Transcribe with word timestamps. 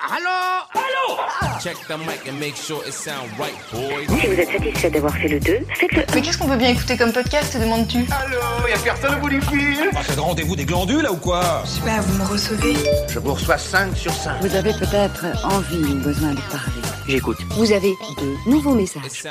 Allô? 0.00 0.64
Allô? 0.74 1.58
Check 1.60 1.76
the 1.88 1.98
mic 1.98 2.28
and 2.28 2.38
make 2.38 2.54
sure 2.56 2.80
it 2.86 2.92
sound 2.94 3.28
right, 3.36 3.56
boys. 3.72 4.06
Si 4.20 4.26
vous 4.28 4.32
êtes 4.40 4.52
satisfait 4.52 4.90
d'avoir 4.90 5.12
fait 5.14 5.26
le 5.28 5.40
2, 5.40 5.58
faites-le. 5.74 6.04
Mais 6.14 6.22
qu'est-ce 6.22 6.38
qu'on 6.38 6.46
peut 6.46 6.56
bien 6.56 6.68
écouter 6.68 6.96
comme 6.96 7.12
podcast, 7.12 7.52
te 7.52 7.58
demandes-tu? 7.58 8.06
Allô 8.12 8.68
Y'a 8.68 8.78
personne 8.78 9.16
au 9.16 9.18
bout 9.18 9.28
du 9.28 9.40
fil 9.42 9.90
Ah, 9.96 10.00
c'est 10.06 10.14
le 10.14 10.22
rendez-vous 10.22 10.54
des 10.54 10.64
glandules 10.64 11.02
là 11.02 11.10
ou 11.12 11.16
quoi? 11.16 11.62
Je 11.64 11.70
sais 11.70 11.80
pas, 11.80 12.00
vous 12.00 12.22
me 12.22 12.28
recevez 12.28 12.76
Je 13.08 13.18
vous 13.18 13.34
reçois 13.34 13.58
5 13.58 13.96
sur 13.96 14.12
5. 14.12 14.40
Vous 14.40 14.54
avez 14.54 14.72
peut-être 14.72 15.24
envie 15.44 15.78
ou 15.78 15.96
besoin 15.96 16.30
de 16.30 16.40
parler. 16.42 16.87
J'écoute. 17.08 17.38
Vous 17.52 17.72
avez 17.72 17.92
de 18.20 18.50
nouveaux 18.50 18.74
messages. 18.74 19.24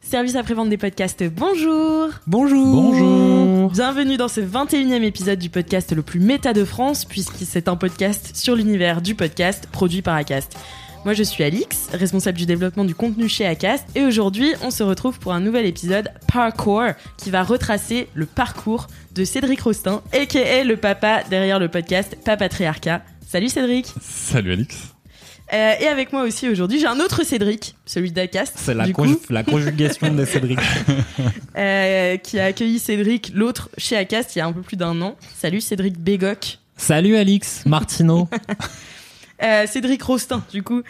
Service 0.00 0.34
après-vente 0.34 0.68
des 0.68 0.76
podcasts, 0.76 1.22
bonjour 1.22 2.10
Bonjour. 2.26 2.74
Bonjour. 2.74 3.70
Bienvenue 3.70 4.16
dans 4.16 4.26
ce 4.26 4.40
21e 4.40 5.04
épisode 5.04 5.38
du 5.38 5.48
podcast 5.48 5.92
le 5.92 6.02
plus 6.02 6.18
méta 6.18 6.52
de 6.52 6.64
France, 6.64 7.04
puisque 7.04 7.36
c'est 7.44 7.68
un 7.68 7.76
podcast 7.76 8.34
sur 8.34 8.56
l'univers 8.56 9.00
du 9.00 9.14
podcast 9.14 9.68
produit 9.70 10.02
par 10.02 10.16
Acast. 10.16 10.56
Moi 11.04 11.14
je 11.14 11.22
suis 11.22 11.44
Alix, 11.44 11.88
responsable 11.92 12.36
du 12.36 12.46
développement 12.46 12.84
du 12.84 12.96
contenu 12.96 13.28
chez 13.28 13.46
Acast, 13.46 13.84
et 13.94 14.02
aujourd'hui 14.02 14.52
on 14.60 14.72
se 14.72 14.82
retrouve 14.82 15.20
pour 15.20 15.32
un 15.34 15.40
nouvel 15.40 15.66
épisode 15.66 16.10
Parkour 16.26 16.88
qui 17.16 17.30
va 17.30 17.44
retracer 17.44 18.08
le 18.14 18.26
parcours 18.26 18.88
de 19.14 19.24
Cédric 19.24 19.60
Rostin, 19.60 20.02
aka 20.12 20.64
le 20.64 20.76
papa 20.76 21.22
derrière 21.30 21.60
le 21.60 21.68
podcast 21.68 22.16
Papatriarcat. 22.24 23.02
Salut 23.24 23.50
Cédric 23.50 23.86
Salut 24.00 24.50
Alix. 24.50 24.95
Euh, 25.52 25.74
Et 25.80 25.86
avec 25.86 26.12
moi 26.12 26.22
aussi 26.22 26.48
aujourd'hui 26.48 26.80
j'ai 26.80 26.86
un 26.88 26.98
autre 26.98 27.22
Cédric, 27.24 27.76
celui 27.86 28.10
d'Acast, 28.10 28.54
C'est 28.56 28.74
la, 28.74 28.88
conju- 28.88 29.20
la 29.30 29.44
conjugation 29.44 30.12
de 30.12 30.24
Cédric. 30.24 30.58
euh, 31.56 32.16
qui 32.16 32.40
a 32.40 32.46
accueilli 32.46 32.78
Cédric, 32.80 33.30
l'autre, 33.34 33.68
chez 33.78 33.96
Acast 33.96 34.34
il 34.34 34.40
y 34.40 34.42
a 34.42 34.46
un 34.46 34.52
peu 34.52 34.62
plus 34.62 34.76
d'un 34.76 35.00
an. 35.02 35.16
Salut 35.36 35.60
Cédric 35.60 35.98
Bégoc. 35.98 36.58
Salut 36.76 37.16
Alix, 37.16 37.64
Martino. 37.66 38.28
Euh, 39.42 39.66
Cédric 39.66 40.02
Rostin, 40.02 40.42
du 40.50 40.62
coup, 40.62 40.80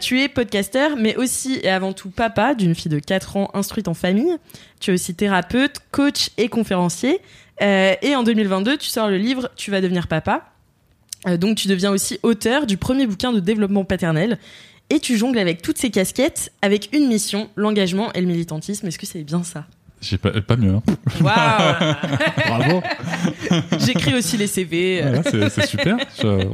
tu 0.00 0.20
es 0.22 0.28
podcasteur, 0.30 0.96
mais 0.96 1.14
aussi 1.16 1.60
et 1.62 1.68
avant 1.68 1.92
tout 1.92 2.08
papa 2.08 2.54
d'une 2.54 2.74
fille 2.74 2.88
de 2.90 2.98
4 2.98 3.36
ans 3.36 3.50
instruite 3.52 3.86
en 3.86 3.92
famille. 3.92 4.34
Tu 4.80 4.90
es 4.90 4.94
aussi 4.94 5.14
thérapeute, 5.14 5.76
coach 5.90 6.30
et 6.38 6.48
conférencier. 6.48 7.20
Et 7.60 8.16
en 8.16 8.22
2022, 8.22 8.78
tu 8.78 8.88
sors 8.88 9.10
le 9.10 9.18
livre 9.18 9.50
Tu 9.56 9.70
vas 9.70 9.82
devenir 9.82 10.06
papa. 10.08 10.51
Euh, 11.28 11.36
donc 11.36 11.56
tu 11.56 11.68
deviens 11.68 11.90
aussi 11.90 12.18
auteur 12.22 12.66
du 12.66 12.76
premier 12.76 13.06
bouquin 13.06 13.32
de 13.32 13.40
développement 13.40 13.84
paternel. 13.84 14.38
Et 14.90 15.00
tu 15.00 15.16
jongles 15.16 15.38
avec 15.38 15.62
toutes 15.62 15.78
ces 15.78 15.90
casquettes, 15.90 16.52
avec 16.60 16.90
une 16.92 17.06
mission, 17.08 17.48
l'engagement 17.56 18.12
et 18.12 18.20
le 18.20 18.26
militantisme. 18.26 18.86
Est-ce 18.88 18.98
que 18.98 19.06
c'est 19.06 19.22
bien 19.24 19.42
ça? 19.42 19.64
J'ai 20.02 20.18
pas, 20.18 20.32
pas 20.40 20.56
mieux. 20.56 20.74
Hein. 20.74 20.82
Waouh 21.20 21.94
Bravo. 22.46 22.82
J'écris 23.86 24.14
aussi 24.14 24.36
les 24.36 24.48
CV. 24.48 25.02
Ouais, 25.02 25.20
c'est, 25.30 25.48
c'est 25.48 25.66
super. 25.66 25.96
Je- 26.20 26.48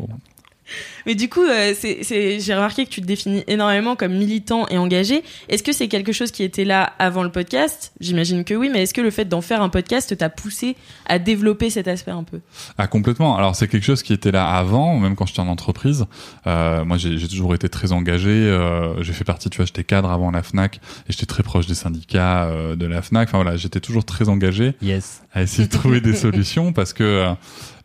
Mais 1.07 1.15
du 1.15 1.29
coup, 1.29 1.43
euh, 1.45 1.75
j'ai 1.83 2.55
remarqué 2.55 2.85
que 2.85 2.91
tu 2.91 3.01
te 3.01 3.07
définis 3.07 3.43
énormément 3.47 3.97
comme 3.97 4.13
militant 4.15 4.67
et 4.69 4.77
engagé. 4.79 5.23
Est-ce 5.49 5.63
que 5.63 5.73
c'est 5.73 5.89
quelque 5.89 6.13
chose 6.13 6.31
qui 6.31 6.43
était 6.43 6.65
là 6.65 6.93
avant 6.99 7.23
le 7.23 7.31
podcast? 7.31 7.93
J'imagine 8.01 8.45
que 8.45 8.55
oui, 8.55 8.69
mais 8.73 8.83
est-ce 8.83 8.93
que 8.95 9.01
le 9.01 9.11
fait 9.11 9.25
d'en 9.25 9.41
faire 9.41 9.63
un 9.63 9.69
podcast 9.71 10.17
t'a 10.17 10.29
poussé 10.29 10.77
à 11.07 11.19
développer 11.19 11.71
cet 11.71 11.89
aspect 11.89 12.11
un 12.11 12.25
peu? 12.25 12.41
Ah 12.77 12.87
complètement. 12.87 13.37
Alors 13.37 13.57
c'est 13.57 13.69
quelque 13.69 13.85
chose 13.85 14.03
qui 14.03 14.13
était 14.13 14.31
là 14.33 14.49
avant, 14.51 14.99
même 14.99 15.17
quand 15.17 15.27
j'étais 15.27 15.41
en 15.41 15.49
entreprise. 15.49 16.05
Euh, 16.47 16.85
moi 16.85 16.99
j'ai, 16.99 17.17
j'ai 17.19 17.29
toujours 17.29 17.55
été 17.55 17.69
très 17.69 17.93
engagé. 17.93 18.29
euh, 18.31 19.03
j'ai 19.03 19.13
fait 19.13 19.25
partie, 19.25 19.49
tu 19.51 19.57
vois, 19.57 19.67
j'étais 19.67 19.85
cadre 19.85 20.11
avant 20.11 20.31
la 20.31 20.43
Fnac 20.43 20.77
et 21.09 21.13
j'étais 21.13 21.27
très 21.27 21.43
proche 21.43 21.67
des 21.67 21.75
syndicats 21.75 22.45
euh, 22.45 22.77
de 22.77 22.87
la 22.87 23.01
Fnac. 23.03 23.29
Enfin 23.29 23.43
voilà, 23.43 23.57
j'étais 23.57 23.81
toujours 23.81 24.05
très 24.05 24.29
engagé 24.29 24.75
Yes. 24.83 25.23
à 25.33 25.43
essayer 25.43 25.67
de 25.67 25.73
trouver 25.73 26.01
des 26.01 26.15
solutions 26.15 26.73
parce 26.73 26.93
que 26.93 27.05
euh, 27.05 27.33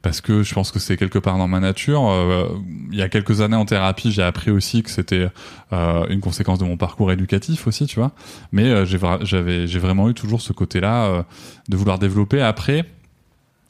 parce 0.03 0.19
que 0.19 0.43
je 0.43 0.53
pense 0.53 0.71
que 0.71 0.79
c'est 0.79 0.97
quelque 0.97 1.17
part 1.17 1.37
dans 1.37 1.47
ma 1.47 1.61
nature. 1.61 2.09
Euh, 2.09 2.49
il 2.91 2.97
y 2.97 3.01
a 3.01 3.07
quelques 3.07 3.39
années 3.39 3.55
en 3.55 3.65
thérapie, 3.65 4.11
j'ai 4.11 4.21
appris 4.21 4.51
aussi 4.51 4.83
que 4.83 4.91
c'était 4.91 5.29
euh, 5.71 6.05
une 6.09 6.19
conséquence 6.19 6.59
de 6.59 6.65
mon 6.65 6.75
parcours 6.75 7.11
éducatif 7.11 7.65
aussi, 7.67 7.87
tu 7.87 7.99
vois. 7.99 8.11
Mais 8.51 8.65
euh, 8.65 8.85
j'avais 8.85 9.65
j'ai 9.65 9.79
vraiment 9.79 10.09
eu 10.09 10.13
toujours 10.13 10.41
ce 10.41 10.51
côté-là 10.51 11.25
de 11.69 11.77
vouloir 11.77 11.99
développer. 11.99 12.41
Après, 12.41 12.85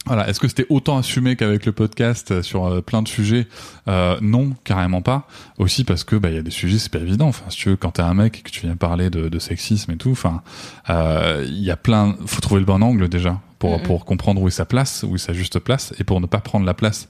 voilà, 0.08 0.28
est-ce 0.28 0.40
que 0.40 0.48
c'était 0.48 0.66
autant 0.70 0.98
assumé 0.98 1.36
qu'avec 1.36 1.68
le 1.68 1.72
podcast 1.72 2.42
sur 2.42 2.84
plein 2.84 3.04
de 3.04 3.08
sujets? 3.08 3.48
Non, 3.88 4.56
carrément 4.64 5.04
pas. 5.04 5.28
Aussi 5.60 5.84
parce 5.84 6.04
que 6.04 6.16
bah 6.16 6.30
il 6.30 6.36
y 6.36 6.40
a 6.40 6.42
des 6.42 6.52
sujets 6.52 6.80
c'est 6.80 6.92
pas 6.92 6.98
évident. 6.98 7.28
Enfin, 7.28 7.46
si 7.50 7.58
tu 7.58 7.70
veux, 7.70 7.76
quand 7.76 7.92
t'es 7.92 8.02
un 8.02 8.16
mec 8.16 8.40
et 8.40 8.42
que 8.42 8.50
tu 8.50 8.62
viens 8.62 8.76
parler 8.76 9.12
de, 9.12 9.40
sexisme 9.40 9.92
et 9.92 9.98
tout, 9.98 10.12
enfin, 10.12 10.42
il 10.90 11.64
y 11.64 11.70
a 11.70 11.78
plein. 11.78 12.16
Faut 12.26 12.42
trouver 12.42 12.60
le 12.62 12.66
bon 12.66 12.82
angle 12.82 13.08
déjà 13.08 13.40
pour 13.70 13.82
pour 13.82 14.06
comprendre 14.06 14.42
où 14.42 14.48
est 14.48 14.52
sa 14.52 14.66
place, 14.66 15.04
où 15.08 15.16
est 15.16 15.20
sa 15.20 15.34
juste 15.34 15.60
place, 15.60 15.94
et 16.00 16.04
pour 16.04 16.20
ne 16.22 16.26
pas 16.26 16.40
prendre 16.40 16.66
la 16.66 16.74
place 16.74 17.08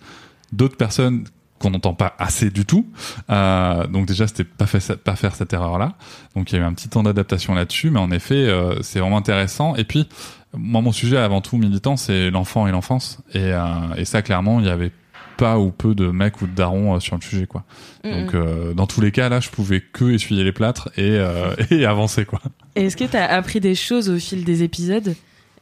d'autres 0.52 0.78
personnes 0.78 1.26
qu'on 1.60 1.72
n'entend 1.72 1.94
pas 1.94 2.16
assez 2.20 2.50
du 2.50 2.66
tout. 2.66 2.88
Euh, 3.30 3.88
donc 3.88 4.06
déjà, 4.06 4.28
c'était 4.28 4.44
pas, 4.44 4.66
fait, 4.66 4.96
pas 4.98 5.16
faire 5.16 5.34
cette 5.34 5.54
erreur-là. 5.54 5.94
Donc 6.36 6.52
il 6.52 6.56
y 6.56 6.58
a 6.60 6.62
eu 6.62 6.66
un 6.66 6.74
petit 6.74 6.90
temps 6.90 7.04
d'adaptation 7.04 7.54
là-dessus, 7.56 7.90
mais 7.90 8.00
en 8.00 8.12
effet, 8.12 8.36
euh, 8.36 8.82
c'est 8.82 9.00
vraiment 9.00 9.18
intéressant. 9.18 9.76
Et 9.76 9.86
puis, 9.86 10.08
moi, 10.54 10.82
mon 10.82 10.92
sujet 10.92 11.18
avant 11.18 11.42
tout 11.42 11.58
militant, 11.58 11.96
c'est 11.96 12.30
l'enfant 12.30 12.68
et 12.68 12.72
l'enfance. 12.72 13.20
Et, 13.34 13.40
euh, 13.40 13.64
et 13.98 14.06
ça, 14.06 14.22
clairement, 14.22 14.60
il 14.60 14.66
y 14.66 14.70
avait 14.70 14.92
pas 15.38 15.58
ou 15.58 15.72
peu 15.72 15.96
de 15.96 16.08
mecs 16.08 16.42
ou 16.42 16.48
de 16.48 16.54
darons 16.54 17.00
sur 17.00 17.16
le 17.16 17.22
sujet, 17.22 17.48
quoi. 17.48 17.64
Donc, 18.04 18.34
euh, 18.34 18.74
dans 18.74 18.88
tous 18.88 19.02
les 19.02 19.12
cas, 19.12 19.30
là, 19.30 19.40
je 19.40 19.50
pouvais 19.50 19.82
que 19.82 20.12
essuyer 20.12 20.44
les 20.44 20.52
plâtres 20.52 20.90
et, 20.98 21.18
euh, 21.18 21.56
et 21.72 21.86
avancer, 21.86 22.26
quoi. 22.26 22.42
Est-ce 22.76 22.98
que 22.98 23.06
t'as 23.06 23.26
appris 23.26 23.60
des 23.60 23.76
choses 23.76 24.10
au 24.10 24.18
fil 24.20 24.44
des 24.44 24.64
épisodes? 24.64 25.16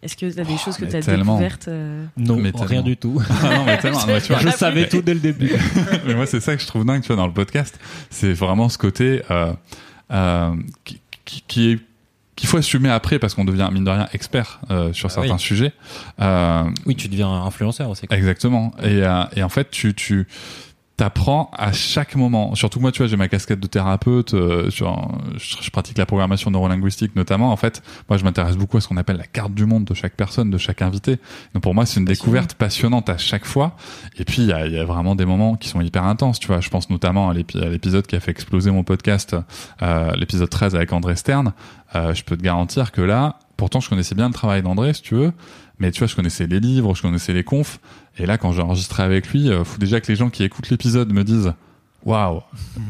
Est-ce 0.03 0.16
que 0.17 0.25
t'as 0.34 0.44
des 0.44 0.53
Oh, 0.53 0.57
choses 0.57 0.78
que 0.78 0.85
mais 0.85 0.91
t'as 0.91 1.01
tellement. 1.01 1.34
découvertes 1.35 1.67
euh 1.67 2.06
Non, 2.17 2.38
Mais 2.38 2.51
rien 2.56 2.81
du 2.81 2.97
tout. 2.97 3.22
Ah 3.44 3.56
non, 3.57 3.66
mais 3.66 3.78
tellement, 3.78 4.00
mais 4.07 4.19
tu 4.22 4.34
vois, 4.34 4.41
Je 4.41 4.50
savais 4.50 4.88
tout 4.89 5.01
dès 5.01 5.13
le 5.13 5.19
début. 5.19 5.51
mais 6.07 6.16
moi, 6.16 6.25
c'est 6.25 6.39
ça 6.39 6.56
que 6.56 6.62
je 6.62 6.67
trouve 6.67 6.85
dingue, 6.85 7.01
tu 7.01 7.07
vois, 7.07 7.17
dans 7.17 7.28
le 7.28 7.34
podcast. 7.34 7.79
C'est 8.09 8.34
vraiment 8.34 8.67
ce 8.69 8.78
côté 8.79 9.22
euh, 9.29 9.53
euh, 10.12 10.56
qui, 10.85 11.00
qui, 11.25 11.44
qui 11.47 11.72
est 11.73 11.79
qu'il 12.35 12.50
faut 12.50 12.57
assumer 12.57 12.89
après 12.89 13.19
parce 13.19 13.35
qu'on 13.35 13.45
devient 13.45 13.69
mine 13.72 13.84
de 13.84 13.89
rien 13.91 14.07
expert 14.13 14.62
euh, 14.72 14.91
sur 14.94 15.07
Ah 15.12 15.13
certains 15.13 15.34
oui. 15.35 15.39
sujets. 15.39 15.73
Euh, 16.19 16.63
Oui, 16.88 16.95
tu 16.95 17.07
deviens 17.07 17.29
influenceur 17.29 17.89
aussi. 17.89 18.07
quoi. 18.07 18.18
Exactement. 18.18 18.73
Et, 18.81 19.03
euh, 19.03 19.23
et 19.35 19.44
en 19.44 19.50
fait, 19.50 19.69
tu, 19.69 19.94
tu 19.94 20.28
t'apprends 21.01 21.50
à 21.57 21.72
chaque 21.72 22.16
moment. 22.16 22.53
Surtout 22.53 22.79
moi, 22.79 22.91
tu 22.91 23.00
vois, 23.00 23.07
j'ai 23.07 23.17
ma 23.17 23.28
casquette 23.28 23.59
de 23.59 23.66
thérapeute. 23.66 24.35
euh, 24.35 24.69
je, 24.69 24.85
je 25.35 25.72
pratique 25.72 25.97
la 25.97 26.06
programmation 26.06 26.51
neurolinguistique 26.51 27.16
notamment. 27.16 27.51
En 27.51 27.56
fait, 27.56 27.81
moi, 28.07 28.17
je 28.17 28.23
m'intéresse 28.23 28.56
beaucoup 28.56 28.78
à 28.78 28.81
ce 28.81 28.88
qu'on 28.88 28.97
appelle 28.97 29.17
la 29.17 29.25
carte 29.25 29.51
du 29.56 29.66
monde 29.66 29.84
de 29.84 29.95
chaque 29.95 30.16
personne, 30.16 30.51
de 30.51 30.59
chaque 30.59 30.84
invité. 30.84 31.17
Donc 31.56 31.63
pour 31.63 31.73
moi, 31.73 31.88
c'est 31.88 32.00
une 32.00 32.06
découverte 32.06 32.53
passionnante 32.53 33.09
à 33.09 33.17
chaque 33.17 33.45
fois. 33.45 33.75
Et 34.19 34.25
puis, 34.25 34.44
il 34.44 34.50
y 34.50 34.53
a, 34.53 34.67
y 34.67 34.78
a 34.78 34.85
vraiment 34.85 35.16
des 35.16 35.25
moments 35.25 35.56
qui 35.56 35.69
sont 35.69 35.81
hyper 35.81 36.03
intenses. 36.03 36.39
Tu 36.39 36.45
vois, 36.45 36.62
je 36.62 36.69
pense 36.69 36.91
notamment 36.91 37.31
à 37.31 37.33
l'épisode 37.33 38.06
qui 38.06 38.16
a 38.16 38.19
fait 38.19 38.29
exploser 38.29 38.69
mon 38.69 38.83
podcast, 38.83 39.35
euh, 39.81 40.12
l'épisode 40.12 40.51
13 40.51 40.75
avec 40.75 40.94
André 40.94 41.16
Stern. 41.16 41.53
Euh, 41.95 42.13
je 42.13 42.23
peux 42.23 42.38
te 42.38 42.44
garantir 42.44 42.91
que 42.91 43.01
là, 43.01 43.39
pourtant, 43.57 43.79
je 43.79 43.89
connaissais 43.89 44.13
bien 44.13 44.28
le 44.28 44.35
travail 44.35 44.62
d'André, 44.62 44.94
si 44.94 45.01
tu 45.01 45.16
veux. 45.16 45.33
Mais 45.81 45.92
tu 45.92 46.00
vois, 46.00 46.08
je 46.08 46.16
connaissais 46.16 46.47
les 46.47 46.59
livres, 46.62 46.96
je 46.96 47.02
connaissais 47.02 47.34
les 47.34 47.44
confs. 47.44 47.80
Et 48.18 48.25
là, 48.25 48.38
quand 48.38 48.54
j'ai 48.54 48.62
enregistré 48.62 49.04
avec 49.04 49.28
lui, 49.33 49.50
euh, 49.50 49.66
faut 49.66 49.78
déjà 49.80 50.00
que 50.00 50.07
les 50.07 50.16
gens 50.16 50.30
qui 50.30 50.44
écoutent 50.44 50.69
l'épisode 50.69 51.12
me 51.12 51.24
disent 51.25 51.54
waouh, 52.04 52.42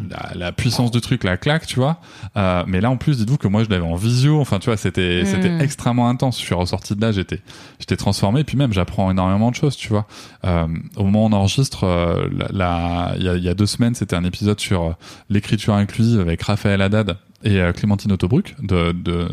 la, 0.09 0.31
la 0.35 0.51
puissance 0.53 0.89
du 0.91 1.01
truc, 1.01 1.23
la 1.25 1.35
claque, 1.35 1.65
tu 1.67 1.75
vois. 1.77 1.99
Euh, 2.38 2.63
mais 2.67 2.79
là, 2.79 2.89
en 2.89 2.95
plus, 2.95 3.17
dites-vous 3.17 3.38
que 3.38 3.47
moi, 3.49 3.63
je 3.65 3.69
l'avais 3.69 3.83
en 3.85 3.95
visio. 3.95 4.39
Enfin, 4.39 4.57
tu 4.59 4.67
vois, 4.67 4.77
c'était 4.77 5.23
Mm. 5.23 5.25
c'était 5.25 5.57
extrêmement 5.63 6.07
intense. 6.07 6.39
Je 6.39 6.45
suis 6.45 6.55
ressorti 6.55 6.95
de 6.95 7.01
là, 7.01 7.11
j'étais 7.11 7.41
j'étais 7.79 7.97
transformé. 7.97 8.41
Et 8.41 8.43
puis 8.45 8.55
même, 8.57 8.71
j'apprends 8.71 9.09
énormément 9.11 9.51
de 9.51 9.55
choses, 9.55 9.75
tu 9.75 9.89
vois. 9.89 10.05
Euh, 10.45 10.67
au 10.95 11.03
moment 11.03 11.23
où 11.25 11.27
on 11.29 11.33
enregistre, 11.33 11.83
euh, 11.85 12.27
la- 12.51 13.13
il 13.17 13.23
y, 13.23 13.27
a, 13.29 13.35
il 13.35 13.43
y 13.43 13.49
a 13.49 13.53
deux 13.53 13.65
semaines, 13.65 13.95
c'était 13.95 14.15
un 14.15 14.23
épisode 14.23 14.59
sur 14.61 14.81
euh, 14.83 14.91
l'écriture 15.29 15.73
inclusive 15.73 16.19
avec 16.21 16.41
Raphaël 16.43 16.81
Haddad 16.81 17.17
et 17.43 17.59
euh, 17.59 17.71
Clémentine 17.73 18.11
Autobruck 18.13 18.55
de, 18.61 18.91
de 18.93 19.27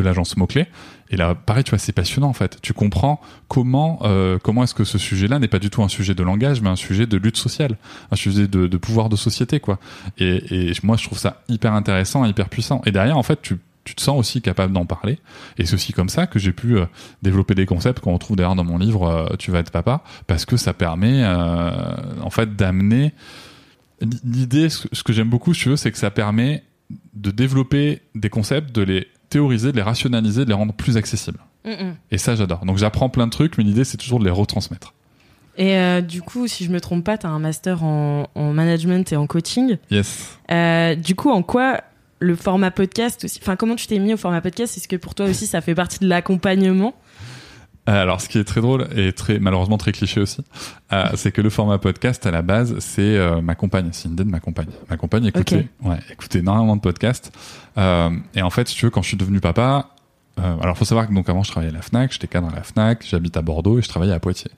de 0.00 0.06
l'agence 0.06 0.36
Mot-Clé. 0.36 0.66
Et 1.10 1.16
là, 1.16 1.34
pareil, 1.34 1.64
tu 1.64 1.70
vois, 1.70 1.78
c'est 1.78 1.92
passionnant 1.92 2.28
en 2.28 2.32
fait. 2.32 2.60
Tu 2.62 2.72
comprends 2.72 3.20
comment 3.48 4.00
euh, 4.02 4.38
comment 4.42 4.64
est-ce 4.64 4.74
que 4.74 4.84
ce 4.84 4.98
sujet-là 4.98 5.38
n'est 5.38 5.48
pas 5.48 5.58
du 5.58 5.70
tout 5.70 5.82
un 5.82 5.88
sujet 5.88 6.14
de 6.14 6.22
langage, 6.22 6.60
mais 6.60 6.68
un 6.68 6.76
sujet 6.76 7.06
de 7.06 7.16
lutte 7.16 7.36
sociale, 7.36 7.76
un 8.10 8.16
sujet 8.16 8.48
de, 8.48 8.66
de 8.66 8.76
pouvoir 8.76 9.08
de 9.08 9.16
société, 9.16 9.60
quoi. 9.60 9.78
Et, 10.18 10.72
moi, 10.82 10.96
je 10.96 11.04
trouve 11.04 11.18
ça 11.18 11.42
hyper 11.48 11.72
intéressant, 11.72 12.24
hyper 12.24 12.48
puissant. 12.48 12.82
Et 12.86 12.92
derrière, 12.92 13.16
en 13.16 13.22
fait, 13.22 13.40
tu 13.42 13.58
tu 13.84 13.94
te 13.94 14.02
sens 14.02 14.18
aussi 14.18 14.42
capable 14.42 14.72
d'en 14.72 14.84
parler. 14.84 15.20
Et 15.58 15.64
c'est 15.64 15.74
aussi 15.74 15.92
comme 15.92 16.08
ça 16.08 16.26
que 16.26 16.40
j'ai 16.40 16.50
pu 16.50 16.76
euh, 16.76 16.86
développer 17.22 17.54
des 17.54 17.66
concepts 17.66 18.00
qu'on 18.00 18.14
retrouve 18.14 18.36
d'ailleurs 18.36 18.56
dans 18.56 18.64
mon 18.64 18.78
livre 18.78 19.06
euh, 19.06 19.36
Tu 19.38 19.52
vas 19.52 19.60
être 19.60 19.70
papa, 19.70 20.02
parce 20.26 20.44
que 20.44 20.56
ça 20.56 20.74
permet 20.74 21.24
en 21.24 22.30
fait 22.30 22.56
d'amener 22.56 23.12
l'idée. 24.24 24.70
Ce 24.70 24.88
ce 24.90 25.04
que 25.04 25.12
j'aime 25.12 25.30
beaucoup, 25.30 25.54
si 25.54 25.62
tu 25.62 25.68
veux, 25.68 25.76
c'est 25.76 25.92
que 25.92 25.98
ça 25.98 26.10
permet 26.10 26.64
de 27.14 27.30
développer 27.30 28.02
des 28.14 28.30
concepts, 28.30 28.74
de 28.74 28.82
les 28.82 29.06
théoriser, 29.28 29.72
de 29.72 29.76
les 29.76 29.82
rationaliser, 29.82 30.44
de 30.44 30.50
les 30.50 30.54
rendre 30.54 30.72
plus 30.72 30.96
accessibles. 30.96 31.40
Mm, 31.64 31.70
mm. 31.70 31.96
Et 32.10 32.18
ça, 32.18 32.34
j'adore. 32.34 32.64
Donc 32.64 32.78
j'apprends 32.78 33.08
plein 33.08 33.26
de 33.26 33.32
trucs, 33.32 33.58
mais 33.58 33.64
l'idée 33.64 33.84
c'est 33.84 33.96
toujours 33.96 34.18
de 34.18 34.24
les 34.24 34.30
retransmettre. 34.30 34.94
Et 35.58 35.76
euh, 35.76 36.00
du 36.00 36.22
coup, 36.22 36.46
si 36.48 36.64
je 36.64 36.70
me 36.70 36.80
trompe 36.80 37.04
pas, 37.04 37.16
tu 37.16 37.26
as 37.26 37.30
un 37.30 37.38
master 37.38 37.82
en, 37.82 38.28
en 38.34 38.52
management 38.52 39.10
et 39.12 39.16
en 39.16 39.26
coaching. 39.26 39.78
Yes. 39.90 40.38
Euh, 40.50 40.94
du 40.94 41.14
coup, 41.14 41.30
en 41.30 41.42
quoi 41.42 41.80
le 42.18 42.36
format 42.36 42.70
podcast 42.70 43.24
aussi 43.24 43.38
Enfin, 43.42 43.56
comment 43.56 43.74
tu 43.74 43.86
t'es 43.86 43.98
mis 43.98 44.12
au 44.12 44.16
format 44.16 44.40
podcast? 44.40 44.76
Est-ce 44.76 44.88
que 44.88 44.96
pour 44.96 45.14
toi 45.14 45.26
aussi, 45.26 45.46
ça 45.46 45.60
fait 45.60 45.74
partie 45.74 45.98
de 46.00 46.08
l'accompagnement? 46.08 46.94
Alors, 47.86 48.20
ce 48.20 48.28
qui 48.28 48.38
est 48.38 48.44
très 48.44 48.60
drôle 48.60 48.88
et 48.96 49.12
très 49.12 49.38
malheureusement 49.38 49.78
très 49.78 49.92
cliché 49.92 50.20
aussi, 50.20 50.42
euh, 50.92 51.04
c'est 51.14 51.30
que 51.30 51.40
le 51.40 51.50
format 51.50 51.78
podcast 51.78 52.26
à 52.26 52.32
la 52.32 52.42
base, 52.42 52.76
c'est 52.80 53.00
euh, 53.02 53.40
ma 53.40 53.54
compagne, 53.54 53.90
c'est 53.92 54.08
une 54.08 54.14
idée 54.14 54.24
de 54.24 54.30
ma 54.30 54.40
compagne. 54.40 54.68
Ma 54.90 54.96
compagne 54.96 55.26
écoutait, 55.26 55.68
ouais, 55.82 55.98
écoutait 56.10 56.40
énormément 56.40 56.74
de 56.74 56.80
podcasts. 56.80 57.32
Euh, 57.78 58.10
et 58.34 58.42
en 58.42 58.50
fait, 58.50 58.68
si 58.68 58.74
tu 58.74 58.86
veux, 58.86 58.90
quand 58.90 59.02
je 59.02 59.08
suis 59.08 59.16
devenu 59.16 59.40
papa, 59.40 59.90
euh, 60.38 60.56
alors 60.60 60.76
faut 60.76 60.84
savoir 60.84 61.08
que 61.08 61.14
donc 61.14 61.28
avant 61.28 61.42
je 61.42 61.50
travaillais 61.50 61.72
à 61.72 61.76
la 61.76 61.82
Fnac, 61.82 62.12
j'étais 62.12 62.26
cadre 62.26 62.48
à 62.48 62.54
la 62.54 62.62
Fnac, 62.62 63.04
j'habite 63.08 63.36
à 63.36 63.42
Bordeaux 63.42 63.78
et 63.78 63.82
je 63.82 63.88
travaillais 63.88 64.12
à 64.12 64.20
Poitiers. 64.20 64.50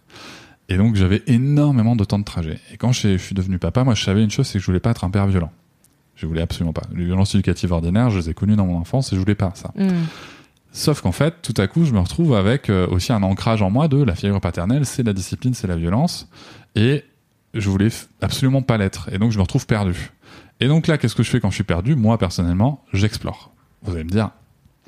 Et 0.69 0.77
donc 0.77 0.97
j'avais 0.97 1.23
énormément 1.27 1.97
de 1.97 2.05
temps 2.05 2.19
de 2.19 2.25
trajet. 2.25 2.59
Et 2.73 2.77
quand 2.77 2.93
je 2.93 3.17
suis 3.17 3.35
devenu 3.35 3.59
papa, 3.59 3.85
moi 3.85 3.95
je 3.95 4.05
savais 4.05 4.23
une 4.23 4.31
chose, 4.31 4.47
c'est 4.47 4.55
que 4.55 4.61
je 4.61 4.67
voulais 4.67 4.81
pas 4.81 4.91
être 4.91 5.05
un 5.05 5.11
père 5.11 5.27
violent. 5.27 5.53
Je 6.17 6.27
voulais 6.27 6.43
absolument 6.43 6.73
pas. 6.73 6.83
Les 6.95 7.05
violences 7.05 7.35
éducatives 7.35 7.71
ordinaires, 7.73 8.11
je 8.11 8.19
les 8.19 8.31
ai 8.31 8.35
connues 8.35 8.57
dans 8.57 8.67
mon 8.67 8.77
enfance 8.79 9.13
et 9.13 9.17
je 9.17 9.21
voulais 9.21 9.37
pas 9.37 9.53
ça. 9.55 9.73
Mm. 9.77 9.89
Sauf 10.73 11.01
qu'en 11.01 11.13
fait, 11.13 11.35
tout 11.43 11.55
à 11.57 11.67
coup, 11.67 11.85
je 11.85 11.93
me 11.93 11.99
retrouve 11.99 12.35
avec 12.35 12.69
euh, 12.71 12.87
aussi 12.89 13.13
un 13.13 13.23
ancrage 13.23 13.63
en 13.63 13.71
moi 13.71 13.89
de 13.89 14.03
la 14.03 14.15
figure 14.15 14.41
paternelle, 14.41 14.85
c'est 14.87 15.03
la 15.03 15.13
discipline, 15.13 15.55
c'est 15.55 15.67
la 15.67 15.77
violence. 15.77 16.29
Et 16.77 17.05
je 17.55 17.69
voulais 17.71 17.89
absolument 18.21 18.63
pas 18.63 18.77
l'être. 18.79 19.09
Et 19.13 19.19
donc, 19.19 19.33
je 19.33 19.39
me 19.39 19.43
retrouve 19.43 19.67
perdu. 19.67 20.11
Et 20.61 20.69
donc 20.69 20.87
là, 20.87 20.99
qu'est-ce 20.99 21.15
que 21.15 21.23
je 21.23 21.31
fais 21.31 21.41
quand 21.41 21.51
je 21.51 21.55
suis 21.57 21.65
perdu? 21.65 21.95
Moi, 21.97 22.19
personnellement, 22.19 22.85
j'explore. 22.93 23.51
Vous 23.83 23.95
allez 23.95 24.05
me 24.05 24.11
dire, 24.11 24.31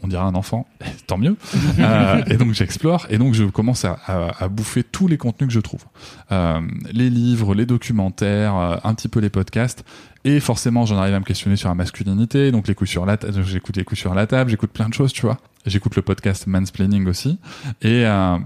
on 0.03 0.09
dirait 0.09 0.23
un 0.23 0.35
enfant, 0.35 0.67
tant 1.07 1.17
mieux. 1.19 1.37
Euh, 1.79 2.23
et 2.27 2.37
donc 2.37 2.53
j'explore, 2.53 3.07
et 3.09 3.17
donc 3.17 3.33
je 3.33 3.45
commence 3.45 3.85
à, 3.87 3.99
à- 4.07 4.45
à 4.45 4.49
bouffer 4.49 4.83
tous 4.85 5.09
les 5.09 5.17
contenus 5.17 5.49
que 5.49 5.55
je 5.55 5.61
trouve. 5.61 5.85
Euh, 6.31 6.61
les 6.93 7.09
livres, 7.09 7.55
les 7.55 7.65
documentaires, 7.67 8.55
un 8.85 8.95
petit 8.95 9.09
peu 9.09 9.19
les 9.21 9.31
podcasts. 9.31 9.83
Et 10.25 10.41
forcément, 10.41 10.85
j'en 10.85 10.99
arrive 10.99 11.15
à 11.15 11.21
me 11.21 11.25
questionner 11.25 11.57
sur 11.57 11.69
la 11.69 11.75
masculinité. 11.75 12.53
Donc 12.53 12.69
les 12.69 12.75
coups 12.75 12.91
sur 12.91 13.07
la 13.07 13.17
j'écoute 13.45 13.77
les 13.77 13.85
coups 13.85 14.01
sur 14.01 14.15
la 14.15 14.27
table, 14.27 14.51
j'écoute 14.51 14.71
plein 14.71 14.89
de 14.89 14.95
choses, 14.95 15.13
tu 15.13 15.23
vois. 15.23 15.39
J'écoute 15.67 15.97
le 15.97 16.03
podcast 16.03 16.47
Mansplaining 16.47 17.07
aussi. 17.07 17.39
Et, 17.83 18.07
euh, 18.07 18.39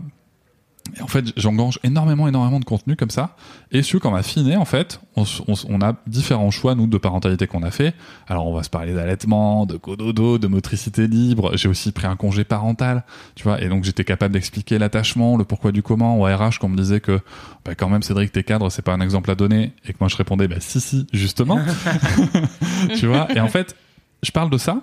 et 0.97 1.01
en 1.03 1.07
fait, 1.07 1.33
j'engrange 1.37 1.79
énormément, 1.83 2.29
énormément 2.29 2.61
de 2.61 2.65
contenu 2.65 2.95
comme 2.95 3.11
ça. 3.11 3.37
Et 3.73 3.83
sur 3.83 4.01
quand 4.01 4.11
ma 4.11 4.23
fille 4.23 4.45
naît, 4.45 4.57
en 4.57 4.67
fait, 4.67 5.01
on, 5.17 5.25
on 5.49 5.55
on 5.69 5.81
a 5.81 5.95
différents 6.07 6.51
choix, 6.51 6.75
nous, 6.75 6.87
de 6.87 6.99
parentalité 6.99 7.47
qu'on 7.47 7.63
a 7.63 7.71
fait. 7.71 7.95
Alors, 8.29 8.47
on 8.47 8.55
va 8.55 8.63
se 8.63 8.71
parler 8.71 8.93
d'allaitement, 8.93 9.65
de 9.65 9.77
cododo, 9.77 10.39
de 10.39 10.47
motricité 10.47 11.07
libre. 11.07 11.57
J'ai 11.57 11.69
aussi 11.69 11.91
pris 11.91 12.07
un 12.07 12.17
congé 12.17 12.45
parental, 12.45 13.05
tu 13.35 13.45
vois. 13.45 13.63
Et 13.63 13.69
donc, 13.69 13.85
j'étais 13.85 14.05
capable 14.05 14.35
d'expliquer 14.35 14.79
l'attachement, 14.79 15.37
le 15.39 15.45
pourquoi 15.45 15.73
du 15.73 15.83
comment 15.83 16.21
au 16.21 16.25
RH, 16.25 16.59
qu'on 16.61 16.69
me 16.69 16.77
disait 16.77 17.01
que, 17.01 17.19
bah, 17.65 17.75
quand 17.75 17.89
même, 17.89 18.03
Cédric, 18.03 18.31
t'es 18.31 18.45
cadre, 18.45 18.71
c'est 18.71 18.83
pas 18.83 18.93
un 18.93 19.01
exemple 19.01 19.31
à 19.31 19.35
donner. 19.35 19.73
Et 19.87 19.93
que 19.95 19.99
moi, 20.01 20.09
je 20.09 20.17
répondais, 20.17 20.49
bah, 20.49 20.57
si, 20.61 20.81
si, 20.81 21.07
justement. 21.13 21.61
tu 22.97 23.07
vois. 23.07 23.27
Et 23.35 23.41
en 23.41 23.49
fait, 23.49 23.75
je 24.23 24.31
parle 24.31 24.51
de 24.51 24.59
ça. 24.59 24.83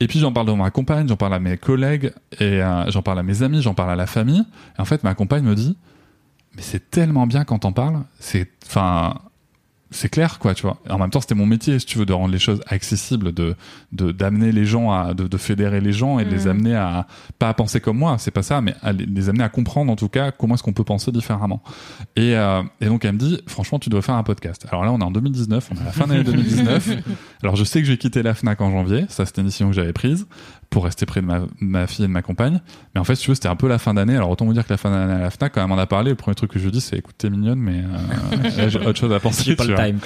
Et 0.00 0.06
puis 0.06 0.18
j'en 0.18 0.32
parle 0.32 0.46
de 0.46 0.52
ma 0.52 0.70
compagne, 0.70 1.06
j'en 1.06 1.16
parle 1.16 1.34
à 1.34 1.38
mes 1.38 1.58
collègues, 1.58 2.12
et 2.38 2.62
euh, 2.62 2.90
j'en 2.90 3.02
parle 3.02 3.18
à 3.18 3.22
mes 3.22 3.42
amis, 3.42 3.60
j'en 3.60 3.74
parle 3.74 3.90
à 3.90 3.96
la 3.96 4.06
famille. 4.06 4.44
Et 4.78 4.80
en 4.80 4.86
fait, 4.86 5.04
ma 5.04 5.14
compagne 5.14 5.44
me 5.44 5.54
dit, 5.54 5.76
mais 6.56 6.62
c'est 6.62 6.90
tellement 6.90 7.26
bien 7.26 7.44
quand 7.44 7.60
t'en 7.60 7.72
parles. 7.72 8.00
C'est, 8.18 8.48
enfin, 8.66 9.14
c'est 9.92 10.08
clair, 10.08 10.38
quoi, 10.38 10.54
tu 10.54 10.62
vois. 10.62 10.78
En 10.88 10.98
même 10.98 11.10
temps, 11.10 11.20
c'était 11.20 11.34
mon 11.34 11.46
métier, 11.46 11.78
si 11.80 11.86
tu 11.86 11.98
veux, 11.98 12.06
de 12.06 12.12
rendre 12.12 12.32
les 12.32 12.38
choses 12.38 12.60
accessibles, 12.68 13.32
de, 13.32 13.56
de, 13.92 14.12
d'amener 14.12 14.52
les 14.52 14.64
gens 14.64 14.92
à, 14.92 15.14
de, 15.14 15.26
de 15.26 15.36
fédérer 15.36 15.80
les 15.80 15.92
gens 15.92 16.18
et 16.18 16.24
de 16.24 16.30
les 16.30 16.44
Mhm. 16.44 16.50
amener 16.50 16.76
à, 16.76 17.06
pas 17.38 17.48
à 17.48 17.54
penser 17.54 17.80
comme 17.80 17.98
moi, 17.98 18.16
c'est 18.18 18.30
pas 18.30 18.42
ça, 18.42 18.60
mais 18.60 18.74
à 18.82 18.92
les, 18.92 19.28
amener 19.28 19.42
à 19.44 19.48
comprendre, 19.48 19.90
en 19.90 19.96
tout 19.96 20.08
cas, 20.08 20.30
comment 20.30 20.54
est-ce 20.54 20.62
qu'on 20.62 20.72
peut 20.72 20.84
penser 20.84 21.10
différemment. 21.12 21.62
Et, 22.16 22.36
euh, 22.36 22.62
et 22.80 22.86
donc, 22.86 23.04
elle 23.04 23.12
me 23.14 23.18
dit, 23.18 23.40
franchement, 23.46 23.78
tu 23.78 23.90
dois 23.90 24.02
faire 24.02 24.14
un 24.14 24.22
podcast. 24.22 24.64
Alors 24.70 24.84
là, 24.84 24.92
on 24.92 24.98
est 25.00 25.04
en 25.04 25.10
2019, 25.10 25.70
on 25.72 25.76
est 25.76 25.80
à 25.80 25.84
la 25.84 25.92
fin 25.92 26.06
de 26.06 26.12
l'année 26.12 26.24
2019. 26.24 26.90
Alors, 27.42 27.56
je 27.56 27.64
sais 27.64 27.80
que 27.80 27.86
je 27.86 27.92
vais 27.92 27.98
quitter 27.98 28.22
la 28.22 28.34
FNAC 28.34 28.60
en 28.60 28.70
janvier. 28.70 29.06
Ça, 29.08 29.26
c'était 29.26 29.40
une 29.40 29.46
décision 29.48 29.68
que 29.68 29.74
j'avais 29.74 29.92
prise 29.92 30.26
pour 30.70 30.84
rester 30.84 31.04
près 31.04 31.20
de 31.20 31.26
ma, 31.26 31.42
ma 31.60 31.86
fille 31.88 32.04
et 32.04 32.08
de 32.08 32.12
ma 32.12 32.22
compagne. 32.22 32.60
Mais 32.94 33.00
en 33.00 33.04
fait, 33.04 33.16
si 33.16 33.24
tu 33.24 33.30
veux, 33.30 33.34
c'était 33.34 33.48
un 33.48 33.56
peu 33.56 33.68
la 33.68 33.78
fin 33.78 33.92
d'année. 33.92 34.14
Alors, 34.14 34.30
autant 34.30 34.46
vous 34.46 34.52
dire 34.52 34.64
que 34.64 34.72
la 34.72 34.76
fin 34.76 34.90
d'année 34.90 35.14
à 35.14 35.18
la 35.18 35.30
FNAC, 35.30 35.54
quand 35.54 35.60
elle 35.62 35.68
m'en 35.68 35.78
a 35.78 35.86
parlé, 35.86 36.10
le 36.10 36.16
premier 36.16 36.36
truc 36.36 36.52
que 36.52 36.60
je 36.60 36.64
lui 36.64 36.70
dis, 36.70 36.80
c'est 36.80 36.96
écoute, 36.96 37.16
t'es 37.18 37.28
mignonne, 37.28 37.58
mais 37.58 37.82
euh, 37.82 38.68
j'ai 38.70 38.78
autre 38.78 38.98
chose 38.98 39.12
à 39.12 39.18
penser. 39.18 39.56
Pas 39.56 39.64
le 39.64 39.74
time. 39.74 39.98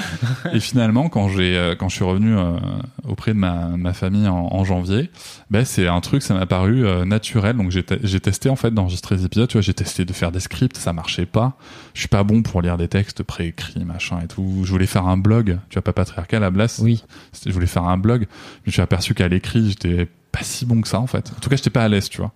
Et 0.55 0.61
finalement, 0.61 1.11
quand 1.11 1.29
j'ai 1.29 1.57
euh, 1.57 1.75
quand 1.75 1.91
je 1.91 1.97
suis 1.97 2.05
revenu 2.05 2.35
euh, 2.37 2.57
auprès 3.07 3.35
de 3.35 3.39
ma, 3.39 3.69
ma 3.77 3.93
famille 3.93 4.27
en, 4.27 4.49
en 4.53 4.65
janvier, 4.65 5.11
ben 5.51 5.67
c'est 5.67 5.87
un 5.87 6.01
truc, 6.01 6.23
ça 6.23 6.33
m'a 6.33 6.47
paru 6.47 6.87
euh, 6.87 7.05
naturel. 7.05 7.57
Donc 7.57 7.71
j'ai 7.71 7.85
j'ai 8.03 8.21
testé 8.21 8.49
en 8.49 8.57
fait 8.57 8.73
d'enregistrer 8.73 9.17
des 9.17 9.27
épisodes. 9.27 9.49
Tu 9.49 9.55
vois, 9.55 9.63
j'ai 9.63 9.75
testé 9.75 10.07
de 10.07 10.13
faire 10.15 10.33
des 10.33 10.41
scripts, 10.41 10.79
ça 10.79 10.95
marchait 10.95 11.27
pas. 11.27 11.59
Je 11.93 12.01
suis 12.01 12.09
pas 12.09 12.25
bon 12.25 12.43
pour 12.43 12.63
lire 12.63 12.79
des 12.79 12.89
textes 12.89 13.23
préécrits, 13.23 13.85
machin 13.85 14.21
et 14.25 14.29
tout. 14.29 14.63
Je 14.65 14.71
voulais 14.71 14.87
faire 14.87 15.07
un 15.07 15.19
blog. 15.19 15.59
Tu 15.69 15.75
vois, 15.75 15.83
pas 15.83 15.93
patriarcal 15.93 16.43
à 16.43 16.51
Blas. 16.51 16.81
Oui. 16.83 17.05
Je 17.45 17.53
voulais 17.53 17.67
faire 17.67 17.85
un 17.85 17.99
blog. 17.99 18.27
Je 18.65 18.71
me 18.71 18.73
suis 18.73 18.83
aperçu 18.83 19.15
qu'à 19.15 19.29
l'écrit, 19.29 19.69
j'étais 19.69 20.09
pas 20.35 20.43
si 20.43 20.67
bon 20.67 20.81
que 20.81 20.89
ça 20.89 20.99
en 21.01 21.07
fait. 21.07 21.33
En 21.37 21.41
tout 21.41 21.49
cas, 21.49 21.57
j'étais 21.57 21.71
pas 21.71 21.85
à 21.85 21.89
l'aise, 21.89 22.09
tu 22.09 22.19
vois. 22.19 22.33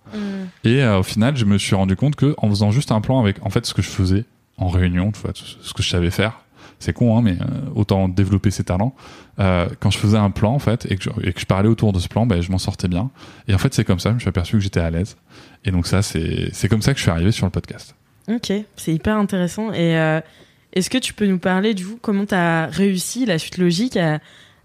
Et 0.63 0.81
euh, 0.81 0.99
au 0.99 1.03
final, 1.03 1.35
je 1.35 1.45
me 1.45 1.57
suis 1.57 1.75
rendu 1.75 1.95
compte 1.95 2.15
que 2.15 2.33
en 2.37 2.49
faisant 2.49 2.71
juste 2.71 2.91
un 2.91 3.01
plan 3.01 3.19
avec 3.19 3.45
en 3.45 3.49
fait 3.49 3.65
ce 3.65 3.73
que 3.73 3.81
je 3.81 3.89
faisais 3.89 4.25
en 4.57 4.67
réunion, 4.67 5.11
tu 5.11 5.19
vois, 5.21 5.31
ce 5.33 5.73
que 5.73 5.83
je 5.83 5.89
savais 5.89 6.11
faire. 6.11 6.41
C'est 6.79 6.93
con, 6.93 7.17
hein, 7.17 7.21
mais 7.21 7.33
euh, 7.33 7.45
autant 7.75 8.07
développer 8.07 8.51
ses 8.51 8.63
talents. 8.63 8.95
Euh, 9.39 9.67
quand 9.81 9.89
je 9.89 9.97
faisais 9.97 10.17
un 10.17 10.29
plan, 10.29 10.53
en 10.53 10.59
fait, 10.59 10.89
et 10.89 10.95
que, 10.95 11.03
je, 11.03 11.09
et 11.27 11.33
que 11.33 11.41
je 11.41 11.45
parlais 11.45 11.67
autour 11.67 11.91
de 11.91 11.99
ce 11.99 12.07
plan, 12.07 12.25
ben, 12.25 12.41
je 12.41 12.49
m'en 12.51 12.57
sortais 12.57 12.87
bien. 12.87 13.11
Et 13.49 13.53
en 13.53 13.57
fait, 13.57 13.73
c'est 13.73 13.83
comme 13.83 13.99
ça, 13.99 14.11
je 14.11 14.15
me 14.15 14.19
suis 14.19 14.29
aperçu 14.29 14.53
que 14.53 14.61
j'étais 14.61 14.79
à 14.79 14.89
l'aise. 14.89 15.17
Et 15.65 15.71
donc 15.71 15.87
ça, 15.87 16.01
c'est 16.01 16.49
c'est 16.53 16.69
comme 16.69 16.81
ça 16.81 16.93
que 16.93 16.99
je 16.99 17.03
suis 17.03 17.11
arrivé 17.11 17.33
sur 17.33 17.45
le 17.45 17.51
podcast. 17.51 17.95
Ok, 18.29 18.53
c'est 18.77 18.93
hyper 18.93 19.17
intéressant. 19.17 19.73
Et 19.73 19.97
euh, 19.97 20.21
est-ce 20.71 20.89
que 20.89 20.97
tu 20.97 21.13
peux 21.13 21.25
nous 21.25 21.39
parler 21.39 21.73
du 21.73 21.85
coup 21.85 21.97
comment 22.01 22.25
tu 22.25 22.35
as 22.35 22.67
réussi 22.67 23.25
la 23.25 23.39
suite 23.39 23.57
logique 23.57 23.97
à, 23.97 24.19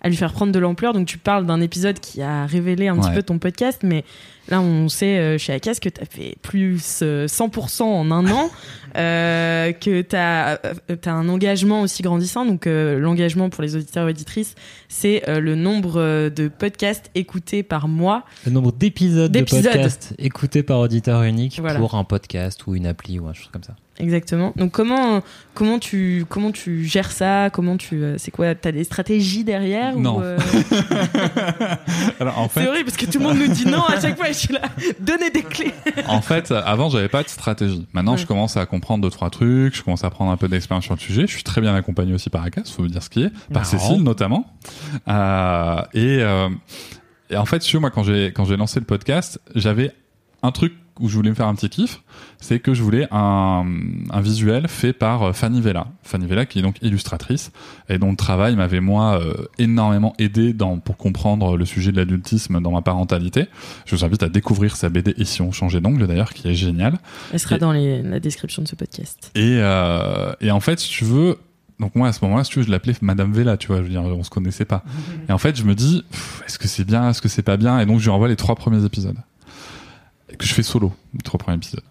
à 0.05 0.11
lui 0.11 0.17
faire 0.17 0.33
prendre 0.33 0.53
de 0.53 0.59
l'ampleur 0.59 0.93
Donc 0.93 1.07
tu 1.07 1.17
parles 1.19 1.47
d'un 1.47 1.61
épisode 1.63 1.99
qui 1.99 2.21
a 2.23 2.45
révélé 2.47 2.89
un 2.89 2.97
petit 2.97 3.11
peu 3.11 3.23
ton 3.23 3.39
podcast, 3.39 3.81
mais 3.83 4.05
là 4.51 4.61
on 4.61 4.91
sait 4.91 5.19
euh, 5.19 5.39
chez 5.39 5.55
Akas 5.55 5.77
que 5.81 5.89
tu 5.89 6.01
as 6.01 6.05
fait 6.05 6.37
plus 6.43 7.01
euh, 7.03 7.27
100% 7.27 7.83
en 7.85 8.11
un 8.11 8.31
an, 8.31 8.51
euh, 8.97 9.73
que 9.73 10.03
tu 10.03 10.15
as, 10.15 10.61
un 11.07 11.29
engagement 11.31 11.81
aussi 11.81 12.03
grandissant. 12.03 12.45
Donc 12.45 12.67
euh, 12.67 12.99
l'engagement 12.99 13.49
pour 13.49 13.63
les 13.63 13.77
auditeurs 13.77 14.07
et 14.07 14.11
auditrices, 14.11 14.55
c'est 14.91 15.27
euh, 15.29 15.41
le 15.41 15.55
nombre 15.55 15.95
euh, 15.99 16.29
de 16.29 16.49
podcasts 16.49 17.11
écoutés 17.15 17.63
par 17.63 17.89
mois. 17.89 18.25
Le 18.45 18.53
nombre 18.53 18.73
d'épisodes 18.73 19.33
de 19.33 19.39
écoutés 20.19 20.63
par 20.63 20.81
auditeur 20.81 21.23
unique 21.23 21.61
Voilà. 21.61 21.79
pour 21.79 21.95
un 21.95 22.05
podcast 22.05 22.67
ou 22.67 22.75
une 22.75 22.87
appli 22.87 23.19
ou 23.19 23.27
un 23.27 23.33
chose 23.33 23.49
comme 23.51 23.65
ça. 23.65 23.75
Exactement. 24.01 24.53
Donc 24.57 24.73
comment 24.73 25.23
comment 25.55 25.79
tu 25.79 26.25
comment 26.29 26.51
tu 26.51 26.85
gères 26.85 27.13
ça? 27.13 27.49
Comment 27.51 27.77
tu 27.77 28.03
euh, 28.03 28.17
c'est 28.19 28.31
quoi? 28.33 28.55
T'as 28.57 28.73
des 28.73 28.83
stratégies 28.83 29.45
derrière 29.45 29.95
Non. 29.97 30.21
euh, 30.21 30.37
en 32.21 32.49
C'est 32.49 32.61
fait, 32.63 32.69
horrible 32.69 32.85
parce 32.87 32.97
que 32.97 33.07
tout 33.07 33.19
le 33.21 33.25
monde 33.27 33.39
nous 33.39 33.49
dit 33.49 33.67
non 33.67 33.83
à 33.85 34.01
chaque 34.01 34.17
fois. 34.17 34.27
Je 34.29 34.33
suis 34.33 34.53
là. 34.55 34.63
Donnez 35.01 35.31
des 35.31 35.43
clés. 35.43 35.73
en 36.09 36.21
fait, 36.21 36.51
avant, 36.51 36.89
j'avais 36.89 37.09
pas 37.09 37.23
de 37.23 37.29
stratégie. 37.29 37.87
Maintenant, 37.93 38.13
Ouais. 38.13 38.19
je 38.19 38.27
commence 38.27 38.57
à 38.57 38.67
comprendre 38.67 39.03
deux 39.05 39.11
trois 39.11 39.31
trucs. 39.31 39.77
Je 39.77 39.83
commence 39.83 40.05
à 40.05 40.11
prendre 40.11 40.31
un 40.33 40.37
peu 40.37 40.49
d'expérience 40.49 40.85
sur 40.85 40.95
le 40.95 41.01
sujet. 41.01 41.23
Je 41.27 41.33
suis 41.33 41.43
très 41.45 41.61
bien 41.61 41.75
accompagné 41.75 42.13
aussi 42.15 42.31
par 42.31 42.43
Akas, 42.43 42.63
faut 42.75 42.83
vous 42.83 42.89
dire 42.89 43.03
ce 43.03 43.11
qui 43.11 43.23
est, 43.23 43.33
par. 43.53 43.65
Cécile 43.65 44.03
notamment. 44.03 44.47
Euh, 45.09 45.81
et, 45.95 46.19
euh, 46.21 46.49
et 47.31 47.37
en 47.37 47.45
fait, 47.45 47.61
tu 47.61 47.73
vois, 47.77 47.81
moi, 47.83 47.91
quand 47.91 48.03
j'ai 48.03 48.27
quand 48.35 48.45
j'ai 48.45 48.57
lancé 48.57 48.79
le 48.81 48.87
podcast, 48.87 49.41
j'avais 49.55 49.93
un 50.43 50.51
truc 50.53 50.75
où 51.01 51.09
je 51.09 51.15
voulais 51.17 51.31
me 51.31 51.35
faire 51.35 51.49
un 51.49 51.55
petit 51.57 51.69
kiff, 51.69 52.03
c'est 52.41 52.61
que 52.61 52.73
je 52.73 52.83
voulais 52.83 53.09
un, 53.11 53.65
un 54.11 54.21
visuel 54.21 54.69
fait 54.69 54.93
par 54.93 55.23
euh, 55.25 55.33
Fanny 55.33 55.61
Vella. 55.61 55.89
Fanny 56.05 56.27
Vella 56.27 56.47
qui 56.47 56.61
est 56.61 56.63
donc 56.63 56.77
illustratrice 56.83 57.51
et 57.89 57.99
dont 57.99 58.11
le 58.11 58.17
travail 58.17 58.55
m'avait 58.55 58.81
moi 58.81 59.21
euh, 59.21 59.35
énormément 59.59 60.15
aidé 60.19 60.53
dans, 60.53 60.79
pour 60.79 60.97
comprendre 60.97 61.57
le 61.57 61.65
sujet 61.65 61.91
de 61.91 61.97
l'adultisme 61.97 62.61
dans 62.61 62.71
ma 62.71 62.83
parentalité. 62.83 63.47
Je 63.87 63.97
vous 63.97 64.05
invite 64.05 64.23
à 64.23 64.29
découvrir 64.29 64.77
sa 64.77 64.89
BD 64.89 65.15
Et 65.19 65.25
si 65.25 65.43
on 65.43 65.51
changeait 65.51 65.81
d'angle 65.81 66.07
d'ailleurs, 66.07 66.33
qui 66.33 66.47
est 66.49 66.55
géniale. 66.55 66.99
Elle 67.33 67.41
sera 67.41 67.57
Et- 67.57 67.59
dans 67.59 67.73
les- 67.73 68.03
la 68.03 68.21
description 68.21 68.63
de 68.63 68.69
ce 68.69 68.77
podcast. 68.77 69.33
Et, 69.35 69.57
euh, 69.59 70.33
et 70.41 70.51
en 70.53 70.61
fait, 70.61 70.79
si 70.79 70.89
tu 70.91 71.05
veux, 71.05 71.39
donc 71.81 71.97
moi 71.97 72.07
à 72.07 72.13
ce 72.13 72.25
moment-là, 72.25 72.45
si 72.45 72.51
tu 72.53 72.61
veux, 72.61 72.65
je 72.65 72.71
l'appelais 72.71 72.95
Madame 73.03 73.33
Vella, 73.33 73.57
tu 73.57 73.67
vois, 73.67 73.79
je 73.79 73.83
veux 73.83 73.89
dire, 73.89 74.03
on 74.03 74.23
se 74.23 74.31
connaissait 74.31 74.65
pas. 74.65 74.85
Et 75.29 75.33
en 75.33 75.39
fait, 75.39 75.57
je 75.57 75.65
me 75.65 75.75
dis, 75.75 76.05
est-ce 76.47 76.59
que 76.59 76.69
c'est 76.69 76.85
bien, 76.85 77.11
est-ce 77.11 77.21
que 77.21 77.29
c'est 77.29 77.43
pas 77.43 77.57
bien? 77.57 77.81
Et 77.81 77.87
donc, 77.87 77.99
je 77.99 78.05
lui 78.05 78.11
envoie 78.11 78.29
les 78.29 78.37
trois 78.37 78.55
premiers 78.55 78.85
épisodes. 78.85 79.17
Que 80.39 80.47
je 80.47 80.55
fais 80.55 80.63
solo, 80.63 80.93
les 81.13 81.21
trois 81.21 81.39
premiers 81.39 81.57
épisodes. 81.57 81.83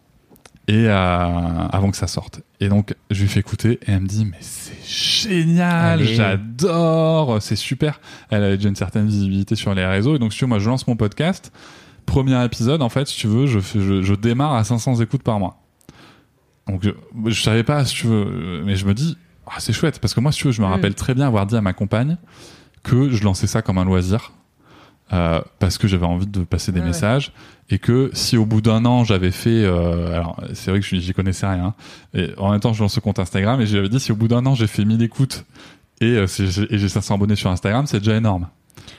et 0.68 0.88
euh, 0.88 0.94
avant 0.94 1.92
que 1.92 1.98
ça 1.98 2.08
sorte. 2.08 2.42
Et 2.60 2.70
donc 2.70 2.94
je 3.12 3.22
lui 3.22 3.28
fais 3.30 3.40
écouter 3.42 3.80
et 3.86 3.92
elle 3.92 4.02
me 4.02 4.08
dit 4.08 4.26
mais 4.26 4.38
c'est 4.42 4.78
génial, 4.86 6.04
j'adore, 6.04 7.42
c'est 7.42 7.56
super. 7.56 8.00
Elle 8.30 8.44
avait 8.44 8.58
déjà 8.58 8.70
une 8.70 8.76
certaine 8.76 9.06
visibilité 9.08 9.56
sur 9.56 9.74
les 9.74 9.86
réseaux 9.86 10.16
et 10.16 10.20
donc 10.20 10.32
si 10.34 10.40
tu 10.40 10.46
veux, 10.46 10.50
moi 10.50 10.60
je 10.60 10.70
lance 10.70 10.88
mon 10.88 10.96
podcast. 10.96 11.52
Premier 12.06 12.44
épisode 12.46 12.82
en 12.82 12.90
fait, 12.90 13.08
si 13.08 13.18
tu 13.18 13.28
veux, 13.28 13.46
je, 13.48 13.60
je, 13.60 14.02
je 14.02 14.14
démarre 14.14 14.54
à 14.54 14.64
500 14.64 14.96
écoutes 15.02 15.24
par 15.24 15.40
mois. 15.40 15.62
Donc 16.68 16.82
je, 16.84 16.92
je 17.30 17.42
savais 17.42 17.64
pas 17.64 17.84
si 17.86 17.96
tu 17.96 18.08
veux, 18.08 18.62
mais 18.66 18.76
je 18.76 18.86
me 18.86 18.94
dis 18.94 19.18
ah, 19.48 19.56
c'est 19.60 19.74
chouette 19.74 20.00
parce 20.00 20.14
que 20.14 20.20
moi 20.22 20.32
si 20.32 20.40
tu 20.40 20.46
veux, 20.48 20.52
je 20.54 20.62
me 20.62 20.68
Mm. 20.68 20.72
rappelle 20.72 20.96
très 20.96 21.14
bien 21.14 21.28
avoir 21.28 21.46
dit 21.46 21.56
à 21.56 21.62
ma 21.62 21.74
compagne 21.74 22.18
que 22.84 23.10
je 23.10 23.24
lançais 23.24 23.48
ça 23.48 23.62
comme 23.62 23.78
un 23.78 23.86
loisir. 23.86 24.32
Euh, 25.14 25.42
parce 25.60 25.78
que 25.78 25.88
j'avais 25.88 26.06
envie 26.06 26.28
de 26.28 26.42
passer 26.44 26.72
des 26.72 26.80
Ouais, 26.80 26.84
ouais. 26.86 26.88
messages 26.90 27.32
et 27.70 27.80
que 27.80 28.10
si 28.14 28.36
au 28.36 28.46
bout 28.46 28.62
d'un 28.62 28.84
an 28.86 29.04
j'avais 29.06 29.32
fait 29.32 29.64
euh, 29.64 30.14
alors 30.14 30.36
c'est 30.54 30.72
vrai 30.72 30.80
que 30.82 30.86
je- 30.86 30.96
j'y 30.98 31.14
connaissais 31.14 31.48
rien 31.48 31.74
et 32.14 32.32
en 32.38 32.52
même 32.52 32.60
temps 32.60 32.74
je 32.74 32.82
lance 32.82 32.94
ce 32.96 33.00
compte 33.00 33.20
Instagram 33.20 33.62
et 33.62 33.66
j'avais 33.66 33.90
dit 33.90 34.00
si 34.00 34.12
au 34.12 34.16
bout 34.16 34.28
d'un 34.28 34.46
an 34.46 34.56
j'ai 34.56 34.68
fait 34.68 34.84
1000 34.84 35.02
écoutes 35.04 35.46
et, 36.02 36.06
euh, 36.18 36.26
et 36.70 36.78
j'ai 36.78 36.90
500 36.90 37.16
abonnés 37.16 37.36
sur 37.36 37.50
Instagram 37.52 37.86
c'est 37.88 38.00
déjà 38.00 38.16
énorme 38.18 38.48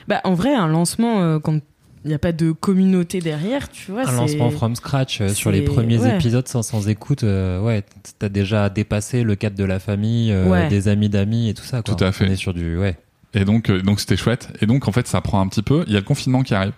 Bah, 0.07 0.21
en 0.23 0.33
vrai, 0.33 0.53
un 0.55 0.67
lancement, 0.67 1.21
euh, 1.21 1.39
quand 1.39 1.59
il 2.03 2.09
n'y 2.09 2.13
a 2.13 2.19
pas 2.19 2.31
de 2.31 2.51
communauté 2.51 3.19
derrière, 3.19 3.67
tu 3.69 3.91
vois, 3.91 4.07
Un 4.07 4.11
lancement 4.11 4.51
from 4.51 4.75
scratch 4.75 5.21
euh, 5.21 5.29
sur 5.29 5.49
les 5.51 5.63
premiers 5.63 5.97
ouais. 5.99 6.15
épisodes 6.15 6.47
sans, 6.47 6.61
sans 6.61 6.87
écoute, 6.87 7.23
euh, 7.23 7.59
ouais, 7.61 7.83
t'as 8.19 8.29
déjà 8.29 8.69
dépassé 8.69 9.23
le 9.23 9.35
cadre 9.35 9.55
de 9.57 9.63
la 9.63 9.79
famille, 9.79 10.31
euh, 10.31 10.47
Ouais. 10.47 10.67
des 10.69 10.87
amis 10.87 11.09
d'amis 11.09 11.49
et 11.49 11.53
tout 11.55 11.63
ça. 11.63 11.81
Quoi. 11.81 11.95
Tout 11.95 12.03
à 12.03 12.11
fait. 12.11 12.25
On 12.27 12.31
est 12.31 12.35
sur 12.35 12.53
du, 12.53 12.77
ouais. 12.77 12.95
Et 13.35 13.45
donc 13.45 13.69
euh, 13.69 13.81
donc 13.83 13.99
c'était 13.99 14.17
chouette 14.17 14.51
et 14.61 14.65
donc 14.65 14.87
en 14.87 14.91
fait 14.91 15.07
ça 15.07 15.21
prend 15.21 15.39
un 15.41 15.47
petit 15.47 15.61
peu 15.61 15.83
il 15.87 15.93
y 15.93 15.97
a 15.97 15.99
le 15.99 16.05
confinement 16.05 16.41
qui 16.41 16.55
arrive 16.55 16.73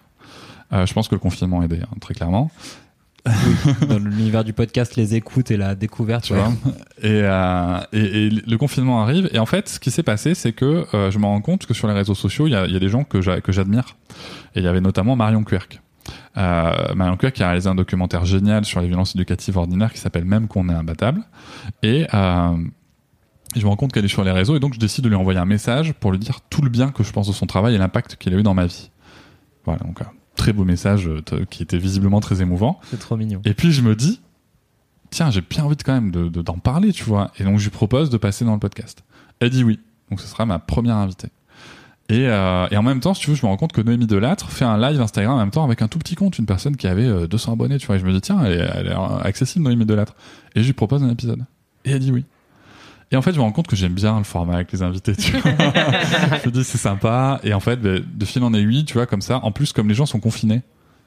Euh, 0.74 0.86
je 0.86 0.94
pense 0.94 1.08
que 1.08 1.16
le 1.16 1.20
confinement 1.20 1.64
aidé 1.64 1.80
hein, 1.82 1.96
très 2.02 2.14
clairement 2.14 2.52
Dans 3.90 4.00
l'univers 4.00 4.44
du 4.46 4.54
podcast, 4.54 4.96
les 4.96 5.16
écoutes 5.16 5.52
et 5.52 5.58
la 5.58 5.76
découverte, 5.76 6.24
tu 6.26 6.34
ouais. 6.34 6.40
vois. 6.40 6.54
Et, 7.02 7.22
euh, 7.24 7.80
et, 7.92 8.28
et 8.28 8.30
le 8.30 8.58
confinement 8.58 9.02
arrive. 9.04 9.30
Et 9.34 9.40
en 9.40 9.46
fait, 9.46 9.68
ce 9.68 9.80
qui 9.82 9.92
s'est 9.92 10.04
passé, 10.04 10.34
c'est 10.34 10.54
que 10.54 10.86
euh, 10.94 11.12
je 11.12 11.20
me 11.20 11.26
rends 11.26 11.42
compte 11.42 11.66
que 11.66 11.74
sur 11.74 11.88
les 11.90 11.94
réseaux 11.94 12.16
sociaux, 12.16 12.48
il 12.48 12.52
y 12.52 12.56
a, 12.56 12.66
il 12.66 12.72
y 12.72 12.76
a 12.78 12.80
des 12.80 12.88
gens 12.88 13.04
que 13.04 13.22
j'a- 13.22 13.42
que 13.42 13.52
j'admire. 13.52 13.98
Et 14.56 14.60
il 14.60 14.64
y 14.64 14.68
avait 14.68 14.80
notamment 14.82 15.16
Marion. 15.18 15.44
Euh, 16.38 16.94
Marion 16.96 17.18
Querc 17.18 17.34
qui 17.34 17.44
a 17.44 17.48
réalisé 17.48 17.68
un 17.70 17.76
documentaire 17.76 18.24
génial 18.24 18.64
sur 18.64 18.80
les 18.80 18.88
violences 18.88 19.14
éducatives 19.16 19.58
ordinaires 19.58 19.92
qui 19.92 20.00
s'appelle 20.00 20.24
Même 20.26 20.48
qu'on 20.48 20.70
est 20.70 20.74
imbattable. 20.74 21.22
Et 21.84 22.08
euh, 23.56 23.60
je 23.60 23.63
me 23.63 23.70
rends 23.70 23.75
compte 23.75 23.92
qu'elle 23.94 24.06
est 24.06 24.10
sur 24.10 24.24
les 24.24 24.32
réseaux 24.32 24.56
et 24.56 24.60
donc 24.60 24.74
je 24.74 24.80
décide 24.80 25.04
de 25.04 25.10
lui 25.10 25.16
envoyer 25.16 25.39
un 25.39 25.46
message 25.46 25.94
pour 25.94 26.12
lui 26.12 26.20
dire 26.20 26.42
tout 26.50 26.62
le 26.62 26.70
bien 26.70 26.89
que 26.89 27.04
je 27.04 27.12
pense 27.12 27.27
de 27.27 27.34
son 27.34 27.46
travail 27.46 27.75
et 27.75 27.77
l'impact 27.77 28.16
qu'il 28.18 28.34
a 28.34 28.38
eu 28.38 28.44
dans 28.44 28.54
ma 28.54 28.66
vie. 28.66 28.89
Voilà, 29.66 29.80
donc 29.84 30.01
un 30.01 30.12
très 30.36 30.54
beau 30.54 30.63
message 30.66 31.08
euh, 31.08 31.22
qui 31.50 31.63
était 31.63 31.77
visiblement 31.77 32.20
très 32.20 32.42
émouvant. 32.42 32.80
C'est 32.89 33.00
trop 33.00 33.18
mignon. 33.18 33.42
Et 33.46 33.54
puis 33.54 33.72
je 33.72 33.82
me 33.82 33.96
dis, 33.96 34.22
tiens, 35.10 35.30
j'ai 35.32 35.42
bien 35.42 35.63
envie 35.63 35.75
de, 35.75 35.84
quand 35.84 35.94
même 35.94 36.12
de, 36.12 36.30
de- 36.30 36.42
d'en 36.42 36.58
parler, 36.58 36.92
tu 36.94 37.04
vois. 37.04 37.32
Et 37.39 37.44
donc 37.44 37.58
je 37.60 37.63
lui 37.66 37.72
propose 37.72 38.10
de 38.10 38.18
passer 38.18 38.46
dans 38.46 38.54
le 38.54 38.60
podcast. 38.60 39.04
Elle 39.39 39.50
dit 39.50 39.63
oui. 39.63 39.80
Donc 40.10 40.22
ce 40.22 40.27
sera 40.27 40.46
ma 40.46 40.60
première 40.60 40.96
invitée. 40.98 41.30
Et, 42.10 42.27
euh, 42.30 42.68
et 42.72 42.77
en 42.77 42.84
même 42.84 43.01
temps, 43.01 43.13
si 43.13 43.20
tu 43.22 43.30
veux, 43.32 43.36
je 43.36 43.46
me 43.46 43.50
rends 43.50 43.58
compte 43.58 43.74
que 43.74 43.82
Noémie 43.82 44.08
Delattre 44.08 44.50
fait 44.50 44.63
un 44.63 44.77
live 44.77 45.01
Instagram 45.01 45.34
en 45.34 45.38
même 45.39 45.51
temps 45.51 45.66
avec 45.66 45.82
un 45.82 45.89
tout 45.89 46.00
petit 46.00 46.16
compte, 46.16 46.39
une 46.39 46.46
personne 46.46 46.77
qui 46.77 46.88
avait 46.88 47.06
euh, 47.06 47.27
200 47.27 47.51
abonnés, 47.54 47.77
tu 47.80 47.88
vois. 47.88 47.98
Et 47.98 48.00
je 48.00 48.06
me 48.06 48.13
dis, 48.13 48.22
tiens, 48.22 48.42
elle, 48.46 48.54
est- 48.62 48.70
elle 48.75 48.88
est 48.88 48.96
accessible, 49.27 49.66
Noémie 49.66 49.86
Delattre. 49.86 50.16
Et 50.56 50.62
je 50.62 50.68
lui 50.68 50.74
propose 50.74 51.04
un 51.04 51.10
épisode. 51.10 51.44
Et 51.84 51.92
elle 51.92 52.00
dit 52.00 52.12
oui. 52.13 52.24
Et 53.12 53.16
en 53.16 53.22
fait, 53.22 53.32
je 53.32 53.38
me 53.38 53.44
rends 53.44 53.52
compte 53.52 53.68
que 53.68 53.76
j'aime 53.76 53.94
bien 53.94 54.18
le 54.18 54.26
format 54.26 54.56
avec 54.56 54.72
les 54.72 54.82
invités, 54.82 55.16
tu 55.16 55.32
vois. 55.32 55.52
je 55.52 56.48
me 56.48 56.52
dis, 56.52 56.64
c'est 56.64 56.78
sympa. 56.78 57.40
Et 57.44 57.54
en 57.54 57.60
fait, 57.60 57.78
ben, 57.78 58.04
de 58.06 58.26
fil 58.26 58.44
en 58.44 58.54
aiguille, 58.54 58.84
tu 58.84 58.96
vois, 58.96 59.06
comme 59.06 59.22
ça. 59.22 59.40
En 59.44 59.52
plus, 59.52 59.72
comme 59.72 59.88
les 59.88 59.96
gens 59.96 60.06
sont 60.06 60.20
confinés, 60.20 60.62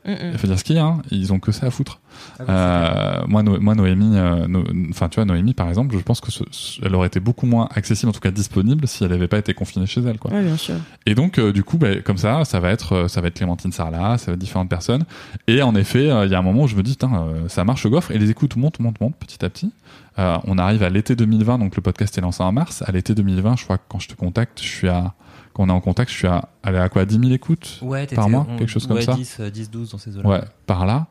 Mm, 0.07 0.11
mm. 0.13 0.17
il 0.33 0.39
faut 0.39 0.47
dire 0.47 0.59
ce 0.59 0.65
qu'il 0.65 0.77
y 0.77 0.79
a, 0.79 0.85
hein, 0.85 1.03
ils 1.11 1.33
ont 1.33 1.39
que 1.39 1.53
ça 1.53 1.67
à 1.67 1.71
foutre. 1.71 2.01
Euh, 2.49 3.23
moi, 3.27 3.43
No- 3.43 3.61
moi, 3.61 3.75
Noémie, 3.75 4.17
euh, 4.17 4.47
No- 4.49 4.65
enfin, 4.91 5.09
tu 5.09 5.17
vois, 5.17 5.25
Noémie, 5.25 5.55
par 5.55 5.69
exemple, 5.69 5.97
je 5.97 6.03
pense 6.03 6.21
que 6.21 6.31
ce- 6.31 6.45
ce- 6.51 6.81
elle 6.85 6.95
aurait 6.95 7.07
été 7.09 7.21
beaucoup 7.21 7.47
moins 7.47 7.69
accessible, 7.75 8.09
en 8.11 8.13
tout 8.13 8.21
cas 8.21 8.31
disponible, 8.31 8.87
si 8.89 9.05
elle 9.05 9.11
n'avait 9.11 9.29
pas 9.29 9.39
été 9.39 9.53
confinée 9.55 9.87
chez 9.87 10.01
elle, 10.03 10.19
quoi. 10.19 10.33
Ouais, 10.33 10.43
bien 10.43 10.57
sûr. 10.57 10.75
Et 11.07 11.15
donc, 11.15 11.39
euh, 11.39 11.53
du 11.53 11.63
coup, 11.65 11.77
bah, 11.79 11.97
comme 12.05 12.19
ça, 12.19 12.45
ça 12.45 12.61
va 12.61 12.71
être, 12.71 12.93
euh, 12.95 13.09
ça 13.09 13.21
va 13.21 13.29
être 13.29 13.35
Clémentine 13.35 13.73
Sarlat, 13.73 14.19
ça 14.19 14.27
va 14.27 14.33
être 14.35 14.39
différentes 14.39 14.69
personnes. 14.71 15.05
Et 15.47 15.63
en 15.63 15.75
effet, 15.75 16.11
euh, 16.11 16.27
il 16.27 16.33
y 16.33 16.35
a 16.35 16.39
un 16.39 16.43
moment 16.43 16.63
où 16.63 16.69
je 16.69 16.77
me 16.77 16.83
dis, 16.83 16.97
euh, 17.03 17.49
ça 17.49 17.65
marche 17.65 17.85
au 17.87 17.91
gaufre, 17.91 18.11
et 18.11 18.19
les 18.19 18.31
écoutes 18.31 18.57
montent, 18.57 18.81
montent, 18.81 19.01
montent 19.01 19.17
petit 19.17 19.45
à 19.45 19.51
petit. 19.51 19.71
Euh, 20.19 20.37
on 20.45 20.59
arrive 20.59 20.83
à 20.83 20.91
l'été 20.91 21.15
2020, 21.17 21.59
donc 21.59 21.77
le 21.77 21.83
podcast 21.83 22.17
est 22.19 22.21
lancé 22.21 22.43
en 22.43 22.53
mars. 22.53 22.83
À 22.87 22.93
l'été 22.93 23.15
2020, 23.15 23.57
je 23.57 23.65
crois 23.65 23.79
que 23.79 23.85
quand 23.89 23.99
je 24.01 24.09
te 24.09 24.15
contacte, 24.15 24.61
je 24.63 24.67
suis 24.69 24.89
à, 24.89 25.15
quand 25.53 25.65
on 25.65 25.69
est 25.69 25.73
en 25.73 25.81
contact, 25.81 26.11
je 26.11 26.17
suis 26.17 26.27
à, 26.27 26.49
allez, 26.63 26.79
à 26.79 26.89
quoi, 26.89 27.05
10 27.05 27.19
000 27.19 27.33
écoutes? 27.33 27.79
Ouais, 27.83 28.07
Par 28.07 28.29
mois, 28.29 28.47
quelque 28.59 28.69
chose 28.69 28.87
comme 28.87 28.97
ouais, 28.97 29.03
ça 29.03 29.15
10, 29.15 29.37
euh, 29.41 29.51
10, 29.51 29.71
12 29.71 29.91
dans 29.93 29.99
ces 29.99 30.17
eaux-là. 30.17 30.29
Ouais, 30.29 30.41
par 30.67 30.87
là. 30.87 31.09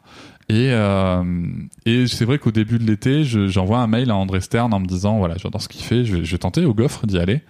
Et, 0.49 0.69
euh, 0.71 1.23
et 1.85 2.07
c'est 2.07 2.25
vrai 2.25 2.39
qu'au 2.39 2.51
début 2.51 2.79
de 2.79 2.83
l'été, 2.85 3.23
je- 3.23 3.47
j'envoie 3.47 3.79
un 3.79 3.87
mail 3.87 4.09
à 4.11 4.15
André 4.15 4.41
Stern 4.41 4.73
en 4.73 4.79
me 4.79 4.85
disant 4.87 5.17
voilà, 5.19 5.35
j'adore 5.37 5.61
ce 5.61 5.67
qu'il 5.69 5.83
fait, 5.83 6.05
je 6.05 6.17
vais, 6.17 6.25
je 6.25 6.31
vais 6.31 6.37
tenter 6.39 6.65
au 6.65 6.73
Goffre 6.73 7.05
d'y 7.05 7.19
aller. 7.19 7.41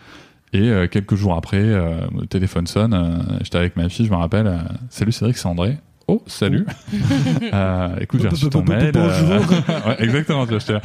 Et 0.52 0.62
euh, 0.70 0.88
quelques 0.88 1.16
jours 1.16 1.36
après, 1.36 1.62
euh, 1.62 2.02
le 2.20 2.26
téléphone 2.26 2.66
sonne, 2.68 2.94
euh, 2.94 3.20
j'étais 3.44 3.58
avec 3.60 3.78
ma 3.78 3.88
fille, 3.88 4.06
je 4.08 4.12
me 4.12 4.18
rappelle, 4.18 4.52
salut 4.90 5.12
Cédric, 5.12 5.38
c'est 5.38 5.46
André. 5.48 5.78
Oh, 6.12 6.24
salut. 6.26 6.66
euh, 7.54 7.96
écoute, 8.02 8.22
j'ai 8.22 8.30
reçu 8.30 8.50
ton 8.50 8.64
mail. 8.64 8.92
euh, 8.96 9.40
ouais, 9.88 9.96
exactement, 10.04 10.48
tu 10.48 10.54
vois, 10.58 10.82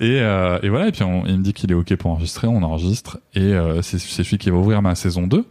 et, 0.00 0.20
euh, 0.20 0.58
et 0.62 0.68
voilà, 0.68 0.86
et 0.88 0.92
puis 0.92 1.02
on- 1.02 1.26
il 1.26 1.38
me 1.38 1.42
dit 1.42 1.52
qu'il 1.52 1.70
est 1.72 1.74
OK 1.74 1.94
pour 1.96 2.12
enregistrer, 2.12 2.46
on 2.46 2.62
enregistre. 2.62 3.18
Et 3.34 3.40
euh, 3.40 3.82
c'est 3.82 3.98
celui 3.98 4.38
qui 4.38 4.50
va 4.50 4.56
ouvrir 4.56 4.82
ma 4.82 4.94
saison 4.94 5.26
2. 5.26 5.44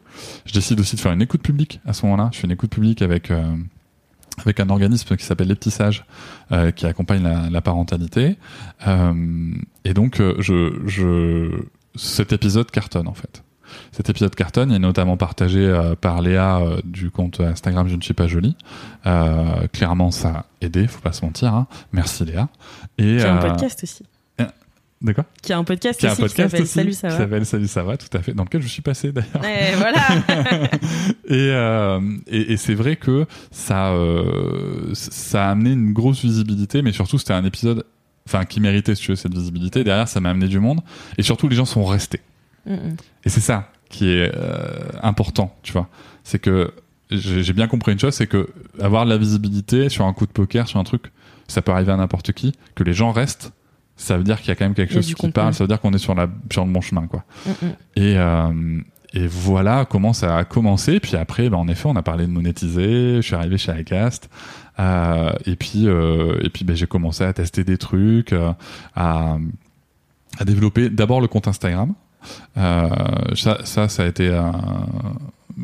Je 0.45 0.53
décide 0.53 0.79
aussi 0.79 0.95
de 0.95 1.01
faire 1.01 1.11
une 1.11 1.21
écoute 1.21 1.41
publique 1.41 1.81
à 1.85 1.91
ce 1.91 2.05
moment-là. 2.05 2.29
Je 2.31 2.39
fais 2.39 2.45
une 2.45 2.53
écoute 2.53 2.69
publique 2.71 3.01
avec... 3.01 3.31
avec 4.41 4.59
un 4.61 4.69
organisme 4.69 5.15
qui 5.17 5.25
s'appelle 5.25 5.47
Les 5.49 5.55
Petits 5.55 5.71
Sages, 5.71 6.05
qui 6.75 6.85
accompagne 6.85 7.21
la, 7.23 7.49
la 7.49 7.61
parentalité. 7.61 8.37
Et 8.87 9.93
donc, 9.93 10.21
je, 10.39 10.73
je, 10.85 11.51
cet 11.95 12.31
épisode 12.33 12.71
cartonne 12.71 13.07
en 13.09 13.13
fait. 13.13 13.43
Cet 13.91 14.09
épisode 14.09 14.35
cartonne, 14.35 14.71
il 14.71 14.75
est 14.75 14.79
notamment 14.79 15.17
partagé 15.17 15.59
euh, 15.59 15.95
par 15.95 16.21
Léa 16.21 16.57
euh, 16.57 16.77
du 16.83 17.11
compte 17.11 17.39
Instagram 17.41 17.87
Je 17.87 17.95
ne 17.95 18.01
suis 18.01 18.13
pas 18.13 18.27
jolie. 18.27 18.55
Euh, 19.05 19.67
clairement, 19.73 20.11
ça 20.11 20.29
a 20.29 20.45
aidé, 20.61 20.87
faut 20.87 21.01
pas 21.01 21.13
se 21.13 21.23
mentir. 21.25 21.53
Hein. 21.53 21.67
Merci 21.93 22.25
Léa. 22.25 22.49
Et 22.97 23.17
Qui 23.17 23.23
a 23.23 23.33
un 23.33 23.37
podcast 23.37 23.81
aussi. 23.83 24.03
De 25.01 25.11
quoi? 25.11 25.25
Qui 25.41 25.53
a 25.53 25.57
un 25.57 25.63
podcast 25.63 25.99
Qui 25.99 26.07
a 26.07 26.09
un 26.09 26.13
aussi 26.13 26.21
podcast 26.21 26.55
qui 26.55 26.65
s'appelle 26.65 26.65
aussi, 26.65 26.73
Salut, 26.73 26.93
ça 26.93 27.09
qui 27.09 27.13
va. 27.13 27.19
s'appelle 27.19 27.45
Salut 27.45 27.67
ça 27.67 27.83
va, 27.83 27.97
tout 27.97 28.17
à 28.17 28.21
fait, 28.21 28.33
dans 28.33 28.43
lequel 28.43 28.61
je 28.61 28.67
suis 28.67 28.81
passé 28.81 29.11
d'ailleurs. 29.11 29.43
Et 29.45 29.75
voilà. 29.75 30.01
et, 31.27 31.49
euh, 31.51 31.99
et, 32.27 32.53
et 32.53 32.57
c'est 32.57 32.73
vrai 32.73 32.95
que 32.95 33.25
ça, 33.51 33.89
euh, 33.89 34.89
ça 34.93 35.47
a 35.47 35.51
amené 35.51 35.73
une 35.73 35.91
grosse 35.93 36.21
visibilité, 36.21 36.81
mais 36.81 36.93
surtout 36.93 37.19
c'était 37.19 37.33
un 37.33 37.43
épisode, 37.43 37.85
enfin 38.27 38.45
qui 38.45 38.61
méritait 38.61 38.95
si 38.95 39.03
tu 39.03 39.11
veux 39.11 39.15
cette 39.17 39.33
visibilité. 39.33 39.83
Derrière, 39.83 40.07
ça 40.07 40.21
m'a 40.21 40.29
amené 40.29 40.47
du 40.47 40.59
monde, 40.59 40.79
et 41.17 41.23
surtout 41.23 41.49
les 41.49 41.55
gens 41.57 41.65
sont 41.65 41.83
restés. 41.85 42.21
Et 42.67 43.29
c'est 43.29 43.41
ça 43.41 43.71
qui 43.89 44.09
est 44.09 44.31
euh, 44.35 44.89
important, 45.03 45.55
tu 45.63 45.73
vois. 45.73 45.87
C'est 46.23 46.39
que 46.39 46.73
j'ai 47.11 47.53
bien 47.53 47.67
compris 47.67 47.91
une 47.91 47.99
chose, 47.99 48.13
c'est 48.15 48.27
que 48.27 48.49
avoir 48.81 49.05
de 49.05 49.11
la 49.11 49.17
visibilité 49.17 49.89
sur 49.89 50.05
un 50.05 50.13
coup 50.13 50.25
de 50.25 50.31
poker, 50.31 50.67
sur 50.67 50.79
un 50.79 50.83
truc, 50.83 51.11
ça 51.47 51.61
peut 51.61 51.71
arriver 51.71 51.91
à 51.91 51.97
n'importe 51.97 52.31
qui. 52.31 52.53
Que 52.73 52.83
les 52.83 52.93
gens 52.93 53.11
restent, 53.11 53.51
ça 53.95 54.17
veut 54.17 54.23
dire 54.23 54.39
qu'il 54.39 54.49
y 54.49 54.51
a 54.51 54.55
quand 54.55 54.65
même 54.65 54.73
quelque 54.73 54.93
chose 54.93 55.05
qui 55.05 55.13
contenu. 55.13 55.33
parle. 55.33 55.53
Ça 55.53 55.63
veut 55.63 55.67
dire 55.67 55.79
qu'on 55.79 55.93
est 55.93 55.99
sur 55.99 56.15
la 56.15 56.27
sur 56.51 56.65
le 56.65 56.71
bon 56.71 56.81
chemin, 56.81 57.07
quoi. 57.07 57.23
Et 57.95 58.17
euh, 58.17 58.81
et 59.13 59.27
voilà 59.27 59.85
comment 59.85 60.11
ça 60.13 60.37
a 60.37 60.43
commencé. 60.43 60.99
Puis 60.99 61.15
après, 61.15 61.49
ben, 61.49 61.57
en 61.57 61.67
effet, 61.69 61.87
on 61.87 61.95
a 61.95 62.01
parlé 62.03 62.25
de 62.25 62.31
monétiser. 62.31 63.17
Je 63.17 63.21
suis 63.21 63.35
arrivé 63.35 63.57
chez 63.57 63.71
iCast. 63.79 64.29
Euh, 64.77 65.31
et 65.45 65.55
puis, 65.55 65.87
euh, 65.87 66.37
et 66.43 66.49
puis, 66.49 66.65
ben, 66.65 66.75
j'ai 66.75 66.87
commencé 66.87 67.23
à 67.23 67.31
tester 67.31 67.63
des 67.63 67.77
trucs, 67.77 68.33
euh, 68.33 68.51
à, 68.93 69.37
à 70.37 70.43
développer 70.43 70.89
d'abord 70.89 71.21
le 71.21 71.27
compte 71.27 71.47
Instagram. 71.47 71.93
Euh, 72.57 72.89
ça, 73.35 73.59
ça, 73.63 73.89
ça 73.89 74.03
a 74.03 74.05
été 74.05 74.29
un, 74.29 74.53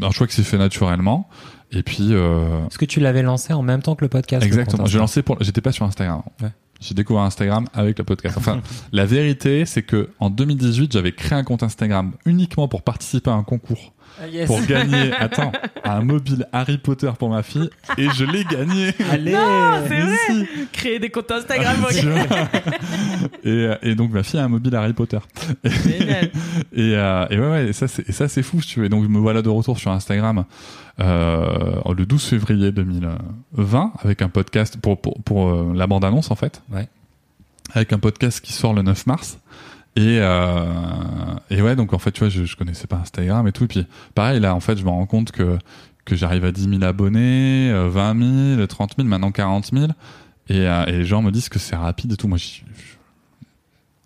un 0.01 0.11
choix 0.11 0.27
qui 0.27 0.35
s'est 0.35 0.43
fait 0.43 0.57
naturellement. 0.57 1.29
Et 1.71 1.83
puis, 1.83 2.09
euh, 2.11 2.65
Est-ce 2.67 2.77
que 2.77 2.85
tu 2.85 2.99
l'avais 2.99 3.21
lancé 3.21 3.53
en 3.53 3.61
même 3.61 3.81
temps 3.81 3.95
que 3.95 4.03
le 4.03 4.09
podcast 4.09 4.45
exactement. 4.45 4.85
J'ai 4.85 4.97
lancé 4.97 5.21
pour, 5.21 5.41
j'étais 5.41 5.61
pas 5.61 5.71
sur 5.71 5.85
Instagram. 5.85 6.21
Ouais. 6.41 6.49
J'ai 6.81 6.95
découvert 6.95 7.23
Instagram 7.23 7.67
avec 7.73 7.97
le 7.99 8.03
podcast. 8.03 8.35
Enfin, 8.37 8.61
la 8.91 9.05
vérité, 9.05 9.65
c'est 9.65 9.83
que 9.83 10.09
en 10.19 10.29
2018, 10.29 10.91
j'avais 10.91 11.11
créé 11.13 11.37
un 11.37 11.43
compte 11.43 11.63
Instagram 11.63 12.11
uniquement 12.25 12.67
pour 12.67 12.81
participer 12.81 13.29
à 13.29 13.33
un 13.33 13.43
concours 13.43 13.93
yes. 14.31 14.47
pour 14.47 14.61
gagner, 14.65 15.11
attends, 15.19 15.51
un 15.83 16.01
mobile 16.01 16.47
Harry 16.51 16.77
Potter 16.77 17.11
pour 17.17 17.29
ma 17.29 17.43
fille 17.43 17.69
et 17.97 18.09
je 18.09 18.25
l'ai 18.25 18.43
gagné. 18.43 18.93
Allez 19.11 19.31
c'est 19.87 19.99
vrai. 19.99 20.17
si. 20.27 20.47
Créer 20.71 20.99
des 20.99 21.09
comptes 21.09 21.31
Instagram. 21.31 21.75
Vois. 21.77 21.91
et, 23.43 23.49
euh, 23.49 23.75
et 23.81 23.95
donc 23.95 24.11
ma 24.11 24.23
fille 24.23 24.39
a 24.39 24.43
un 24.43 24.49
mobile 24.49 24.75
Harry 24.75 24.93
Potter. 24.93 25.19
Génial. 25.63 26.31
Et, 26.73 26.95
euh, 26.95 27.25
et 27.29 27.39
ouais, 27.39 27.49
ouais, 27.49 27.67
et 27.67 27.73
ça 27.73 27.87
c'est 27.87 28.07
et 28.07 28.11
ça 28.11 28.27
c'est 28.27 28.43
fou, 28.43 28.61
si 28.61 28.67
tu 28.69 28.79
veux. 28.79 28.85
Et 28.85 28.89
donc 28.89 29.07
me 29.07 29.19
voilà 29.19 29.41
de 29.41 29.49
retour 29.49 29.77
sur 29.79 29.91
Instagram 29.91 30.45
euh, 30.99 31.93
le 31.95 32.05
12 32.05 32.23
février 32.23 32.71
2020 32.71 33.93
avec 34.03 34.21
un 34.21 34.29
podcast 34.29 34.77
pour 34.77 34.99
pour, 34.99 35.21
pour 35.23 35.49
euh, 35.49 35.73
la 35.75 35.87
bande 35.87 36.05
annonce 36.05 36.31
en 36.31 36.35
fait. 36.35 36.61
Ouais. 36.71 36.87
Avec 37.73 37.93
un 37.93 37.99
podcast 37.99 38.41
qui 38.41 38.53
sort 38.53 38.73
le 38.73 38.81
9 38.81 39.05
mars. 39.07 39.39
Et 39.95 40.19
euh, 40.21 40.65
et 41.49 41.61
ouais, 41.61 41.75
donc 41.75 41.93
en 41.93 41.99
fait, 41.99 42.11
tu 42.11 42.19
vois, 42.19 42.29
je, 42.29 42.45
je 42.45 42.55
connaissais 42.55 42.87
pas 42.87 42.97
Instagram 42.97 43.47
et 43.47 43.51
tout. 43.51 43.65
Et 43.65 43.67
puis 43.67 43.85
pareil, 44.15 44.39
là, 44.39 44.55
en 44.55 44.59
fait, 44.59 44.77
je 44.77 44.83
me 44.83 44.89
rends 44.89 45.05
compte 45.05 45.31
que 45.31 45.57
que 46.05 46.15
j'arrive 46.15 46.45
à 46.45 46.51
10 46.51 46.69
000 46.69 46.83
abonnés, 46.83 47.69
euh, 47.71 47.89
20 47.89 48.55
000, 48.55 48.67
30 48.67 48.95
000, 48.97 49.07
maintenant 49.07 49.31
40 49.31 49.69
000. 49.73 49.85
Et, 50.47 50.67
euh, 50.67 50.85
et 50.85 50.91
les 50.93 51.05
gens 51.05 51.21
me 51.21 51.31
disent 51.31 51.49
que 51.49 51.59
c'est 51.59 51.75
rapide 51.75 52.13
et 52.13 52.17
tout. 52.17 52.27
Moi, 52.27 52.37
je, 52.37 52.61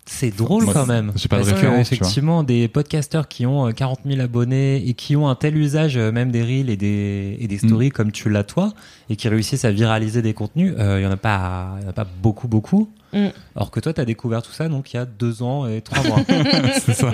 C'est 0.08 0.30
drôle 0.34 0.64
Moi, 0.64 0.72
quand 0.72 0.86
même. 0.86 1.12
j'ai 1.16 1.26
pas 1.28 1.38
de 1.38 1.42
Parce 1.42 1.50
que, 1.52 1.56
référence, 1.56 1.88
tu 1.88 1.96
vois. 1.96 1.96
effectivement, 2.06 2.42
des 2.44 2.68
podcasteurs 2.68 3.26
qui 3.26 3.44
ont 3.44 3.66
euh, 3.66 3.72
40 3.72 4.00
000 4.06 4.20
abonnés 4.20 4.76
et 4.88 4.94
qui 4.94 5.16
ont 5.16 5.28
un 5.28 5.34
tel 5.34 5.56
usage, 5.56 5.96
euh, 5.96 6.12
même 6.12 6.30
des 6.30 6.42
reels 6.42 6.70
et 6.70 6.76
des, 6.76 7.36
et 7.40 7.48
des 7.48 7.56
Mm. 7.56 7.66
stories 7.68 7.90
comme 7.90 8.12
tu 8.12 8.30
l'as 8.30 8.44
toi, 8.44 8.72
et 9.10 9.16
qui 9.16 9.28
réussissent 9.28 9.64
à 9.64 9.72
viraliser 9.72 10.22
des 10.22 10.32
contenus, 10.32 10.74
euh, 10.78 11.00
il 11.00 11.04
y 11.04 11.06
en 11.06 11.10
a 11.10 11.16
pas, 11.16 11.74
il 11.80 11.82
y 11.82 11.86
en 11.86 11.90
a 11.90 11.92
pas 11.92 12.06
beaucoup, 12.22 12.46
beaucoup. 12.46 12.88
Mm. 13.12 13.26
Alors 13.56 13.70
que 13.72 13.80
toi, 13.80 13.92
tu 13.92 14.00
as 14.00 14.04
découvert 14.04 14.42
tout 14.42 14.52
ça 14.52 14.68
donc 14.68 14.92
il 14.92 14.96
y 14.96 15.00
a 15.00 15.06
deux 15.06 15.42
ans 15.42 15.66
et 15.66 15.80
trois 15.80 16.04
mois. 16.04 16.18
c'est 16.84 16.92
ça. 16.94 17.12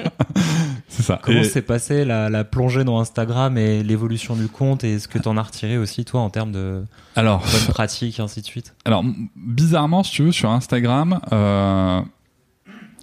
c'est 0.89 1.03
ça. 1.03 1.19
Comment 1.23 1.41
Et- 1.41 1.45
s'est 1.45 1.63
passée 1.63 2.05
la, 2.05 2.29
la 2.29 2.45
plongée 2.45 2.85
dans 2.85 3.01
Instagram 3.01 3.57
et 3.57 3.83
l'évolution 3.83 4.37
du 4.37 4.49
compte 4.49 4.85
et 4.85 4.99
ce 4.99 5.09
que 5.09 5.19
t'en 5.19 5.39
as 5.39 5.43
retiré 5.43 5.79
aussi 5.79 6.05
toi 6.05 6.21
en 6.21 6.29
termes 6.31 6.53
de 6.53 6.83
alors, 7.17 7.41
bonnes 7.41 7.73
pratiques 7.75 8.19
et 8.19 8.23
ainsi 8.23 8.41
de 8.43 8.47
suite? 8.47 8.75
Alors, 8.85 9.03
bizarrement, 9.37 10.03
si 10.03 10.13
tu 10.13 10.23
veux, 10.25 10.33
sur 10.33 10.51
Instagram, 10.51 11.21
euh, 11.33 12.01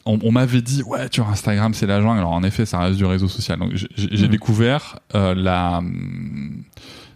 on, 0.10 0.20
on 0.24 0.32
m'avait 0.32 0.62
dit, 0.62 0.84
ouais, 0.84 1.08
sur 1.12 1.28
Instagram, 1.30 1.74
c'est 1.74 1.86
la 1.88 2.02
jungle. 2.02 2.20
Alors, 2.20 2.32
en 2.32 2.44
effet, 2.44 2.66
ça 2.66 2.80
reste 2.80 2.98
du 2.98 3.06
réseau 3.06 3.28
social. 3.28 3.60
Donc, 3.60 3.72
j'ai- 3.76 3.88
Mhm. 3.98 4.28
découvert 4.28 5.00
euh, 5.16 5.34
la. 5.36 5.82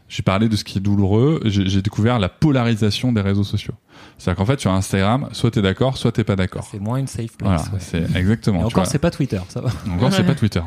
J'ai 0.10 0.22
parlé 0.22 0.48
de 0.48 0.56
ce 0.56 0.64
qui 0.64 0.78
est 0.78 0.82
douloureux. 0.82 1.42
J'ai 1.46 1.82
découvert 1.82 2.20
la 2.20 2.30
polarisation 2.30 3.12
des 3.14 3.22
réseaux 3.22 3.44
sociaux. 3.44 3.74
C'est-à-dire 4.20 4.38
qu'en 4.38 4.46
fait, 4.46 4.60
sur 4.60 4.72
Instagram, 4.72 5.28
soit 5.32 5.50
t'es 5.50 5.62
d'accord, 5.64 5.98
soit 5.98 6.12
t'es 6.12 6.24
pas 6.24 6.36
d'accord. 6.36 6.68
C'est 6.70 6.80
moins 6.80 6.98
une 6.98 7.08
safe 7.08 7.32
Voilà, 7.40 7.56
place. 7.58 7.70
ouais. 7.74 7.80
c'est 7.80 8.16
exactement. 8.20 8.58
Et 8.58 8.62
tu 8.62 8.66
encore, 8.68 8.84
vois. 8.84 8.92
c'est 8.92 9.00
pas 9.00 9.10
Twitter, 9.10 9.40
ça 9.50 9.62
va. 9.62 9.70
Encore, 9.92 10.14
c'est 10.14 10.24
pas 10.24 10.36
Twitter. 10.36 10.62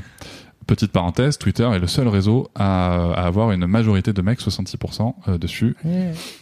Petite 0.67 0.91
parenthèse, 0.91 1.39
Twitter 1.39 1.63
est 1.75 1.79
le 1.79 1.87
seul 1.87 2.09
réseau 2.09 2.49
à, 2.57 3.13
à 3.13 3.27
avoir 3.27 3.53
une 3.53 3.67
majorité 3.67 4.13
de 4.13 4.21
mecs, 4.21 4.41
66% 4.41 5.15
euh, 5.29 5.39
dessus. 5.39 5.77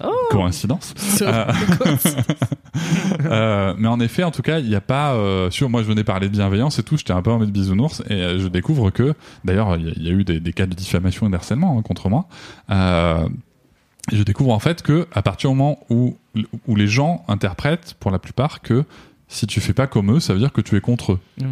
Oh 0.02 0.11
Coïncidence. 0.31 0.95
Euh, 1.23 1.45
euh, 3.26 3.75
mais 3.78 3.88
en 3.88 4.00
effet, 4.00 4.25
en 4.25 4.31
tout 4.31 4.43
cas, 4.43 4.59
il 4.59 4.69
n'y 4.69 4.75
a 4.75 4.81
pas. 4.81 5.14
Euh, 5.14 5.50
sur 5.50 5.69
moi, 5.71 5.83
je 5.83 5.88
venais 5.88 6.04
parler 6.04 6.28
de 6.28 6.33
bienveillance 6.33 6.78
et 6.78 6.83
tout. 6.83 6.97
J'étais 6.97 7.12
un 7.12 7.23
peu 7.23 7.31
en 7.31 7.38
mode 7.38 7.50
bisounours 7.52 8.02
et 8.09 8.14
euh, 8.14 8.38
je 8.38 8.49
découvre 8.49 8.90
que, 8.90 9.14
d'ailleurs, 9.45 9.76
il 9.76 9.87
y, 9.87 9.90
a- 9.90 9.93
il 9.97 10.02
y 10.02 10.09
a 10.09 10.12
eu 10.12 10.25
des, 10.25 10.40
des 10.40 10.52
cas 10.52 10.66
de 10.66 10.75
diffamation 10.75 11.26
et 11.26 11.31
de 11.31 11.35
harcèlement 11.37 11.78
hein, 11.78 11.83
contre 11.83 12.09
moi. 12.09 12.26
Euh, 12.71 13.28
je 14.12 14.23
découvre 14.23 14.52
en 14.52 14.59
fait 14.59 14.83
que 14.83 15.07
à 15.12 15.23
partir 15.23 15.50
du 15.50 15.57
moment 15.57 15.78
où 15.88 16.16
où 16.66 16.76
les 16.76 16.88
gens 16.88 17.25
interprètent, 17.28 17.95
pour 18.00 18.11
la 18.11 18.19
plupart, 18.19 18.61
que 18.61 18.85
si 19.28 19.47
tu 19.47 19.61
fais 19.61 19.73
pas 19.73 19.87
comme 19.87 20.12
eux, 20.16 20.21
ça 20.21 20.33
veut 20.35 20.40
dire 20.40 20.52
que 20.52 20.61
tu 20.61 20.76
es 20.76 20.81
contre 20.81 21.12
eux 21.12 21.21
Mm. 21.40 21.45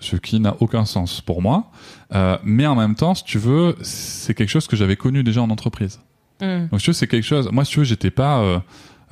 Ce 0.00 0.16
qui 0.16 0.40
n'a 0.40 0.56
aucun 0.60 0.84
sens 0.84 1.20
pour 1.20 1.42
moi. 1.42 1.70
Euh, 2.14 2.36
mais 2.42 2.66
en 2.66 2.74
même 2.74 2.94
temps, 2.94 3.14
si 3.14 3.24
tu 3.24 3.38
veux, 3.38 3.76
c'est 3.82 4.34
quelque 4.34 4.48
chose 4.48 4.66
que 4.66 4.76
j'avais 4.76 4.96
connu 4.96 5.22
déjà 5.22 5.42
en 5.42 5.50
entreprise. 5.50 6.00
Mm. 6.40 6.66
Donc, 6.70 6.80
si 6.80 6.84
tu 6.84 6.90
veux, 6.90 6.94
c'est 6.94 7.06
quelque 7.06 7.24
chose. 7.26 7.48
Moi, 7.52 7.64
si 7.64 7.72
tu 7.72 7.78
veux, 7.78 7.84
j'étais 7.84 8.10
pas. 8.10 8.40
euh, 8.40 8.58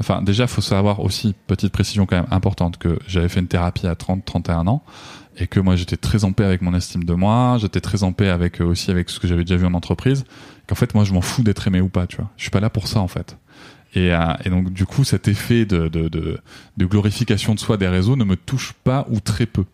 Enfin, 0.01 0.23
déjà, 0.23 0.47
faut 0.47 0.61
savoir 0.61 1.01
aussi, 1.01 1.35
petite 1.49 1.73
précision 1.73 2.07
quand 2.07 2.15
même 2.15 2.29
importante, 2.31 2.77
que 2.79 3.01
j'avais 3.09 3.29
fait 3.29 3.41
une 3.41 3.49
thérapie 3.49 3.89
à 3.89 3.97
30, 3.97 4.25
31 4.25 4.69
ans, 4.69 4.85
et 5.37 5.49
que 5.49 5.59
moi, 5.59 5.75
j'étais 5.75 5.97
très 5.97 6.23
en 6.25 6.31
paix 6.31 6.45
avec 6.45 6.63
mon 6.63 6.73
estime 6.73 7.03
de 7.03 7.15
moi, 7.15 7.59
j'étais 7.61 7.81
très 7.81 8.05
en 8.05 8.13
paix 8.13 8.29
avec 8.29 8.61
euh, 8.61 8.65
aussi 8.65 8.93
avec 8.93 9.11
ce 9.11 9.19
que 9.19 9.27
j'avais 9.27 9.43
déjà 9.43 9.57
vu 9.57 9.67
en 9.67 9.75
entreprise, 9.75 10.25
qu'en 10.69 10.77
fait, 10.77 10.95
moi, 10.95 11.03
je 11.03 11.13
m'en 11.13 11.21
fous 11.21 11.43
d'être 11.43 11.67
aimé 11.67 11.81
ou 11.81 11.89
pas, 11.89 12.07
tu 12.07 12.19
vois. 12.19 12.31
Je 12.37 12.43
suis 12.43 12.51
pas 12.53 12.61
là 12.61 12.71
pour 12.71 12.87
ça, 12.87 13.01
en 13.01 13.09
fait. 13.09 13.37
Et, 13.95 14.13
euh, 14.15 14.19
et 14.45 14.51
donc, 14.51 14.73
du 14.73 14.87
coup, 14.87 15.03
cet 15.03 15.27
effet 15.27 15.65
de, 15.65 15.89
de, 15.89 16.09
de, 16.09 16.39
de 16.77 16.87
glorification 16.87 17.57
de 17.57 17.59
soi 17.59 17.77
des 17.77 17.89
réseaux 17.89 18.15
ne 18.15 18.25
me 18.25 18.37
touche 18.37 18.75
pas 18.85 19.05
ou 19.11 19.19
très 19.19 19.47
peu, 19.47 19.65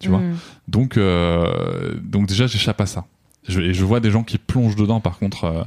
tu 0.00 0.08
vois. 0.08 0.18
Mm. 0.18 0.36
Donc, 0.68 0.96
euh, 0.96 1.94
donc 2.02 2.26
déjà, 2.26 2.46
j'échappe 2.48 2.80
à 2.80 2.86
ça. 2.86 3.04
Je, 3.48 3.60
et 3.60 3.72
je 3.74 3.84
vois 3.84 4.00
des 4.00 4.10
gens 4.10 4.22
qui 4.24 4.38
plongent 4.38 4.76
dedans, 4.76 5.00
par 5.00 5.18
contre. 5.18 5.44
euh, 5.44 5.62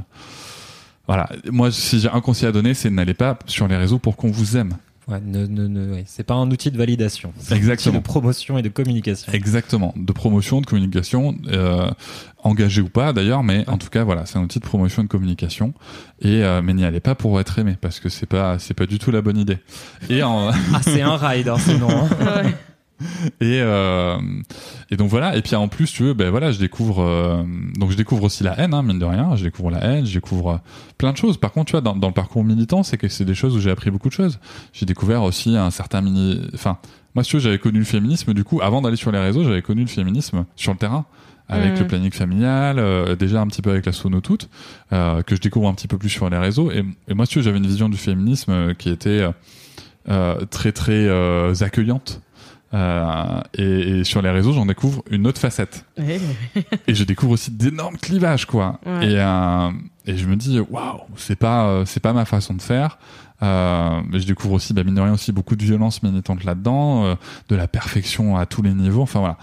voilà. 1.08 1.30
Moi, 1.52 1.72
si 1.72 2.00
j'ai 2.00 2.10
un 2.10 2.22
conseil 2.22 2.48
à 2.50 2.52
donner, 2.52 2.74
c'est 2.74 2.90
n'allez 2.90 3.14
pas 3.14 3.38
sur 3.46 3.68
les 3.68 3.76
réseaux 3.78 4.00
pour 4.00 4.16
qu'on 4.18 4.32
vous 4.32 4.58
aime. 4.58 4.74
Ouais, 5.10 5.20
ne, 5.22 5.46
ne, 5.46 5.68
ne, 5.68 5.92
ouais. 5.96 6.06
C'est 6.08 6.24
pas 6.24 6.36
un 6.36 6.50
outil 6.50 6.72
de 6.72 6.78
validation. 6.78 7.34
C'est 7.38 7.54
un 7.54 7.58
Exactement. 7.58 7.96
outil 7.98 8.04
de 8.04 8.08
promotion 8.08 8.58
et 8.58 8.62
de 8.62 8.70
communication. 8.70 9.34
Exactement. 9.34 9.94
De 9.98 10.14
promotion, 10.14 10.62
de 10.62 10.66
communication, 10.66 11.36
euh, 11.52 11.92
engagé 12.42 12.80
ou 12.82 12.88
pas 12.88 13.12
d'ailleurs, 13.12 13.44
mais 13.44 13.68
en 13.68 13.78
tout 13.78 13.90
cas, 13.90 14.06
voilà, 14.06 14.26
c'est 14.26 14.38
un 14.38 14.44
outil 14.44 14.60
de 14.60 14.64
promotion 14.66 15.02
et 15.02 15.06
de 15.06 15.10
communication. 15.12 15.74
Et 16.22 16.42
euh, 16.46 16.62
mais 16.62 16.74
n'y 16.74 16.86
allez 16.86 17.02
pas 17.02 17.16
pour 17.16 17.38
être 17.42 17.60
aimé, 17.60 17.76
parce 17.82 18.00
que 18.00 18.08
c'est 18.08 18.28
pas, 18.28 18.60
c'est 18.60 18.74
pas 18.74 18.86
du 18.86 18.98
tout 18.98 19.12
la 19.12 19.22
bonne 19.22 19.38
idée. 19.38 19.58
Et 20.10 20.24
en, 20.24 20.52
Ah, 20.74 20.82
c'est 20.82 21.02
un 21.02 21.18
ride, 21.18 21.50
hein, 21.50 21.58
sinon. 21.60 21.90
hein. 21.90 22.44
Et, 23.42 23.60
euh, 23.62 24.18
et 24.90 24.98
donc 24.98 25.10
voilà. 25.10 25.36
Et 25.36 25.42
puis 25.42 25.56
en 25.56 25.68
plus, 25.68 25.92
tu 25.92 26.04
veux, 26.04 26.14
ben 26.14 26.30
voilà, 26.30 26.52
je 26.52 26.60
découvre. 26.60 27.02
euh, 27.02 27.44
donc 27.78 27.92
je 27.92 27.98
découvre 27.98 28.24
aussi 28.24 28.44
la 28.44 28.60
haine, 28.60 28.74
hein, 28.74 28.84
mine 28.84 29.00
de 29.00 29.06
rien. 29.06 29.36
Je 29.36 29.44
découvre 29.44 29.72
la 29.72 29.84
haine, 29.84 30.06
je 30.06 30.14
découvre 30.14 30.50
euh, 30.50 30.58
plein 30.98 31.12
de 31.12 31.18
choses. 31.18 31.38
Par 31.38 31.52
contre, 31.52 31.68
tu 31.68 31.72
vois, 31.72 31.82
dans, 31.82 31.96
dans 31.96 32.08
le 32.08 32.14
parcours 32.14 32.44
militant, 32.44 32.84
c'est 32.84 32.98
que 32.98 33.08
c'est 33.08 33.26
des 33.26 33.36
choses 33.36 33.56
où 33.56 33.60
j'ai 33.60 33.72
appris 33.72 33.92
beaucoup 33.92 34.10
de 34.10 34.14
choses. 34.14 34.40
J'ai 34.72 34.86
découvert 34.86 35.24
aussi 35.24 35.56
un 35.58 35.72
certain 35.72 36.02
mini. 36.02 36.42
Enfin, 36.54 36.78
moi, 37.16 37.24
si 37.24 37.32
tu 37.32 37.36
veux, 37.38 37.42
j'avais 37.42 37.60
connu 37.60 37.80
le 37.80 37.86
féminisme. 37.86 38.34
Du 38.34 38.44
coup, 38.44 38.62
avant 38.62 38.82
d'aller 38.82 38.98
sur 38.98 39.12
les 39.12 39.20
réseaux, 39.20 39.44
j'avais 39.44 39.62
connu 39.62 39.82
le 39.82 39.88
féminisme 39.88 40.46
sur 40.56 40.72
le 40.72 40.78
terrain. 40.78 41.06
Avec 41.50 41.78
le 41.78 41.86
planning 41.86 42.12
familial, 42.12 42.80
euh, 42.80 43.16
déjà 43.16 43.42
un 43.42 43.46
petit 43.48 43.62
peu 43.62 43.70
avec 43.70 43.86
la 43.86 43.92
sono 43.92 44.22
toute, 44.22 44.50
euh, 44.92 45.22
que 45.22 45.36
je 45.36 45.42
découvre 45.42 45.68
un 45.68 45.74
petit 45.76 45.90
peu 45.90 46.00
plus 46.00 46.10
sur 46.10 46.28
les 46.30 46.38
réseaux. 46.38 46.72
Et, 46.72 46.84
et 47.08 47.14
moi, 47.14 47.26
si 47.26 47.34
tu 47.34 47.40
veux, 47.40 47.44
j'avais 47.44 47.58
une 47.58 47.68
vision 47.68 47.90
du 47.90 47.98
féminisme 47.98 48.74
qui 48.76 48.90
était 48.90 49.28
euh, 50.10 50.46
très 50.46 50.72
très 50.72 51.08
accueillante. 51.62 52.22
Euh, 52.74 53.42
et, 53.56 54.00
et 54.00 54.04
sur 54.04 54.22
les 54.22 54.32
réseaux, 54.32 54.54
j'en 54.54 54.66
découvre 54.66 55.04
une 55.12 55.28
autre 55.28 55.40
facette. 55.40 55.86
Ouais. 55.98 56.20
Et 56.88 56.96
je 56.96 57.04
découvre 57.04 57.34
aussi 57.34 57.52
d'énormes 57.52 57.98
clivages, 57.98 58.46
quoi. 58.46 58.80
Ouais. 58.86 59.12
Et, 59.12 59.20
euh, 59.20 59.70
et 60.08 60.18
je 60.18 60.26
me 60.28 60.36
dis, 60.36 60.60
waouh, 60.60 61.02
c'est 61.16 61.36
pas, 61.36 61.68
euh, 61.68 61.86
c'est 61.86 62.00
pas 62.00 62.14
ma 62.14 62.26
façon 62.26 62.56
de 62.56 62.62
faire. 62.62 62.98
Euh, 63.44 64.02
mais 64.10 64.20
je 64.20 64.26
découvre 64.26 64.54
aussi, 64.56 64.74
bah, 64.74 64.84
mine 64.84 64.96
de 64.96 65.02
rien, 65.02 65.14
aussi 65.14 65.32
beaucoup 65.32 65.56
de 65.56 65.64
violence 65.64 66.02
militante 66.02 66.44
là-dedans, 66.44 67.06
euh, 67.06 67.16
de 67.50 67.56
la 67.56 67.68
perfection 67.68 68.38
à 68.38 68.46
tous 68.46 68.62
les 68.62 68.74
niveaux. 68.74 69.02
Enfin 69.02 69.20
voilà. 69.20 69.38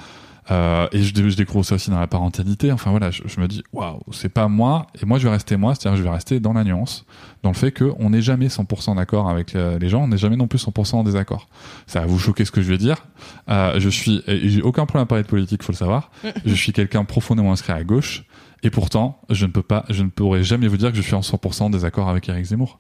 Euh, 0.51 0.89
et 0.93 1.03
je, 1.03 1.13
je 1.15 1.37
découvre 1.37 1.65
ça 1.65 1.77
aussi 1.77 1.91
dans 1.91 2.01
la 2.01 2.07
parentalité. 2.07 2.73
Enfin 2.73 2.91
voilà, 2.91 3.11
je, 3.11 3.23
je 3.27 3.41
me 3.41 3.47
dis, 3.47 3.63
waouh, 3.73 4.01
c'est 4.13 4.29
pas 4.29 4.49
moi. 4.49 4.87
Et 5.01 5.07
moi, 5.07 5.19
je 5.19 5.25
vais 5.25 5.31
rester 5.31 5.57
moi, 5.57 5.75
c'est-à-dire 5.75 5.97
je 5.97 6.03
vais 6.03 6.11
rester 6.11 6.41
dans 6.41 6.53
la 6.53 6.65
nuance, 6.65 7.05
dans 7.43 7.51
le 7.51 7.55
fait 7.55 7.73
qu'on 7.73 8.11
n'est 8.11 8.23
jamais 8.23 8.49
100% 8.49 8.97
d'accord 8.97 9.29
avec 9.29 9.55
les 9.55 9.89
gens, 9.89 10.03
on 10.03 10.09
n'est 10.09 10.19
jamais 10.19 10.37
non 10.37 10.49
plus 10.49 10.65
100% 10.65 10.97
en 10.97 11.05
désaccord. 11.05 11.49
Ça 11.87 12.01
va 12.01 12.07
vous 12.07 12.19
choquer 12.19 12.45
ce 12.45 12.51
que 12.51 12.63
je 12.63 12.69
vais 12.69 12.79
dire. 12.79 13.07
Euh, 13.49 13.79
je 13.79 13.89
suis, 13.89 14.23
j'ai 14.27 14.63
aucun 14.63 14.87
problème 14.87 15.05
à 15.05 15.07
parler 15.07 15.25
de 15.25 15.29
politique, 15.29 15.63
faut 15.63 15.73
le 15.73 15.77
savoir. 15.77 16.11
je 16.45 16.55
suis 16.55 16.73
quelqu'un 16.73 17.05
profondément 17.05 17.53
inscrit 17.53 17.73
à 17.73 17.85
gauche. 17.85 18.25
Et 18.63 18.71
pourtant, 18.71 19.21
je 19.31 19.47
ne 19.47 19.51
peux 19.51 19.63
pas, 19.63 19.85
je 19.89 20.03
ne 20.03 20.11
pourrai 20.11 20.43
jamais 20.43 20.69
vous 20.69 20.77
dire 20.77 20.91
que 20.91 20.97
je 20.97 21.03
suis 21.03 21.15
en 21.15 21.21
100% 21.21 21.63
en 21.65 21.71
désaccord 21.71 22.09
avec 22.09 22.29
Eric 22.29 22.45
Zemmour. 22.45 22.79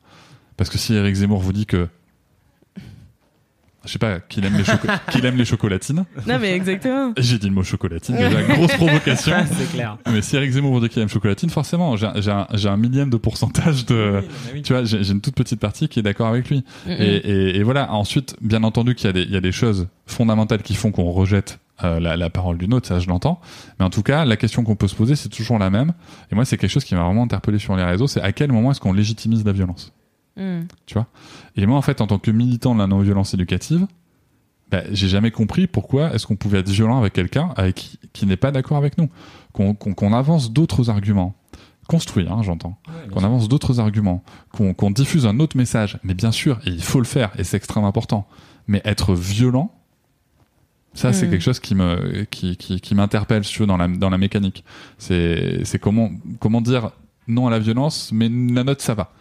Parce 0.57 0.69
que 0.69 0.77
si 0.77 0.93
Eric 0.95 1.15
Zemmour 1.15 1.41
vous 1.41 1.55
dit 1.55 1.65
que, 1.65 1.89
je 3.91 3.95
sais 3.95 3.99
pas, 3.99 4.21
qu'il 4.21 4.45
aime 4.45 4.57
les, 4.57 4.63
qu'il 5.11 5.27
aime 5.27 5.37
les 5.37 5.45
chocolatines, 5.45 6.05
Non, 6.25 6.39
mais 6.41 6.53
exactement. 6.55 7.13
j'ai 7.17 7.39
dit 7.39 7.49
le 7.49 7.53
mot 7.53 7.65
chocolatine, 7.65 8.17
déjà 8.17 8.41
grosse 8.45 8.77
provocation. 8.77 9.33
C'est 9.53 9.73
clair. 9.73 9.99
Mais 10.09 10.23
si 10.23 10.37
Eric 10.37 10.53
Zemmour 10.53 10.75
vous 10.75 10.81
dit 10.81 10.89
qu'il 10.89 11.03
aime 11.03 11.09
chocolatine, 11.09 11.51
forcément, 11.51 11.97
j'ai 11.97 12.07
un, 12.69 12.77
millième 12.77 13.11
de 13.11 13.17
pourcentage 13.17 13.87
de, 13.87 14.23
tu 14.63 14.73
vois, 14.73 14.85
j'ai 14.85 15.11
une 15.11 15.21
toute 15.21 15.35
petite 15.35 15.59
partie 15.59 15.89
qui 15.89 15.99
est 15.99 16.03
d'accord 16.03 16.29
avec 16.29 16.49
lui. 16.49 16.63
Mm, 16.87 16.91
Et, 16.91 16.95
et, 17.17 17.57
et 17.57 17.63
voilà. 17.65 17.93
Ensuite, 17.93 18.37
bien 18.41 18.63
entendu 18.63 18.95
qu'il 18.95 19.07
y 19.07 19.11
a 19.11 19.13
des, 19.13 19.23
il 19.23 19.33
y 19.33 19.37
a 19.37 19.41
des 19.41 19.51
choses 19.51 19.89
fondamentales 20.07 20.63
qui 20.63 20.77
font 20.77 20.93
qu'on 20.93 21.11
rejette 21.11 21.59
euh, 21.83 21.99
la, 21.99 22.17
la 22.17 22.31
parole 22.31 22.59
d'une 22.59 22.73
autre, 22.75 22.87
ça 22.87 23.01
je 23.01 23.09
l'entends. 23.09 23.41
Mais 23.81 23.85
en 23.85 23.91
tout 23.91 24.03
cas, 24.05 24.25
la 24.25 24.37
question 24.37 24.63
qu'on 24.63 24.77
peut 24.77 24.87
se 24.89 24.95
poser, 24.95 25.17
c'est 25.17 25.31
toujours 25.31 25.59
la 25.59 25.71
même. 25.71 25.95
Et 26.31 26.37
moi, 26.37 26.45
c'est 26.45 26.59
quelque 26.59 26.71
chose 26.71 26.85
qui 26.85 26.95
m'a 26.95 27.03
vraiment 27.03 27.25
interpellé 27.25 27.59
sur 27.59 27.75
les 27.75 27.83
réseaux, 27.85 28.07
c'est 28.07 28.21
à 28.23 28.31
quel 28.31 28.53
moment 28.53 28.71
est-ce 28.71 28.81
qu'on 28.81 28.93
légitimise 28.93 29.45
la 29.45 29.53
violence? 29.53 29.93
Mm. 30.41 30.67
tu 30.87 30.95
vois? 30.95 31.07
Et 31.57 31.67
moi, 31.67 31.77
en 31.79 31.83
fait, 31.83 32.01
en 32.01 32.07
tant 32.07 32.19
que 32.19 32.31
militant 32.31 32.75
de 32.75 32.81
la 32.81 32.87
non-violence 32.87 33.35
éducative, 33.35 33.87
bah, 34.71 34.83
j'ai 34.93 35.09
jamais 35.09 35.31
compris 35.31 35.67
pourquoi 35.67 36.15
est-ce 36.15 36.27
qu'on 36.27 36.37
pouvait 36.37 36.61
être 36.61 36.69
violent 36.71 36.99
avec 36.99 37.13
quelqu'un 37.13 37.51
avec 37.57 37.75
qui, 37.75 37.99
qui 38.13 38.27
n'est 38.27 38.37
pas 38.37 38.51
d'accord 38.53 38.77
avec 38.79 38.97
nous, 38.99 39.09
qu'on 39.53 39.75
qu'on- 39.75 39.95
qu'on 39.95 40.13
avance 40.13 40.53
d'autres 40.53 40.91
arguments 40.91 41.35
construits, 41.89 42.29
hein, 42.31 42.41
j'entends, 42.43 42.79
qu'on 43.13 43.25
avance 43.25 43.49
d'autres 43.49 43.81
arguments, 43.81 44.23
qu'on 44.53 44.75
qu'on 44.75 44.93
diffuse 44.93 45.27
un 45.27 45.41
autre 45.41 45.57
message. 45.57 45.99
Mais 46.05 46.15
bien 46.15 46.31
sûr, 46.31 46.61
et 46.65 46.71
il 46.71 46.83
faut 46.83 47.01
le 47.01 47.05
faire, 47.05 47.33
et 47.37 47.43
c'est 47.43 47.57
extrêmement 47.57 47.89
important. 47.89 48.29
Mais 48.69 48.81
être 48.85 49.13
violent, 49.15 49.73
ça, 50.95 51.13
c'est 51.13 51.27
Mm. 51.27 51.31
quelque 51.31 51.43
chose 51.43 51.61
qui 51.61 51.75
me 51.75 52.25
qui, 52.31 52.57
qui, 52.57 52.81
qui 52.81 52.95
m'interpelle, 52.95 53.45
si 53.45 53.53
tu 53.53 53.61
veux, 53.61 53.67
dans 53.67 53.77
la 53.77 53.89
dans 53.89 54.11
la 54.11 54.19
mécanique. 54.19 54.65
C'est 54.99 55.65
c'est 55.65 55.79
comment 55.81 56.11
comment 56.39 56.61
dire 56.61 56.91
non 57.29 57.47
à 57.49 57.51
la 57.51 57.59
violence, 57.59 58.11
mais 58.13 58.29
la 58.29 58.63
note 58.65 58.81
ça 58.83 58.95
va. 58.95 59.13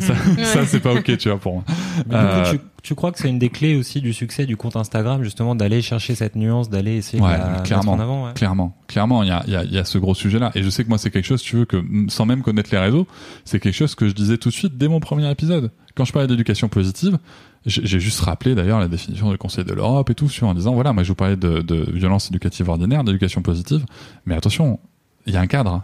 Ça, 0.00 0.14
ça 0.44 0.66
c'est 0.66 0.80
pas 0.80 0.92
ok, 0.94 1.16
tu 1.16 1.28
vois, 1.28 1.38
pour 1.38 1.54
moi. 1.54 1.64
Du 1.98 2.02
coup, 2.04 2.08
Euh, 2.14 2.52
tu, 2.52 2.60
tu 2.82 2.94
crois 2.94 3.10
que 3.12 3.18
c'est 3.18 3.28
une 3.28 3.38
des 3.38 3.48
clés 3.48 3.76
aussi 3.76 4.00
du 4.00 4.12
succès 4.12 4.46
du 4.46 4.56
compte 4.56 4.76
Instagram, 4.76 5.22
justement, 5.24 5.54
d'aller 5.54 5.82
chercher 5.82 6.14
cette 6.14 6.36
nuance, 6.36 6.68
d'aller 6.70 6.96
essayer 6.96 7.22
Ouais, 7.22 7.32
de 7.34 7.38
la 7.38 7.48
mettre 7.50 7.62
clairement. 7.64 7.92
en 7.92 7.98
avant 8.00 8.26
ouais. 8.26 8.32
Clairement, 8.34 8.76
clairement, 8.86 9.22
il 9.22 9.28
y 9.28 9.32
a, 9.32 9.42
il 9.46 9.52
y, 9.52 9.56
a, 9.56 9.64
il 9.64 9.72
y 9.72 9.78
a 9.78 9.84
ce 9.84 9.98
gros 9.98 10.14
sujet-là. 10.14 10.50
Et 10.54 10.62
je 10.62 10.70
sais 10.70 10.84
que 10.84 10.88
moi, 10.88 10.98
c'est 10.98 11.10
quelque 11.10 11.26
chose, 11.26 11.42
tu 11.42 11.56
veux, 11.56 11.64
que 11.64 11.82
sans 12.08 12.26
même 12.26 12.42
connaître 12.42 12.70
les 12.72 12.78
réseaux, 12.78 13.06
c'est 13.44 13.60
quelque 13.60 13.74
chose 13.74 13.94
que 13.94 14.08
je 14.08 14.14
disais 14.14 14.36
tout 14.38 14.48
de 14.50 14.54
suite 14.54 14.76
dès 14.78 14.88
mon 14.88 15.00
premier 15.00 15.30
épisode. 15.30 15.70
Quand 15.94 16.04
je 16.04 16.12
parlais 16.12 16.28
d'éducation 16.28 16.68
positive, 16.68 17.18
j'ai 17.66 17.84
j'ai 17.84 17.98
juste 18.00 18.20
rappelé 18.20 18.54
d'ailleurs 18.54 18.78
la 18.78 18.86
définition 18.88 19.30
du 19.32 19.36
Conseil 19.38 19.64
de 19.64 19.72
l'Europe 19.74 20.08
et 20.10 20.14
tout, 20.14 20.28
tu 20.28 20.40
vois, 20.40 20.50
en 20.50 20.54
disant, 20.54 20.72
voilà, 20.74 20.92
moi 20.92 21.02
je 21.02 21.08
vous 21.08 21.14
parlais 21.16 21.36
de, 21.36 21.60
de 21.60 21.90
violence 21.92 22.28
éducative 22.28 22.68
ordinaire, 22.68 23.02
d'éducation 23.04 23.42
positive, 23.42 23.84
mais 24.24 24.36
attention, 24.36 24.78
il 25.26 25.34
y 25.34 25.36
a 25.36 25.40
un 25.40 25.46
cadre. 25.48 25.82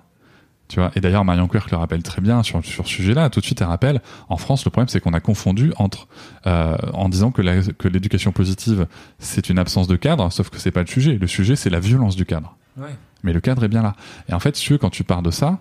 Tu 0.68 0.80
vois. 0.80 0.90
Et 0.96 1.00
d'ailleurs, 1.00 1.24
Marion 1.26 1.46
Quirk 1.46 1.70
le 1.70 1.76
rappelle 1.76 2.02
très 2.02 2.22
bien 2.22 2.42
sur, 2.42 2.64
sur 2.64 2.86
ce 2.86 2.92
sujet-là. 2.94 3.28
Tout 3.28 3.40
de 3.40 3.44
suite, 3.44 3.60
elle 3.60 3.66
rappelle. 3.66 4.00
En 4.30 4.36
France, 4.38 4.64
le 4.64 4.70
problème, 4.70 4.88
c'est 4.88 4.98
qu'on 5.00 5.12
a 5.12 5.20
confondu 5.20 5.72
entre, 5.76 6.08
euh, 6.46 6.76
en 6.94 7.08
disant 7.10 7.30
que 7.30 7.42
la- 7.42 7.60
que 7.62 7.86
l'éducation 7.86 8.32
positive, 8.32 8.86
c'est 9.18 9.50
une 9.50 9.58
absence 9.58 9.88
de 9.88 9.96
cadre, 9.96 10.32
sauf 10.32 10.48
que 10.48 10.58
c'est 10.58 10.70
pas 10.70 10.80
le 10.80 10.86
sujet. 10.86 11.18
Le 11.20 11.26
sujet, 11.26 11.54
c'est 11.54 11.70
la 11.70 11.80
violence 11.80 12.16
du 12.16 12.24
cadre. 12.24 12.56
Ouais. 12.78 12.96
Mais 13.22 13.32
le 13.34 13.40
cadre 13.40 13.62
est 13.64 13.68
bien 13.68 13.82
là. 13.82 13.94
Et 14.28 14.32
en 14.34 14.40
fait, 14.40 14.56
si 14.56 14.64
tu 14.64 14.72
veux, 14.72 14.78
quand 14.78 14.90
tu 14.90 15.04
pars 15.04 15.22
de 15.22 15.30
ça, 15.30 15.58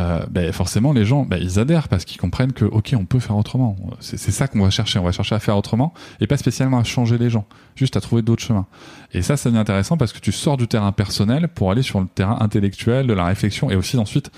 euh, 0.00 0.24
ben, 0.30 0.50
forcément, 0.52 0.92
les 0.94 1.04
gens, 1.04 1.24
ben, 1.24 1.38
ils 1.40 1.58
adhèrent 1.58 1.88
parce 1.88 2.04
qu'ils 2.04 2.18
comprennent 2.18 2.52
que, 2.52 2.64
ok, 2.64 2.94
on 2.98 3.04
peut 3.04 3.18
faire 3.18 3.36
autrement. 3.36 3.76
C'est 4.00 4.16
c'est 4.16 4.30
ça 4.30 4.48
qu'on 4.48 4.62
va 4.62 4.70
chercher. 4.70 4.98
On 4.98 5.04
va 5.04 5.12
chercher 5.12 5.34
à 5.34 5.40
faire 5.40 5.56
autrement 5.56 5.92
et 6.20 6.26
pas 6.26 6.38
spécialement 6.38 6.78
à 6.78 6.84
changer 6.84 7.18
les 7.18 7.28
gens, 7.28 7.44
juste 7.76 7.96
à 7.96 8.00
trouver 8.00 8.22
d'autres 8.22 8.42
chemins. 8.42 8.66
Et 9.12 9.20
ça, 9.20 9.36
ça 9.36 9.50
devient 9.50 9.60
intéressant 9.60 9.96
parce 9.96 10.12
que 10.12 10.20
tu 10.20 10.32
sors 10.32 10.56
du 10.56 10.68
terrain 10.68 10.92
personnel 10.92 11.48
pour 11.48 11.70
aller 11.70 11.82
sur 11.82 12.00
le 12.00 12.06
terrain 12.06 12.38
intellectuel, 12.40 13.06
de 13.06 13.12
la 13.12 13.26
réflexion 13.26 13.70
et 13.70 13.76
aussi 13.76 13.98
ensuite 13.98 14.30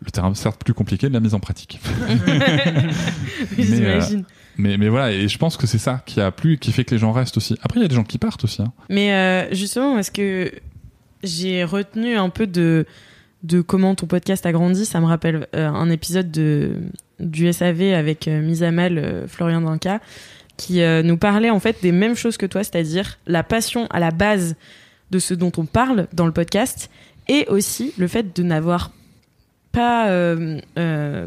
le 0.00 0.10
terrain 0.10 0.32
certes 0.34 0.62
plus 0.64 0.74
compliqué 0.74 1.08
de 1.08 1.14
la 1.14 1.20
mise 1.20 1.34
en 1.34 1.40
pratique. 1.40 1.80
Mais, 3.58 3.64
J'imagine. 3.64 4.24
Mais, 4.56 4.76
mais 4.76 4.88
voilà, 4.88 5.12
et 5.12 5.28
je 5.28 5.38
pense 5.38 5.56
que 5.56 5.66
c'est 5.66 5.78
ça 5.78 6.02
qui 6.04 6.20
a 6.20 6.32
plu, 6.32 6.58
qui 6.58 6.72
fait 6.72 6.84
que 6.84 6.92
les 6.92 6.98
gens 6.98 7.12
restent 7.12 7.36
aussi. 7.36 7.56
Après, 7.62 7.78
il 7.78 7.82
y 7.82 7.86
a 7.86 7.88
des 7.88 7.94
gens 7.94 8.04
qui 8.04 8.18
partent 8.18 8.42
aussi. 8.42 8.60
Hein. 8.60 8.72
Mais 8.88 9.12
euh, 9.12 9.54
justement, 9.54 9.94
parce 9.94 10.10
que 10.10 10.50
j'ai 11.22 11.62
retenu 11.62 12.16
un 12.16 12.28
peu 12.28 12.48
de, 12.48 12.84
de 13.42 13.60
comment 13.60 13.94
ton 13.94 14.06
podcast 14.06 14.44
a 14.46 14.52
grandi, 14.52 14.84
ça 14.84 15.00
me 15.00 15.06
rappelle 15.06 15.46
euh, 15.54 15.68
un 15.68 15.90
épisode 15.90 16.30
de, 16.30 16.72
du 17.20 17.52
SAV 17.52 17.94
avec 17.94 18.26
euh, 18.28 18.40
mise 18.40 18.62
à 18.62 18.70
mal 18.72 18.98
euh, 18.98 19.28
Florian 19.28 19.60
Danca, 19.60 20.00
qui 20.56 20.82
euh, 20.82 21.02
nous 21.02 21.16
parlait 21.16 21.50
en 21.50 21.60
fait 21.60 21.76
des 21.82 21.92
mêmes 21.92 22.16
choses 22.16 22.36
que 22.36 22.46
toi, 22.46 22.64
c'est-à-dire 22.64 23.18
la 23.26 23.44
passion 23.44 23.86
à 23.90 24.00
la 24.00 24.10
base 24.10 24.56
de 25.10 25.18
ce 25.20 25.34
dont 25.34 25.52
on 25.56 25.66
parle 25.66 26.08
dans 26.12 26.26
le 26.26 26.32
podcast, 26.32 26.90
et 27.28 27.46
aussi 27.48 27.92
le 27.96 28.08
fait 28.08 28.34
de 28.36 28.42
n'avoir 28.42 28.90
pas 29.70 30.08
euh, 30.08 30.60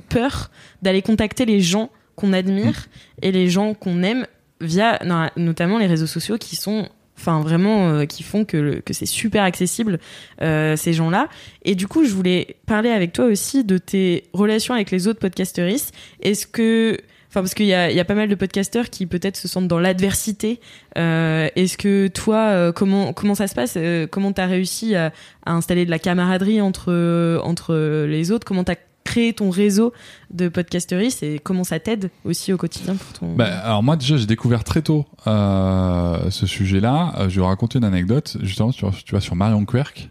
peur 0.10 0.52
d'aller 0.82 1.02
contacter 1.02 1.46
les 1.46 1.62
gens 1.62 1.90
qu'on 2.16 2.34
admire 2.34 2.88
et 3.22 3.32
les 3.32 3.48
gens 3.50 3.74
qu'on 3.74 4.04
aime 4.04 4.26
via 4.60 5.00
no- 5.06 5.30
notamment 5.42 5.78
les 5.78 5.88
réseaux 5.88 6.08
sociaux 6.08 6.38
qui 6.38 6.56
sont 6.56 6.90
enfin 7.22 7.42
vraiment 7.42 7.90
euh, 7.90 8.06
qui 8.06 8.24
font 8.24 8.46
que, 8.46 8.80
que 8.80 8.94
c'est 8.94 9.06
super 9.06 9.44
accessible 9.44 10.00
euh, 10.42 10.76
ces 10.76 10.94
gens-là. 10.94 11.30
Et 11.64 11.76
du 11.76 11.88
coup 11.88 12.04
je 12.06 12.14
voulais 12.14 12.58
parler 12.66 12.90
avec 12.90 13.14
toi 13.14 13.26
aussi 13.26 13.64
de 13.64 13.78
tes 13.78 14.24
relations 14.34 14.74
avec 14.74 14.92
les 14.92 15.08
autres 15.08 15.20
podcasteristes. 15.20 15.94
Est-ce 16.22 16.48
que 16.48 16.98
Enfin, 17.30 17.44
parce 17.44 17.54
qu'il 17.54 17.68
y 17.68 17.74
a, 17.74 18.04
pas 18.04 18.14
mal 18.14 18.28
de 18.28 18.36
podcasteurs 18.36 18.90
qui 18.90 19.06
peut-être 19.06 19.38
se 19.38 19.48
sentent 19.48 19.70
dans 19.70 19.80
l'adversité. 19.80 20.60
Euh, 20.98 21.48
Est-ce 21.56 21.78
que 21.78 22.10
toi, 22.10 22.74
comment 22.74 23.14
comment 23.14 23.36
ça 23.36 23.48
se 23.48 23.56
passe? 23.56 23.78
Comment 24.12 24.34
t'as 24.34 24.48
réussi 24.48 24.96
à, 24.96 25.14
à 25.46 25.54
installer 25.54 25.86
de 25.86 25.92
la 25.92 25.98
camaraderie 25.98 26.60
entre 26.60 27.40
entre 27.42 28.06
les 28.06 28.34
autres? 28.34 28.46
Comment 28.46 28.66
t'as 28.66 28.76
créé 29.04 29.34
ton 29.34 29.50
réseau 29.50 29.94
de 30.32 30.48
podcasteristes 30.50 31.24
et 31.24 31.40
comment 31.40 31.64
ça 31.64 31.80
t'aide 31.80 32.10
aussi 32.24 32.54
au 32.54 32.58
quotidien 32.58 32.96
pour 32.96 33.12
ton 33.20 33.36
Bah, 33.36 33.60
alors 33.64 33.84
moi 33.84 33.96
déjà 33.96 34.16
j'ai 34.18 34.26
découvert 34.28 34.64
très 34.64 34.82
tôt 34.82 35.06
euh, 35.28 36.30
ce 36.30 36.46
sujet-là. 36.48 37.14
Euh, 37.18 37.30
je 37.30 37.40
vais 37.42 37.46
raconter 37.46 37.80
une 37.80 37.84
anecdote 37.86 38.38
justement 38.42 38.72
sur, 38.72 38.92
tu 39.04 39.12
vois 39.12 39.22
sur 39.22 39.36
Marion 39.36 39.66
Querc. 39.66 40.10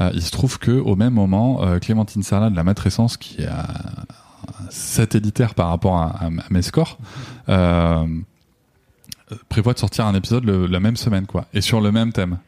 Euh, 0.00 0.10
il 0.14 0.22
se 0.22 0.30
trouve 0.30 0.58
que 0.58 0.70
au 0.72 0.96
même 0.96 1.12
moment, 1.12 1.60
Clémentine 1.80 2.22
Sarlat 2.22 2.50
de 2.50 2.56
la 2.56 2.64
Matrescence, 2.64 3.16
qui 3.18 3.42
est 3.42 3.48
satellitaire 4.70 5.54
par 5.54 5.68
rapport 5.68 5.96
à, 5.98 6.24
à- 6.26 6.30
mes 6.50 6.62
scores, 6.62 6.98
prévoit 9.48 9.74
de 9.74 9.78
sortir 9.78 10.06
un 10.06 10.14
épisode 10.14 10.44
la 10.44 10.80
même 10.80 10.96
semaine 10.96 11.26
quoi, 11.26 11.46
et 11.54 11.60
sur 11.60 11.80
le 11.80 11.92
même 11.92 12.12
thème. 12.12 12.38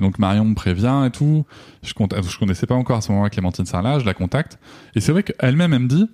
Et 0.00 0.02
donc 0.02 0.18
Marion 0.18 0.46
me 0.46 0.54
prévient 0.54 1.04
et 1.06 1.10
tout. 1.10 1.44
Je, 1.82 1.92
je 1.92 2.38
connaissais 2.38 2.66
pas 2.66 2.74
encore 2.74 2.96
à 2.96 3.00
ce 3.02 3.12
moment-là 3.12 3.28
Clémentine 3.28 3.66
Sarlat, 3.66 3.98
je 3.98 4.06
la 4.06 4.14
contacte. 4.14 4.58
Et 4.94 5.00
c'est 5.00 5.12
vrai 5.12 5.22
qu'elle-même, 5.22 5.74
elle 5.74 5.80
me 5.80 5.88
dit, 5.88 6.08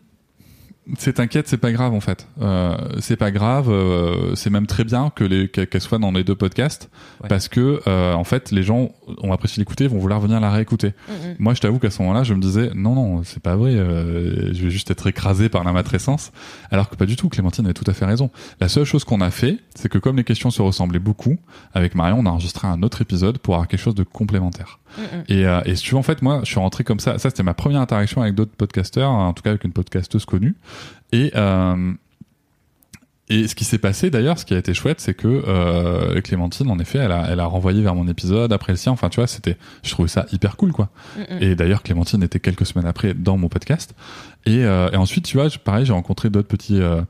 c'est 0.98 1.14
t'inquiète, 1.14 1.48
c'est 1.48 1.56
pas 1.56 1.72
grave 1.72 1.92
en 1.92 2.00
fait. 2.00 2.28
Euh, 2.40 2.76
c'est 3.00 3.16
pas 3.16 3.30
grave, 3.30 3.68
euh, 3.70 4.34
c'est 4.36 4.50
même 4.50 4.66
très 4.66 4.84
bien 4.84 5.10
que 5.14 5.24
les 5.24 5.48
qu'elle 5.48 5.80
soit 5.80 5.98
dans 5.98 6.12
les 6.12 6.22
deux 6.24 6.34
podcasts 6.36 6.88
Ouais. 7.22 7.28
parce 7.28 7.48
que 7.48 7.80
euh, 7.86 8.12
en 8.12 8.24
fait 8.24 8.50
les 8.50 8.62
gens 8.62 8.90
ont 9.22 9.32
apprécié 9.32 9.60
l'écouter, 9.60 9.86
vont 9.88 9.98
vouloir 9.98 10.20
venir 10.20 10.38
la 10.38 10.50
réécouter. 10.50 10.92
Mhm. 11.08 11.36
Moi, 11.38 11.54
je 11.54 11.60
t'avoue 11.60 11.78
qu'à 11.78 11.90
ce 11.90 12.02
moment-là, 12.02 12.24
je 12.24 12.34
me 12.34 12.40
disais 12.40 12.70
non 12.74 12.94
non, 12.94 13.22
c'est 13.24 13.42
pas 13.42 13.56
vrai, 13.56 13.74
euh, 13.74 14.52
je 14.52 14.64
vais 14.64 14.70
juste 14.70 14.90
être 14.90 15.06
écrasé 15.06 15.48
par 15.48 15.64
la 15.64 15.72
matrescence, 15.72 16.30
alors 16.70 16.88
que 16.90 16.96
pas 16.96 17.06
du 17.06 17.16
tout. 17.16 17.28
Clémentine 17.28 17.64
avait 17.64 17.74
tout 17.74 17.88
à 17.90 17.92
fait 17.94 18.04
raison. 18.04 18.30
La 18.60 18.68
seule 18.68 18.84
chose 18.84 19.04
qu'on 19.04 19.20
a 19.20 19.30
fait, 19.30 19.58
c'est 19.74 19.88
que 19.88 19.98
comme 19.98 20.16
les 20.16 20.24
questions 20.24 20.50
se 20.50 20.62
ressemblaient 20.62 20.98
beaucoup, 20.98 21.36
avec 21.74 21.94
Marion, 21.94 22.18
on 22.20 22.26
a 22.26 22.30
enregistré 22.30 22.68
un 22.68 22.82
autre 22.82 23.00
épisode 23.02 23.38
pour 23.38 23.54
avoir 23.54 23.66
quelque 23.68 23.80
chose 23.80 23.94
de 23.94 24.04
complémentaire. 24.04 24.78
Mhm. 24.98 25.24
Et, 25.28 25.46
euh, 25.46 25.60
et 25.64 25.74
si 25.76 25.82
tu 25.84 25.90
veux, 25.92 25.98
en 25.98 26.02
fait, 26.02 26.22
moi, 26.22 26.40
je 26.44 26.50
suis 26.50 26.60
rentré 26.60 26.84
comme 26.84 27.00
ça. 27.00 27.18
Ça, 27.18 27.30
c'était 27.30 27.42
ma 27.42 27.54
première 27.54 27.80
interaction 27.80 28.22
avec 28.22 28.34
d'autres 28.34 28.54
podcasteurs, 28.56 29.10
en 29.10 29.32
tout 29.32 29.42
cas 29.42 29.50
avec 29.50 29.64
une 29.64 29.72
podcasteuse 29.72 30.24
connue. 30.24 30.54
Et, 31.12 31.32
euh, 31.34 31.92
et 33.28 33.48
ce 33.48 33.56
qui 33.56 33.64
s'est 33.64 33.78
passé 33.78 34.08
d'ailleurs, 34.10 34.38
ce 34.38 34.44
qui 34.44 34.54
a 34.54 34.58
été 34.58 34.72
chouette, 34.72 35.00
c'est 35.00 35.14
que 35.14 35.26
euh, 35.26 36.20
Clémentine, 36.20 36.70
en 36.70 36.78
effet, 36.78 36.98
elle 36.98 37.10
a, 37.10 37.26
elle 37.28 37.40
a 37.40 37.46
renvoyé 37.46 37.82
vers 37.82 37.94
mon 37.94 38.06
épisode 38.06 38.52
après 38.52 38.72
le 38.72 38.76
sien. 38.76 38.92
Enfin, 38.92 39.08
tu 39.08 39.16
vois, 39.16 39.26
c'était, 39.26 39.56
je 39.82 39.90
trouvais 39.90 40.08
ça 40.08 40.26
hyper 40.30 40.56
cool, 40.56 40.72
quoi. 40.72 40.90
Et 41.40 41.56
d'ailleurs, 41.56 41.82
Clémentine 41.82 42.22
était 42.22 42.38
quelques 42.38 42.66
semaines 42.66 42.86
après 42.86 43.14
dans 43.14 43.36
mon 43.36 43.48
podcast. 43.48 43.94
Et, 44.44 44.64
euh, 44.64 44.90
et 44.92 44.96
ensuite, 44.96 45.24
tu 45.24 45.38
vois, 45.38 45.48
pareil, 45.64 45.84
j'ai 45.84 45.92
rencontré 45.92 46.30
d'autres 46.30 46.46
petits 46.46 46.80
euh, 46.80 47.02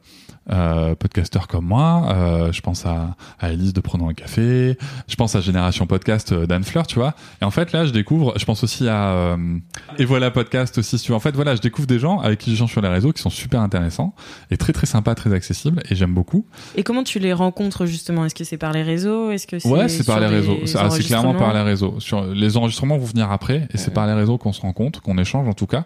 euh, 0.51 0.95
podcasteurs 0.95 1.49
comme 1.49 1.67
moi. 1.67 2.09
Euh, 2.11 2.53
je 2.53 2.61
pense 2.61 2.87
à, 2.87 3.17
à 3.39 3.53
Elise 3.53 3.73
de 3.73 3.81
Prenons 3.81 4.09
un 4.09 4.15
café. 4.15 4.77
Je 5.09 5.17
pense 5.17 5.35
à 5.35 5.41
Génération 5.41 5.87
Podcast 5.87 6.33
euh, 6.33 6.47
d'Anne 6.47 6.65
Fleur, 6.65 6.87
tu 6.87 6.97
vois. 6.97 7.15
Et 7.43 7.45
en 7.45 7.51
fait, 7.51 7.73
là, 7.73 7.85
je 7.85 7.91
découvre, 7.91 8.35
je 8.37 8.45
pense 8.45 8.63
aussi 8.65 8.89
à 8.89 9.11
euh, 9.11 9.59
Et 9.99 10.05
voilà 10.05 10.31
Podcast 10.31 10.79
aussi, 10.79 10.99
tu 10.99 11.09
vois. 11.09 11.17
En 11.17 11.21
fait, 11.21 11.35
voilà, 11.35 11.55
je 11.55 11.61
découvre 11.61 11.87
des 11.87 11.99
gens 11.99 12.21
avec 12.21 12.39
qui 12.41 12.51
j'échange 12.51 12.73
sur 12.73 12.81
les 12.81 12.89
réseaux 12.89 13.13
qui 13.13 13.23
sont 13.23 13.31
super 13.31 13.61
intéressants 13.61 14.15
et 14.51 14.57
très 14.57 14.73
très 14.73 14.87
sympas, 14.87 15.15
très 15.15 15.33
accessibles 15.33 15.83
et 15.91 15.95
j'aime 15.95 16.15
beaucoup. 16.15 16.47
Et 16.75 16.83
comment 16.83 17.05
tu 17.05 17.19
les 17.19 17.33
rencontres 17.33 17.87
justement? 17.87 18.25
Est-ce 18.25 18.35
que 18.35 18.45
c'est 18.45 18.59
par 18.59 18.73
les 18.73 18.83
réseaux? 18.83 19.31
Est-ce 19.31 19.47
que 19.47 19.59
c'est 19.59 19.69
Ouais, 19.69 19.89
c'est 19.89 20.07
par 20.07 20.21
les 20.21 20.27
réseaux. 20.27 20.59
C'est 20.65 20.79
ah, 20.79 20.91
c'est 20.91 21.03
clairement 21.03 21.35
par 21.35 21.53
les 21.55 21.63
réseaux. 21.63 21.97
Sur 21.99 22.25
les 22.25 22.57
enregistrements 22.57 22.99
vont 22.99 23.07
venir 23.07 23.31
après, 23.31 23.69
et 23.73 23.79
c'est 23.79 23.93
par 23.93 24.07
les 24.07 24.13
réseaux 24.13 24.39
qu'on 24.39 24.53
se 24.53 24.61
rencontre, 24.61 25.03
qu'on 25.03 25.19
échange 25.19 25.49
en 25.49 25.55
tout 25.55 25.67
cas. 25.67 25.85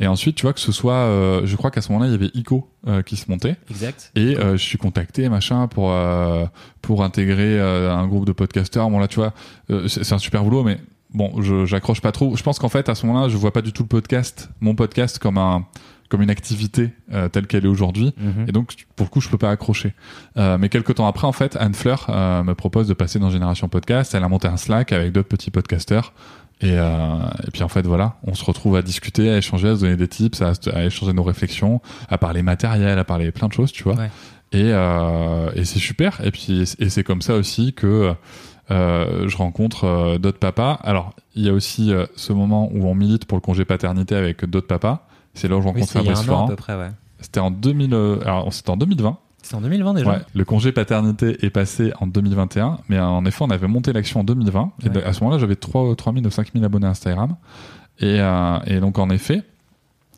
Et 0.00 0.06
ensuite, 0.06 0.36
tu 0.36 0.42
vois 0.42 0.52
que 0.52 0.60
ce 0.60 0.72
soit, 0.72 0.92
euh, 0.94 1.42
je 1.44 1.56
crois 1.56 1.70
qu'à 1.70 1.80
ce 1.80 1.92
moment-là, 1.92 2.08
il 2.08 2.12
y 2.12 2.14
avait 2.14 2.30
Ico 2.34 2.68
euh, 2.86 3.02
qui 3.02 3.16
se 3.16 3.30
montait, 3.30 3.56
Exact. 3.70 3.97
Et 4.14 4.36
euh, 4.36 4.52
je 4.56 4.62
suis 4.62 4.78
contacté 4.78 5.28
machin 5.28 5.68
pour 5.68 5.90
euh, 5.90 6.46
pour 6.82 7.04
intégrer 7.04 7.58
euh, 7.58 7.92
un 7.92 8.06
groupe 8.06 8.26
de 8.26 8.32
podcasteurs. 8.32 8.90
Bon 8.90 8.98
là, 8.98 9.08
tu 9.08 9.20
vois, 9.20 9.32
c'est 9.88 10.12
un 10.12 10.18
super 10.18 10.44
boulot, 10.44 10.62
mais 10.64 10.78
bon, 11.12 11.40
je 11.42 11.64
j'accroche 11.66 12.00
pas 12.00 12.12
trop. 12.12 12.36
Je 12.36 12.42
pense 12.42 12.58
qu'en 12.58 12.68
fait, 12.68 12.88
à 12.88 12.94
ce 12.94 13.06
moment-là, 13.06 13.28
je 13.28 13.36
vois 13.36 13.52
pas 13.52 13.62
du 13.62 13.72
tout 13.72 13.82
le 13.82 13.88
podcast, 13.88 14.50
mon 14.60 14.74
podcast, 14.74 15.18
comme 15.18 15.38
un 15.38 15.66
comme 16.08 16.22
une 16.22 16.30
activité 16.30 16.90
euh, 17.12 17.28
telle 17.28 17.46
qu'elle 17.46 17.64
est 17.64 17.68
aujourd'hui. 17.68 18.14
Mhm. 18.16 18.46
Et 18.48 18.52
donc, 18.52 18.74
pour 18.96 19.06
le 19.06 19.10
coup, 19.10 19.20
je 19.20 19.28
peux 19.28 19.38
pas 19.38 19.50
accrocher. 19.50 19.94
Euh, 20.36 20.58
mais 20.58 20.68
quelques 20.68 20.94
temps 20.94 21.06
après, 21.06 21.26
en 21.26 21.32
fait, 21.32 21.56
Anne 21.56 21.74
Fleur 21.74 22.06
euh, 22.08 22.42
me 22.42 22.54
propose 22.54 22.88
de 22.88 22.94
passer 22.94 23.18
dans 23.18 23.30
Génération 23.30 23.68
Podcast. 23.68 24.14
Elle 24.14 24.24
a 24.24 24.28
monté 24.28 24.48
un 24.48 24.56
Slack 24.56 24.92
avec 24.92 25.12
d'autres 25.12 25.28
petits 25.28 25.50
podcasteurs. 25.50 26.12
Et, 26.60 26.72
euh, 26.72 27.18
et 27.46 27.50
puis 27.52 27.62
en 27.62 27.68
fait 27.68 27.86
voilà, 27.86 28.16
on 28.24 28.34
se 28.34 28.44
retrouve 28.44 28.74
à 28.76 28.82
discuter, 28.82 29.30
à 29.30 29.36
échanger, 29.38 29.68
à 29.68 29.76
se 29.76 29.80
donner 29.82 29.96
des 29.96 30.08
tips, 30.08 30.42
à, 30.42 30.52
à 30.74 30.84
échanger 30.84 31.12
nos 31.12 31.22
réflexions, 31.22 31.80
à 32.08 32.18
parler 32.18 32.42
matériel, 32.42 32.98
à 32.98 33.04
parler 33.04 33.30
plein 33.30 33.46
de 33.48 33.52
choses, 33.52 33.70
tu 33.72 33.84
vois. 33.84 33.94
Ouais. 33.94 34.10
Et, 34.52 34.72
euh, 34.72 35.50
et 35.54 35.64
c'est 35.64 35.78
super. 35.78 36.20
Et 36.24 36.30
puis 36.32 36.64
et 36.80 36.88
c'est 36.88 37.04
comme 37.04 37.22
ça 37.22 37.34
aussi 37.34 37.74
que 37.74 38.12
euh, 38.70 39.28
je 39.28 39.36
rencontre 39.36 39.84
euh, 39.84 40.18
d'autres 40.18 40.38
papas. 40.40 40.78
Alors 40.82 41.14
il 41.34 41.44
y 41.44 41.48
a 41.48 41.52
aussi 41.52 41.92
euh, 41.92 42.06
ce 42.16 42.32
moment 42.32 42.68
où 42.72 42.86
on 42.86 42.94
milite 42.94 43.24
pour 43.26 43.36
le 43.38 43.42
congé 43.42 43.64
paternité 43.64 44.14
avec 44.16 44.44
d'autres 44.44 44.66
papas. 44.66 45.06
C'est 45.34 45.46
là 45.48 45.56
où 45.56 45.62
je 45.62 45.66
Oui, 45.68 45.72
rencontre 45.74 45.96
a 45.96 46.00
Fabrice 46.00 46.22
Florent. 46.22 46.48
ouais. 46.48 46.90
C'était 47.20 47.40
en 47.40 47.50
2000. 47.50 47.94
euh, 47.94 48.18
alors 48.22 48.52
c'était 48.52 48.70
en 48.70 48.76
2020. 48.76 49.16
C'est 49.48 49.56
en 49.56 49.62
2020 49.62 49.94
déjà 49.94 50.10
Ouais, 50.10 50.18
le 50.34 50.44
congé 50.44 50.72
paternité 50.72 51.38
est 51.42 51.48
passé 51.48 51.90
en 52.00 52.06
2021, 52.06 52.80
mais 52.90 52.98
en 52.98 53.24
effet, 53.24 53.42
on 53.42 53.50
avait 53.50 53.66
monté 53.66 53.94
l'action 53.94 54.20
en 54.20 54.24
2020. 54.24 54.72
Et 54.84 54.88
Ouais. 54.90 55.02
à 55.02 55.14
ce 55.14 55.20
moment-là, 55.24 55.38
j'avais 55.40 55.56
3, 55.56 55.96
3000 55.96 56.26
ou 56.26 56.30
5000 56.30 56.62
abonnés 56.64 56.86
Instagram. 56.86 57.34
Et, 57.98 58.20
euh, 58.20 58.58
et 58.66 58.78
donc, 58.80 58.98
en 58.98 59.08
effet, 59.08 59.42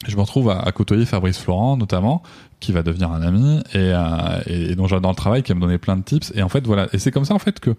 je 0.08 0.16
me 0.16 0.20
retrouve 0.22 0.50
à, 0.50 0.58
à 0.60 0.72
côtoyer 0.72 1.04
Fabrice 1.06 1.38
Florent, 1.38 1.76
notamment, 1.76 2.22
qui 2.60 2.72
va 2.72 2.82
devenir 2.82 3.10
un 3.10 3.22
ami 3.22 3.60
et, 3.72 3.92
euh, 3.92 4.40
et, 4.46 4.74
dont 4.76 4.86
j'adore 4.86 5.10
le 5.10 5.16
travail, 5.16 5.42
qui 5.42 5.52
va 5.52 5.56
me 5.56 5.60
donner 5.60 5.78
plein 5.78 5.96
de 5.96 6.02
tips. 6.02 6.32
Et 6.34 6.42
en 6.42 6.48
fait, 6.48 6.66
voilà. 6.66 6.88
Et 6.92 6.98
c'est 6.98 7.10
comme 7.10 7.24
ça, 7.24 7.34
en 7.34 7.38
fait, 7.38 7.58
que 7.58 7.74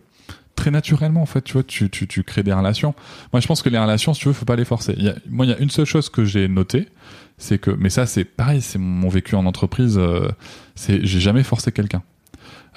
très 0.56 0.72
naturellement, 0.72 1.22
en 1.22 1.26
fait, 1.26 1.42
tu 1.42 1.54
vois, 1.54 1.64
tu, 1.64 1.90
tu, 1.90 2.08
tu 2.08 2.24
crées 2.24 2.44
des 2.44 2.54
relations. 2.54 2.94
Moi, 3.32 3.40
je 3.40 3.48
pense 3.48 3.62
que 3.62 3.70
les 3.70 3.80
relations, 3.80 4.14
si 4.14 4.22
tu 4.22 4.28
veux, 4.28 4.34
faut 4.34 4.46
pas 4.46 4.56
les 4.56 4.66
forcer. 4.66 4.94
Y 4.98 5.10
a, 5.10 5.16
moi, 5.30 5.46
il 5.46 5.50
y 5.50 5.54
a 5.54 5.60
une 5.60 5.70
seule 5.70 5.86
chose 5.86 6.10
que 6.10 6.26
j'ai 6.26 6.48
notée, 6.48 6.90
c'est 7.38 7.58
que, 7.58 7.72
mais 7.72 7.90
ça, 7.90 8.06
c'est 8.06 8.26
pareil, 8.26 8.62
c'est 8.62 8.80
mon 8.80 9.10
vécu 9.10 9.36
en 9.36 9.46
entreprise, 9.46 9.98
euh, 9.98 10.30
c'est, 10.76 11.06
j'ai 11.06 11.20
jamais 11.20 11.44
forcé 11.44 11.72
quelqu'un, 11.72 12.04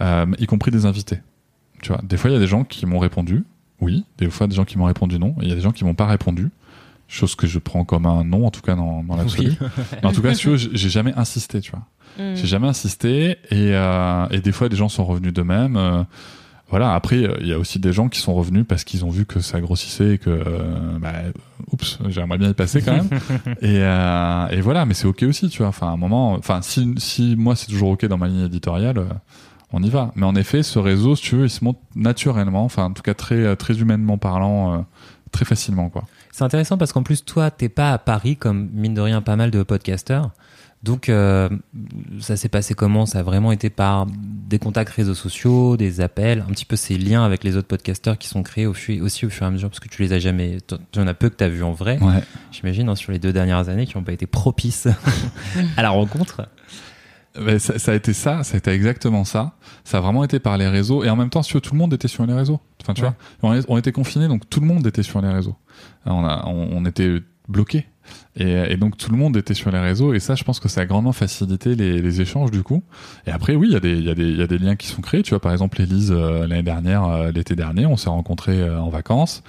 euh, 0.00 0.26
y 0.38 0.46
compris 0.46 0.70
des 0.70 0.86
invités. 0.86 1.18
Tu 1.82 1.88
vois, 1.88 2.00
des 2.02 2.16
fois, 2.16 2.30
il 2.30 2.34
y 2.34 2.36
a 2.36 2.40
des 2.40 2.46
gens 2.46 2.64
qui 2.64 2.86
m'ont 2.86 2.98
répondu, 2.98 3.44
oui, 3.80 4.04
des 4.18 4.30
fois, 4.30 4.46
des 4.46 4.54
gens 4.54 4.64
qui 4.64 4.78
m'ont 4.78 4.86
répondu 4.86 5.18
non, 5.18 5.34
il 5.42 5.48
y 5.48 5.52
a 5.52 5.54
des 5.54 5.60
gens 5.60 5.72
qui 5.72 5.84
m'ont 5.84 5.94
pas 5.94 6.06
répondu, 6.06 6.50
chose 7.14 7.34
que 7.34 7.46
je 7.46 7.58
prends 7.58 7.84
comme 7.84 8.06
un 8.06 8.24
non, 8.24 8.46
en 8.46 8.50
tout 8.50 8.60
cas, 8.60 8.74
dans, 8.74 9.02
dans 9.02 9.16
l'absolu. 9.16 9.56
Oui. 9.60 9.66
Mais 10.02 10.08
en 10.08 10.12
tout 10.12 10.22
cas, 10.22 10.34
si 10.34 10.40
tu 10.42 10.48
veux, 10.50 10.56
j'ai 10.56 10.88
jamais 10.88 11.12
insisté, 11.16 11.60
tu 11.60 11.70
vois. 11.70 11.82
Mhm. 12.18 12.36
J'ai 12.36 12.46
jamais 12.46 12.68
insisté 12.68 13.38
et, 13.50 13.72
euh, 13.72 14.26
et 14.30 14.40
des 14.40 14.52
fois 14.52 14.68
des 14.68 14.76
gens 14.76 14.88
sont 14.88 15.04
revenus 15.04 15.32
d'eux-mêmes. 15.32 15.76
Euh, 15.76 16.02
voilà. 16.70 16.94
Après, 16.94 17.16
euh, 17.16 17.36
il 17.40 17.46
y 17.46 17.52
a 17.52 17.58
aussi 17.58 17.78
des 17.78 17.92
gens 17.92 18.08
qui 18.08 18.20
sont 18.20 18.34
revenus 18.34 18.64
parce 18.66 18.84
qu'ils 18.84 19.04
ont 19.04 19.10
vu 19.10 19.26
que 19.26 19.40
ça 19.40 19.60
grossissait 19.60 20.14
et 20.14 20.18
que, 20.18 20.30
euh, 20.30 20.98
bah, 21.00 21.12
oups, 21.72 21.98
j'aimerais 22.08 22.38
bien 22.38 22.50
y 22.50 22.54
passer 22.54 22.82
quand 22.82 22.94
même. 22.94 23.08
et, 23.60 23.78
euh, 23.80 24.48
et 24.48 24.60
voilà, 24.60 24.86
mais 24.86 24.94
c'est 24.94 25.06
ok 25.06 25.24
aussi, 25.24 25.48
tu 25.48 25.58
vois. 25.58 25.68
Enfin, 25.68 25.88
à 25.88 25.90
un 25.90 25.96
moment, 25.96 26.32
enfin, 26.32 26.62
si, 26.62 26.94
si 26.98 27.36
moi 27.36 27.54
c'est 27.56 27.66
toujours 27.66 27.90
ok 27.90 28.06
dans 28.06 28.18
ma 28.18 28.28
ligne 28.28 28.46
éditoriale, 28.46 28.98
euh, 28.98 29.06
on 29.72 29.82
y 29.82 29.90
va. 29.90 30.12
Mais 30.14 30.24
en 30.26 30.34
effet, 30.36 30.62
ce 30.62 30.78
réseau, 30.78 31.16
si 31.16 31.22
tu 31.22 31.36
veux, 31.36 31.44
il 31.44 31.50
se 31.50 31.64
monte 31.64 31.78
naturellement, 31.94 32.64
enfin, 32.64 32.84
en 32.84 32.92
tout 32.92 33.02
cas 33.02 33.14
très, 33.14 33.56
très 33.56 33.78
humainement 33.80 34.18
parlant, 34.18 34.74
euh, 34.74 34.78
très 35.32 35.44
facilement, 35.44 35.90
quoi. 35.90 36.04
C'est 36.36 36.42
intéressant 36.42 36.76
parce 36.76 36.92
qu'en 36.92 37.04
plus, 37.04 37.24
toi, 37.24 37.52
t'es 37.52 37.68
pas 37.68 37.92
à 37.92 37.98
Paris 37.98 38.36
comme 38.36 38.68
mine 38.72 38.92
de 38.92 39.00
rien 39.00 39.22
pas 39.22 39.36
mal 39.36 39.52
de 39.52 39.62
podcasteurs. 39.62 40.32
Donc, 40.82 41.08
euh, 41.08 41.48
ça 42.18 42.36
s'est 42.36 42.48
passé 42.48 42.74
comment? 42.74 43.06
Ça 43.06 43.20
a 43.20 43.22
vraiment 43.22 43.52
été 43.52 43.70
par 43.70 44.06
des 44.10 44.58
contacts 44.58 44.90
réseaux 44.92 45.14
sociaux, 45.14 45.76
des 45.76 46.00
appels, 46.00 46.40
un 46.40 46.50
petit 46.50 46.64
peu 46.64 46.74
ces 46.74 46.98
liens 46.98 47.24
avec 47.24 47.44
les 47.44 47.56
autres 47.56 47.68
podcasteurs 47.68 48.18
qui 48.18 48.26
sont 48.26 48.42
créés 48.42 48.66
au 48.66 48.74
fu- 48.74 49.00
aussi 49.00 49.24
au 49.26 49.30
fur 49.30 49.44
et 49.44 49.46
à 49.46 49.50
mesure 49.52 49.70
parce 49.70 49.78
que 49.78 49.88
tu 49.88 50.02
les 50.02 50.12
as 50.12 50.18
jamais. 50.18 50.58
Tu 50.90 50.98
en 50.98 51.06
as 51.06 51.14
peu 51.14 51.28
que 51.28 51.36
t'as 51.36 51.46
vu 51.46 51.62
en 51.62 51.70
vrai, 51.72 51.98
Ouais. 52.02 52.20
j'imagine, 52.50 52.88
hein, 52.88 52.96
sur 52.96 53.12
les 53.12 53.20
deux 53.20 53.32
dernières 53.32 53.68
années 53.68 53.86
qui 53.86 53.96
n'ont 53.96 54.02
pas 54.02 54.12
été 54.12 54.26
propices 54.26 54.88
à 55.76 55.82
la 55.82 55.90
rencontre. 55.90 56.48
Ben, 57.38 57.58
ça, 57.58 57.78
ça 57.78 57.92
a 57.92 57.94
été 57.94 58.12
ça, 58.12 58.44
ça 58.44 58.54
a 58.54 58.58
été 58.58 58.70
exactement 58.70 59.24
ça. 59.24 59.54
Ça 59.84 59.98
a 59.98 60.00
vraiment 60.00 60.22
été 60.24 60.38
par 60.38 60.56
les 60.56 60.68
réseaux. 60.68 61.02
Et 61.04 61.10
en 61.10 61.16
même 61.16 61.30
temps, 61.30 61.42
si 61.42 61.48
tu 61.50 61.56
veux, 61.56 61.60
tout 61.60 61.72
le 61.74 61.78
monde 61.78 61.92
était 61.92 62.08
sur 62.08 62.24
les 62.26 62.34
réseaux. 62.34 62.60
Enfin, 62.82 62.94
tu 62.94 63.02
Ouais. 63.02 63.10
vois, 63.42 63.58
on, 63.68 63.76
était 63.76 63.92
confinés, 63.92 64.28
donc 64.28 64.48
tout 64.48 64.60
le 64.60 64.66
monde 64.66 64.86
était 64.86 65.02
sur 65.02 65.20
les 65.20 65.28
réseaux. 65.30 65.56
On, 66.06 66.24
a, 66.24 66.44
on, 66.46 66.68
on 66.72 66.84
était 66.84 67.20
bloqués. 67.48 67.86
Et, 68.36 68.52
et 68.72 68.76
donc 68.76 68.98
tout 68.98 69.10
le 69.10 69.16
monde 69.16 69.34
était 69.36 69.54
sur 69.54 69.70
les 69.70 69.78
réseaux. 69.78 70.12
Et 70.12 70.20
ça, 70.20 70.34
je 70.34 70.44
pense 70.44 70.60
que 70.60 70.68
ça 70.68 70.82
a 70.82 70.84
grandement 70.86 71.12
facilité 71.12 71.74
les, 71.74 72.00
les 72.02 72.20
échanges 72.20 72.50
du 72.50 72.62
coup. 72.62 72.82
Et 73.26 73.30
après, 73.30 73.54
oui, 73.54 73.68
il 73.70 73.72
y, 73.72 73.76
a 73.76 73.80
des- 73.80 73.98
y, 73.98 74.10
a 74.10 74.14
des- 74.14 74.28
il 74.28 74.36
y 74.38 74.42
a 74.42 74.46
des 74.46 74.58
liens 74.58 74.76
qui 74.76 74.86
sont 74.88 75.00
créés. 75.00 75.22
Tu 75.22 75.30
vois, 75.30 75.40
par 75.40 75.52
exemple, 75.52 75.80
Élise, 75.80 76.12
euh, 76.12 76.46
l'année 76.46 76.62
dernière, 76.62 77.04
euh, 77.04 77.32
l'été 77.32 77.56
dernier, 77.56 77.86
on 77.86 77.96
s'est 77.96 78.10
rencontrés 78.10 78.60
euh, 78.60 78.78
en 78.78 78.90
vacances. 78.90 79.42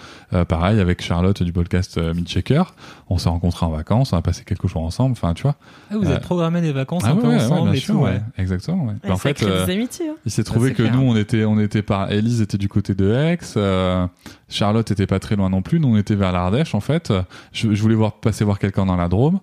Pareil, 0.48 0.80
avec 0.80 1.02
Charlotte 1.02 1.43
du 1.43 1.52
podcast 1.54 1.98
Midchecker. 1.98 2.63
On 3.07 3.19
s'est 3.19 3.29
rencontrés 3.29 3.65
en 3.67 3.69
vacances, 3.69 4.13
on 4.13 4.17
a 4.17 4.21
passé 4.23 4.43
quelques 4.43 4.65
jours 4.67 4.81
ensemble. 4.83 5.11
Enfin, 5.11 5.33
tu 5.35 5.43
vois. 5.43 5.55
Ah, 5.91 5.95
vous 5.97 6.05
Euh, 6.05 6.09
avez 6.11 6.19
programmé 6.19 6.59
des 6.61 6.71
vacances 6.71 7.03
Ah 7.05 7.11
un 7.11 7.15
ouais, 7.15 7.21
peu 7.21 7.27
ouais, 7.27 7.35
ensemble 7.35 7.63
bien 7.69 7.73
et 7.73 7.77
sûr, 7.77 7.93
tout. 7.95 7.99
ouais. 8.01 8.11
ouais. 8.11 8.21
Exactement, 8.39 8.85
ouais. 8.85 8.93
Ouais, 9.03 9.11
en 9.11 9.17
fait, 9.17 9.43
euh, 9.43 9.65
des 9.67 9.73
amitiés. 9.73 10.09
hein. 10.09 10.15
il 10.25 10.31
s'est 10.31 10.43
trouvé 10.43 10.71
que 10.73 10.81
clair. 10.81 10.95
nous, 10.95 11.01
on 11.01 11.15
était, 11.15 11.45
on 11.45 11.59
était 11.59 11.83
par, 11.83 12.11
Élise 12.11 12.41
était 12.41 12.57
du 12.57 12.67
côté 12.67 12.95
de 12.95 13.13
Aix, 13.13 13.37
euh, 13.57 14.07
Charlotte 14.49 14.89
était 14.89 15.05
pas 15.05 15.19
très 15.19 15.35
loin 15.35 15.49
non 15.51 15.61
plus, 15.61 15.79
nous 15.79 15.89
on 15.89 15.97
était 15.97 16.15
vers 16.15 16.31
l'Ardèche, 16.31 16.73
en 16.73 16.79
fait. 16.79 17.13
Je, 17.53 17.73
je 17.75 17.81
voulais 17.83 17.93
voir, 17.95 18.13
passer 18.13 18.43
voir 18.43 18.57
quelqu'un 18.57 18.87
dans 18.87 18.95
la 18.95 19.07
Drôme. 19.07 19.39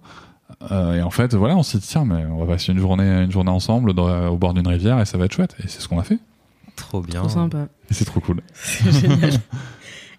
Euh, 0.70 0.96
et 0.96 1.02
en 1.02 1.10
fait, 1.10 1.32
voilà, 1.34 1.56
on 1.56 1.62
s'est 1.62 1.78
dit, 1.78 1.86
tiens, 1.86 2.04
mais 2.04 2.24
on 2.26 2.38
va 2.44 2.46
passer 2.54 2.72
une 2.72 2.78
journée, 2.80 3.22
une 3.22 3.30
journée 3.32 3.50
ensemble 3.50 3.94
dans- 3.94 4.26
au 4.28 4.36
bord 4.36 4.54
d'une 4.54 4.66
rivière 4.68 4.98
et 5.00 5.04
ça 5.06 5.16
va 5.18 5.24
être 5.26 5.32
chouette. 5.32 5.54
Et 5.64 5.68
c'est 5.68 5.80
ce 5.80 5.88
qu'on 5.88 5.98
a 6.00 6.04
fait. 6.04 6.18
Trop 6.76 7.00
bien. 7.00 7.20
Trop 7.20 7.28
sympa. 7.28 7.68
Et 7.90 7.94
c'est 7.94 8.04
trop 8.04 8.20
cool. 8.20 8.40
C'est 8.54 8.90
génial. 8.92 9.30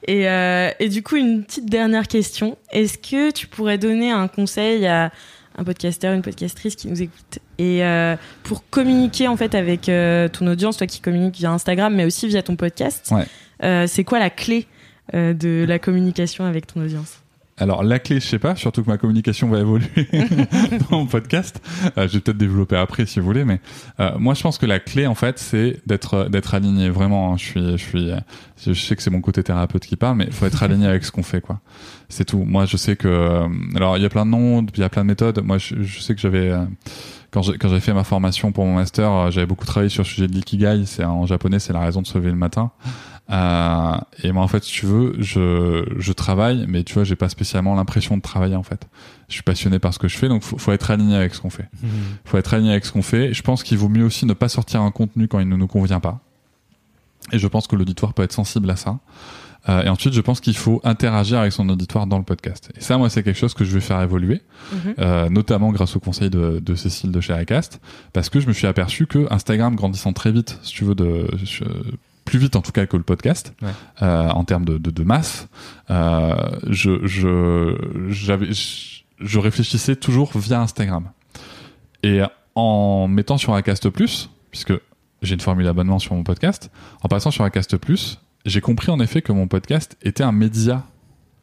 Et, 0.07 0.27
euh, 0.29 0.69
et 0.79 0.89
du 0.89 1.01
coup, 1.03 1.15
une 1.15 1.43
petite 1.43 1.65
dernière 1.69 2.07
question. 2.07 2.57
Est-ce 2.71 2.97
que 2.97 3.31
tu 3.31 3.47
pourrais 3.47 3.77
donner 3.77 4.11
un 4.11 4.27
conseil 4.27 4.85
à 4.85 5.11
un 5.57 5.63
podcasteur, 5.63 6.13
une 6.13 6.21
podcastrice 6.23 6.75
qui 6.75 6.87
nous 6.87 7.01
écoute 7.01 7.39
et 7.59 7.83
euh, 7.85 8.15
pour 8.41 8.67
communiquer 8.71 9.27
en 9.27 9.37
fait 9.37 9.53
avec 9.53 9.87
euh, 9.87 10.27
ton 10.27 10.47
audience, 10.47 10.77
toi 10.77 10.87
qui 10.87 10.99
communiques 10.99 11.35
via 11.35 11.51
Instagram, 11.51 11.93
mais 11.93 12.05
aussi 12.05 12.27
via 12.27 12.41
ton 12.41 12.55
podcast, 12.55 13.11
Ouais. 13.11 13.87
c'est 13.87 14.03
quoi 14.03 14.17
la 14.19 14.29
clé 14.31 14.65
de 15.13 15.63
la 15.67 15.77
communication 15.79 16.45
avec 16.45 16.65
ton 16.67 16.81
audience? 16.81 17.22
Alors 17.57 17.83
la 17.83 17.99
clé, 17.99 18.19
je 18.19 18.25
sais 18.25 18.39
pas, 18.39 18.55
surtout 18.55 18.83
que 18.83 18.89
ma 18.89 18.97
communication 18.97 19.47
va 19.47 19.59
évoluer 19.59 20.07
dans 20.89 20.97
mon 20.99 21.05
podcast. 21.05 21.61
Euh, 21.97 22.07
je 22.07 22.13
vais 22.13 22.19
peut-être 22.19 22.37
développer 22.37 22.75
après 22.75 23.05
si 23.05 23.19
vous 23.19 23.25
voulez, 23.25 23.45
mais 23.45 23.61
euh, 23.99 24.17
moi 24.17 24.33
je 24.33 24.41
pense 24.41 24.57
que 24.57 24.65
la 24.65 24.79
clé 24.79 25.05
en 25.05 25.13
fait, 25.13 25.37
c'est 25.37 25.79
d'être 25.85 26.29
d'être 26.29 26.55
aligné. 26.55 26.89
Vraiment, 26.89 27.33
hein. 27.33 27.37
je 27.37 27.43
suis 27.43 27.71
je 27.71 27.83
suis 27.83 28.11
euh, 28.11 28.17
je 28.65 28.73
sais 28.73 28.95
que 28.95 29.03
c'est 29.03 29.11
mon 29.11 29.21
côté 29.21 29.43
thérapeute 29.43 29.85
qui 29.85 29.95
parle, 29.95 30.17
mais 30.17 30.25
il 30.25 30.33
faut 30.33 30.45
être 30.45 30.63
aligné 30.63 30.87
avec 30.87 31.03
ce 31.03 31.11
qu'on 31.11 31.23
fait 31.23 31.41
quoi. 31.41 31.59
C'est 32.09 32.25
tout. 32.25 32.43
Moi 32.43 32.65
je 32.65 32.77
sais 32.77 32.95
que 32.95 33.07
euh, 33.07 33.47
alors 33.75 33.97
il 33.97 34.03
y 34.03 34.05
a 34.05 34.09
plein 34.09 34.25
de 34.25 34.31
noms, 34.31 34.65
il 34.73 34.79
y 34.79 34.83
a 34.83 34.89
plein 34.89 35.03
de 35.03 35.07
méthodes. 35.07 35.41
Moi 35.43 35.57
je, 35.57 35.81
je 35.81 35.99
sais 35.99 36.15
que 36.15 36.21
j'avais 36.21 36.51
euh, 36.51 36.63
quand 37.31 37.41
j'ai 37.41 37.57
quand 37.57 37.69
j'ai 37.69 37.79
fait 37.79 37.93
ma 37.93 38.03
formation 38.03 38.51
pour 38.51 38.65
mon 38.65 38.75
master, 38.75 39.11
euh, 39.11 39.31
j'avais 39.31 39.47
beaucoup 39.47 39.65
travaillé 39.65 39.89
sur 39.89 40.03
le 40.03 40.07
sujet 40.07 40.27
de 40.27 40.33
l'ikigai. 40.33 40.83
C'est 40.85 41.03
en 41.03 41.25
japonais, 41.25 41.59
c'est 41.59 41.73
la 41.73 41.79
raison 41.79 42.01
de 42.01 42.07
se 42.07 42.17
lever 42.17 42.29
le 42.29 42.37
matin. 42.37 42.71
Euh, 43.29 43.95
et 44.21 44.31
moi, 44.31 44.43
en 44.43 44.47
fait, 44.47 44.63
si 44.63 44.71
tu 44.71 44.85
veux, 44.85 45.15
je, 45.19 45.85
je 45.97 46.11
travaille, 46.13 46.65
mais 46.67 46.83
tu 46.83 46.93
vois, 46.93 47.03
j'ai 47.03 47.15
pas 47.15 47.29
spécialement 47.29 47.73
l'impression 47.75 48.17
de 48.17 48.21
travailler, 48.21 48.55
en 48.55 48.63
fait. 48.63 48.87
Je 49.29 49.33
suis 49.35 49.43
passionné 49.43 49.79
par 49.79 49.93
ce 49.93 49.99
que 49.99 50.07
je 50.07 50.17
fais, 50.17 50.27
donc 50.27 50.43
faut, 50.43 50.57
faut 50.57 50.71
être 50.71 50.91
aligné 50.91 51.15
avec 51.15 51.33
ce 51.33 51.41
qu'on 51.41 51.49
fait. 51.49 51.69
Mhm. 51.81 51.89
Faut 52.25 52.37
être 52.37 52.53
aligné 52.53 52.71
avec 52.71 52.85
ce 52.85 52.91
qu'on 52.91 53.01
fait. 53.01 53.33
Je 53.33 53.41
pense 53.41 53.63
qu'il 53.63 53.77
vaut 53.77 53.89
mieux 53.89 54.03
aussi 54.05 54.25
ne 54.25 54.33
pas 54.33 54.49
sortir 54.49 54.81
un 54.81 54.91
contenu 54.91 55.27
quand 55.27 55.39
il 55.39 55.47
ne 55.47 55.55
nous 55.55 55.67
convient 55.67 55.99
pas. 56.01 56.19
Et 57.31 57.39
je 57.39 57.47
pense 57.47 57.67
que 57.67 57.75
l'auditoire 57.77 58.13
peut 58.13 58.23
être 58.23 58.33
sensible 58.33 58.69
à 58.69 58.75
ça. 58.75 58.99
Euh, 59.69 59.83
et 59.83 59.87
ensuite, 59.87 60.13
je 60.13 60.19
pense 60.19 60.41
qu'il 60.41 60.57
faut 60.57 60.81
interagir 60.83 61.39
avec 61.39 61.53
son 61.53 61.69
auditoire 61.69 62.05
dans 62.05 62.17
le 62.17 62.25
podcast. 62.25 62.69
Et 62.77 62.81
ça, 62.81 62.97
moi, 62.97 63.09
c'est 63.09 63.23
quelque 63.23 63.39
chose 63.39 63.53
que 63.53 63.63
je 63.63 63.71
vais 63.73 63.79
faire 63.79 64.01
évoluer, 64.01 64.41
Mhm. 64.73 64.93
euh, 64.99 65.29
notamment 65.29 65.71
grâce 65.71 65.95
au 65.95 66.01
conseil 66.01 66.29
de, 66.29 66.59
de 66.61 66.75
Cécile 66.75 67.11
de 67.13 67.21
chez 67.21 67.31
Acast, 67.31 67.79
parce 68.11 68.27
que 68.29 68.41
je 68.41 68.47
me 68.47 68.51
suis 68.53 68.67
aperçu 68.67 69.07
que 69.07 69.25
Instagram 69.31 69.77
grandissant 69.77 70.11
très 70.11 70.33
vite, 70.33 70.59
si 70.63 70.73
tu 70.73 70.83
veux, 70.83 70.95
de, 70.95 71.27
je- 71.41 71.63
plus 72.25 72.39
vite 72.39 72.55
en 72.55 72.61
tout 72.61 72.71
cas 72.71 72.85
que 72.85 72.97
le 72.97 73.03
podcast, 73.03 73.53
Ouais. 73.61 73.69
euh, 74.01 74.29
en 74.29 74.43
termes 74.43 74.65
de, 74.65 74.77
de, 74.77 74.91
de 74.91 75.03
masse, 75.03 75.47
euh, 75.89 76.35
je, 76.69 77.05
je, 77.05 77.75
j'avais, 78.09 78.53
je, 78.53 79.01
je 79.19 79.39
réfléchissais 79.39 79.95
toujours 79.95 80.31
via 80.37 80.61
Instagram. 80.61 81.09
Et 82.03 82.21
en 82.55 83.07
mettant 83.07 83.37
sur 83.37 83.53
Acast 83.53 83.89
Plus, 83.89 84.29
puisque 84.51 84.73
j'ai 85.21 85.33
une 85.35 85.41
formule 85.41 85.65
d'abonnement 85.65 85.99
sur 85.99 86.15
mon 86.15 86.23
podcast, 86.23 86.69
en 87.01 87.07
passant 87.07 87.31
sur 87.31 87.43
Acast 87.43 87.77
Plus, 87.77 88.19
j'ai 88.45 88.61
compris 88.61 88.91
en 88.91 88.99
effet 88.99 89.21
que 89.21 89.31
mon 89.31 89.47
podcast 89.47 89.97
était 90.01 90.23
un 90.23 90.33
média 90.33 90.83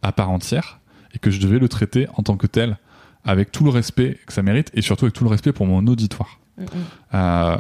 à 0.03 0.13
part 0.13 0.31
entière 0.31 0.81
et 1.15 1.19
que 1.19 1.31
je 1.31 1.41
devais 1.41 1.59
le 1.59 1.69
traiter 1.69 2.07
en 2.17 2.23
tant 2.23 2.37
que 2.37 2.47
tel 2.47 2.79
avec 3.25 3.53
tout 3.53 3.65
le 3.65 3.71
respect 3.71 4.19
que 4.27 4.33
ça 4.33 4.43
mérite 4.43 4.71
et 4.75 4.83
surtout 4.83 5.05
avec 5.07 5.15
tout 5.15 5.25
le 5.25 5.31
respect 5.31 5.53
pour 5.53 5.67
mon 5.67 5.87
auditoire. 5.87 6.40
Euh, 7.15 7.57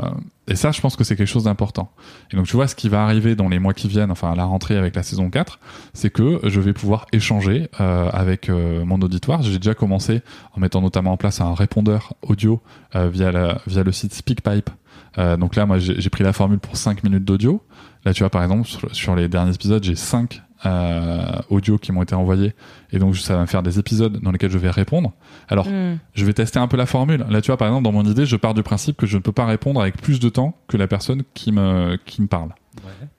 et 0.48 0.56
ça, 0.56 0.72
je 0.72 0.80
pense 0.80 0.96
que 0.96 1.04
c'est 1.04 1.16
quelque 1.16 1.28
chose 1.28 1.44
d'important. 1.44 1.92
Et 2.32 2.36
donc, 2.36 2.46
tu 2.46 2.56
vois, 2.56 2.66
ce 2.66 2.74
qui 2.74 2.88
va 2.88 3.02
arriver 3.02 3.36
dans 3.36 3.48
les 3.48 3.58
mois 3.58 3.74
qui 3.74 3.88
viennent, 3.88 4.10
enfin 4.10 4.32
à 4.32 4.34
la 4.34 4.44
rentrée 4.44 4.76
avec 4.76 4.96
la 4.96 5.02
saison 5.02 5.30
4, 5.30 5.58
c'est 5.92 6.10
que 6.10 6.40
je 6.44 6.60
vais 6.60 6.72
pouvoir 6.72 7.06
échanger 7.12 7.68
euh, 7.80 8.08
avec 8.12 8.48
euh, 8.48 8.84
mon 8.84 9.00
auditoire. 9.00 9.42
J'ai 9.42 9.58
déjà 9.58 9.74
commencé 9.74 10.22
en 10.54 10.60
mettant 10.60 10.80
notamment 10.80 11.12
en 11.12 11.16
place 11.16 11.40
un 11.40 11.54
répondeur 11.54 12.14
audio 12.22 12.60
via, 12.94 13.30
le 13.30 13.92
site 13.92 14.14
SpeakPipe. 14.14 14.70
Donc 15.16 15.56
là, 15.56 15.66
moi, 15.66 15.78
j'ai 15.78 16.00
j'ai 16.00 16.10
pris 16.10 16.24
la 16.24 16.32
formule 16.32 16.58
pour 16.58 16.76
5 16.76 17.04
minutes 17.04 17.24
d'audio. 17.24 17.62
Là, 18.04 18.14
tu 18.14 18.22
vois, 18.22 18.30
par 18.30 18.42
exemple, 18.42 18.66
sur, 18.66 18.94
sur 18.94 19.14
les 19.14 19.28
derniers 19.28 19.54
épisodes, 19.54 19.82
j'ai 19.82 19.94
5 19.94 20.42
euh, 20.66 21.22
audios 21.48 21.78
qui 21.78 21.92
m'ont 21.92 22.02
été 22.02 22.14
envoyés. 22.14 22.54
Et 22.92 22.98
donc, 22.98 23.16
ça 23.16 23.34
va 23.36 23.42
me 23.42 23.46
faire 23.46 23.62
des 23.62 23.78
épisodes 23.78 24.20
dans 24.20 24.30
lesquels 24.30 24.50
je 24.50 24.58
vais 24.58 24.70
répondre. 24.70 25.12
Alors, 25.48 25.66
Mhm. 25.68 25.98
je 26.14 26.24
vais 26.24 26.32
tester 26.32 26.58
un 26.58 26.68
peu 26.68 26.76
la 26.76 26.86
formule. 26.86 27.24
Là, 27.30 27.40
tu 27.40 27.46
vois, 27.48 27.56
par 27.56 27.68
exemple, 27.68 27.84
dans 27.84 27.92
mon 27.92 28.04
idée, 28.04 28.26
je 28.26 28.36
pars 28.36 28.54
du 28.54 28.62
principe 28.62 28.96
que 28.96 29.06
je 29.06 29.16
ne 29.16 29.22
peux 29.22 29.32
pas 29.32 29.46
répondre 29.46 29.80
avec 29.80 29.96
plus 30.00 30.20
de 30.20 30.28
temps 30.28 30.54
que 30.68 30.76
la 30.76 30.86
personne 30.86 31.22
qui 31.34 31.52
me, 31.52 31.96
qui 32.04 32.22
me 32.22 32.26
parle. 32.26 32.50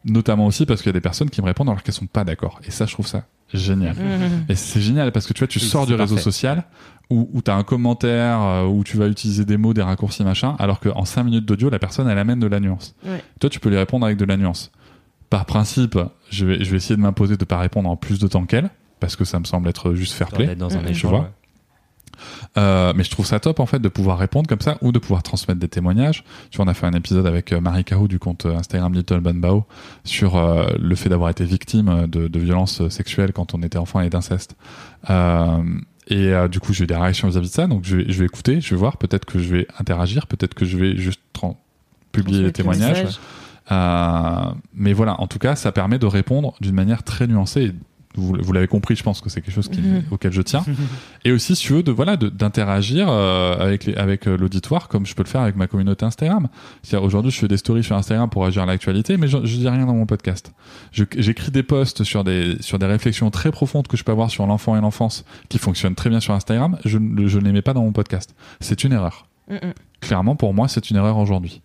Notamment 0.05 0.45
aussi 0.47 0.65
parce 0.65 0.81
qu'il 0.81 0.89
y 0.89 0.91
a 0.91 0.93
des 0.93 1.01
personnes 1.01 1.29
qui 1.29 1.41
me 1.41 1.45
répondent 1.45 1.69
alors 1.69 1.83
qu'elles 1.83 1.93
sont 1.93 2.05
pas 2.07 2.23
d'accord. 2.23 2.59
Et 2.65 2.71
ça, 2.71 2.85
je 2.85 2.93
trouve 2.93 3.07
ça 3.07 3.23
génial. 3.53 3.95
Mhm. 3.95 4.45
Et 4.49 4.55
c'est 4.55 4.79
génial 4.81 5.11
parce 5.11 5.27
que 5.27 5.33
tu 5.33 5.39
vois, 5.39 5.47
tu 5.47 5.59
Oui, 5.59 5.65
sors 5.65 5.85
du 5.85 5.93
réseau 5.93 6.15
parfait. 6.15 6.23
social 6.23 6.63
où, 7.09 7.29
où 7.33 7.41
tu 7.41 7.51
as 7.51 7.55
un 7.55 7.63
commentaire, 7.63 8.39
euh, 8.41 8.65
où 8.65 8.83
tu 8.85 8.95
vas 8.97 9.07
utiliser 9.07 9.43
des 9.43 9.57
mots, 9.57 9.73
des 9.73 9.81
raccourcis, 9.81 10.23
machin, 10.23 10.55
alors 10.57 10.79
qu'en 10.79 11.03
5 11.03 11.23
minutes 11.23 11.45
d'audio, 11.45 11.69
la 11.69 11.77
personne, 11.79 12.07
elle 12.07 12.17
amène 12.17 12.39
de 12.39 12.47
la 12.47 12.61
nuance. 12.61 12.95
Ouais. 13.05 13.21
Toi, 13.41 13.49
tu 13.49 13.59
peux 13.59 13.69
lui 13.69 13.77
répondre 13.77 14.05
avec 14.05 14.17
de 14.17 14.23
la 14.25 14.37
nuance. 14.37 14.71
Par 15.31 15.45
principe, 15.45 15.97
je 16.29 16.45
vais, 16.45 16.63
je 16.63 16.69
vais 16.69 16.77
essayer 16.77 16.95
de 16.95 17.01
m'imposer 17.01 17.37
de 17.37 17.45
pas 17.45 17.57
répondre 17.57 17.89
en 17.89 17.95
plus 17.95 18.19
de 18.19 18.27
temps 18.27 18.45
qu'elle, 18.45 18.69
parce 18.99 19.15
que 19.15 19.25
ça 19.25 19.39
me 19.39 19.45
semble 19.45 19.67
être 19.69 19.95
juste 19.95 20.13
fair 20.13 20.27
play. 20.27 20.55
Dans 20.55 20.77
un 20.77 20.85
échange. 20.85 21.09
vois. 21.09 21.19
ouais. 21.21 21.27
Euh, 22.57 22.93
mais 22.95 23.03
je 23.03 23.09
trouve 23.09 23.25
ça 23.25 23.39
top 23.39 23.59
en 23.59 23.65
fait 23.65 23.79
de 23.79 23.87
pouvoir 23.87 24.19
répondre 24.19 24.47
comme 24.47 24.59
ça 24.59 24.77
ou 24.81 24.91
de 24.91 24.99
pouvoir 24.99 25.23
transmettre 25.23 25.59
des 25.59 25.69
témoignages. 25.69 26.23
Tu 26.51 26.57
vois, 26.57 26.65
on 26.65 26.67
a 26.67 26.73
fait 26.73 26.85
un 26.85 26.91
épisode 26.91 27.25
avec 27.25 27.51
euh, 27.53 27.61
Marie 27.61 27.83
Carou 27.83 28.07
du 28.07 28.19
compte 28.19 28.45
euh, 28.45 28.57
Instagram 28.57 28.93
Little 28.93 29.21
Banbao 29.21 29.65
sur 30.03 30.35
euh, 30.35 30.67
le 30.77 30.95
fait 30.95 31.09
d'avoir 31.09 31.29
été 31.29 31.45
victime 31.45 32.07
de, 32.07 32.27
de 32.27 32.39
violences 32.39 32.87
sexuelles 32.89 33.31
quand 33.33 33.55
on 33.55 33.63
était 33.63 33.77
enfant 33.77 34.01
et 34.01 34.09
d'inceste. 34.09 34.55
Euh, 35.09 35.63
et 36.07 36.33
euh, 36.33 36.47
du 36.49 36.59
coup, 36.59 36.73
j'ai 36.73 36.83
eu 36.83 36.87
des 36.87 36.95
réactions 36.95 37.29
vis-à-vis 37.29 37.49
de 37.49 37.53
ça, 37.53 37.67
donc 37.67 37.85
je 37.85 37.97
vais, 37.97 38.05
je 38.11 38.19
vais 38.19 38.25
écouter, 38.25 38.59
je 38.59 38.71
vais 38.71 38.79
voir, 38.79 38.97
peut-être 38.97 39.25
que 39.25 39.39
je 39.39 39.47
vais 39.55 39.67
interagir, 39.79 40.27
peut-être 40.27 40.53
que 40.53 40.65
je 40.65 40.77
vais 40.77 40.97
juste 40.97 41.21
publier 42.11 42.43
les 42.43 42.51
témoignages. 42.51 43.17
Euh, 43.71 44.51
mais 44.73 44.93
voilà, 44.93 45.19
en 45.21 45.27
tout 45.27 45.39
cas, 45.39 45.55
ça 45.55 45.71
permet 45.71 45.99
de 45.99 46.05
répondre 46.05 46.53
d'une 46.61 46.75
manière 46.75 47.03
très 47.03 47.27
nuancée. 47.27 47.71
Vous, 48.15 48.35
vous 48.41 48.51
l'avez 48.51 48.67
compris, 48.67 48.97
je 48.97 49.03
pense 49.03 49.21
que 49.21 49.29
c'est 49.29 49.39
quelque 49.39 49.53
chose 49.53 49.69
qui- 49.69 49.79
Mhm. 49.79 50.03
auquel 50.11 50.33
je 50.33 50.41
tiens. 50.41 50.65
Et 51.23 51.31
aussi, 51.31 51.55
si 51.55 51.63
tu 51.67 51.71
veux, 51.71 51.81
de 51.81 51.93
voilà, 51.93 52.17
d'interagir 52.17 53.07
euh, 53.09 53.55
avec 53.57 53.85
les, 53.85 53.95
avec 53.95 54.27
euh, 54.27 54.35
l'auditoire, 54.37 54.89
comme 54.89 55.05
je 55.05 55.15
peux 55.15 55.23
le 55.23 55.29
faire 55.29 55.39
avec 55.39 55.55
ma 55.55 55.67
communauté 55.67 56.03
Instagram. 56.05 56.49
Aujourd'hui, 57.01 57.31
je 57.31 57.39
fais 57.39 57.47
des 57.47 57.55
stories 57.55 57.85
sur 57.85 57.95
Instagram 57.95 58.29
pour 58.29 58.45
agir 58.45 58.63
à 58.63 58.65
l'actualité, 58.65 59.15
mais 59.15 59.29
je, 59.29 59.37
je 59.45 59.55
dis 59.55 59.69
rien 59.69 59.85
dans 59.85 59.93
mon 59.95 60.05
podcast. 60.05 60.51
J'écris 60.91 61.51
des 61.51 61.63
posts 61.63 62.03
sur 62.03 62.25
des 62.25 62.57
sur 62.61 62.79
des 62.79 62.85
réflexions 62.85 63.31
très 63.31 63.49
profondes 63.51 63.87
que 63.87 63.95
je 63.95 64.03
peux 64.03 64.11
avoir 64.11 64.29
sur 64.29 64.45
l'enfant 64.45 64.75
et 64.75 64.81
l'enfance, 64.81 65.23
qui 65.47 65.57
fonctionnent 65.57 65.95
très 65.95 66.09
bien 66.09 66.19
sur 66.19 66.33
Instagram. 66.33 66.77
Je, 66.83 66.97
ne- 66.97 67.27
je 67.27 67.39
ne 67.39 67.45
les 67.45 67.53
mets 67.53 67.61
pas 67.61 67.73
dans 67.73 67.83
mon 67.83 67.93
podcast. 67.93 68.35
C'est 68.59 68.83
une 68.83 68.91
erreur. 68.91 69.25
Mm, 69.49 69.53
mm. 69.55 69.73
Clairement, 70.01 70.35
pour 70.35 70.53
moi, 70.53 70.67
c'est 70.67 70.89
une 70.89 70.97
erreur 70.97 71.17
aujourd'hui. 71.17 71.61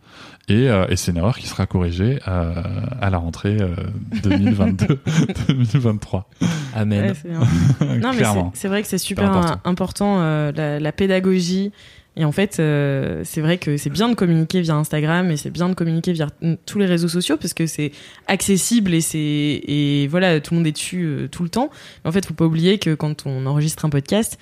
Et, 0.49 0.71
euh, 0.71 0.87
et 0.89 0.95
c'est 0.97 1.11
une 1.11 1.17
erreur 1.17 1.37
qui 1.39 1.49
sera 1.49 1.67
corrigée 1.67 2.21
euh, 2.29 2.53
à 3.01 3.11
la 3.11 3.19
rentrée 3.19 3.57
euh, 3.61 3.75
2022-2023. 4.15 6.23
Amen. 6.75 7.07
Ouais, 7.07 7.13
c'est 7.21 7.29
bien. 7.29 7.41
Non, 7.99 8.11
mais 8.13 8.19
Clairement. 8.19 8.53
c'est- 8.55 8.61
c'est 8.63 8.69
vrai 8.69 8.83
que 8.83 8.89
c'est 8.89 8.99
super 8.99 9.25
important. 9.25 9.47
important, 9.53 9.71
important 9.71 10.17
euh, 10.21 10.53
la, 10.55 10.79
la 10.81 10.93
pédagogie. 10.93 11.73
Et 12.19 12.25
en 12.25 12.33
fait, 12.33 12.61
euh, 12.61 13.21
c'est 13.25 13.43
vrai 13.43 13.59
que 13.59 13.77
c'est 13.77 13.91
bien 13.91 14.09
de 14.09 14.15
communiquer 14.15 14.63
via 14.63 14.75
Instagram 14.75 15.31
et 15.31 15.37
c'est 15.37 15.51
bien 15.51 15.69
de 15.69 15.75
communiquer 15.75 16.15
via 16.15 16.29
tous 16.65 16.79
les 16.79 16.87
réseaux 16.87 17.09
sociaux 17.09 17.37
parce 17.37 17.53
que 17.53 17.67
c'est 17.67 17.93
accessible 18.27 18.95
et 18.95 19.03
c'est 19.03 19.19
et 19.19 20.07
voilà 20.09 20.41
tout 20.41 20.55
le 20.55 20.61
monde 20.61 20.67
est 20.67 20.73
dessus 20.73 21.05
euh, 21.05 21.29
tout 21.29 21.43
le 21.43 21.51
temps. 21.51 21.69
Mais 22.05 22.09
en 22.09 22.13
fait, 22.13 22.25
faut 22.25 22.33
pas 22.33 22.47
oublier 22.47 22.79
que 22.79 22.95
quand 22.95 23.25
on 23.27 23.45
enregistre 23.45 23.85
un 23.85 23.91
podcast, 23.91 24.39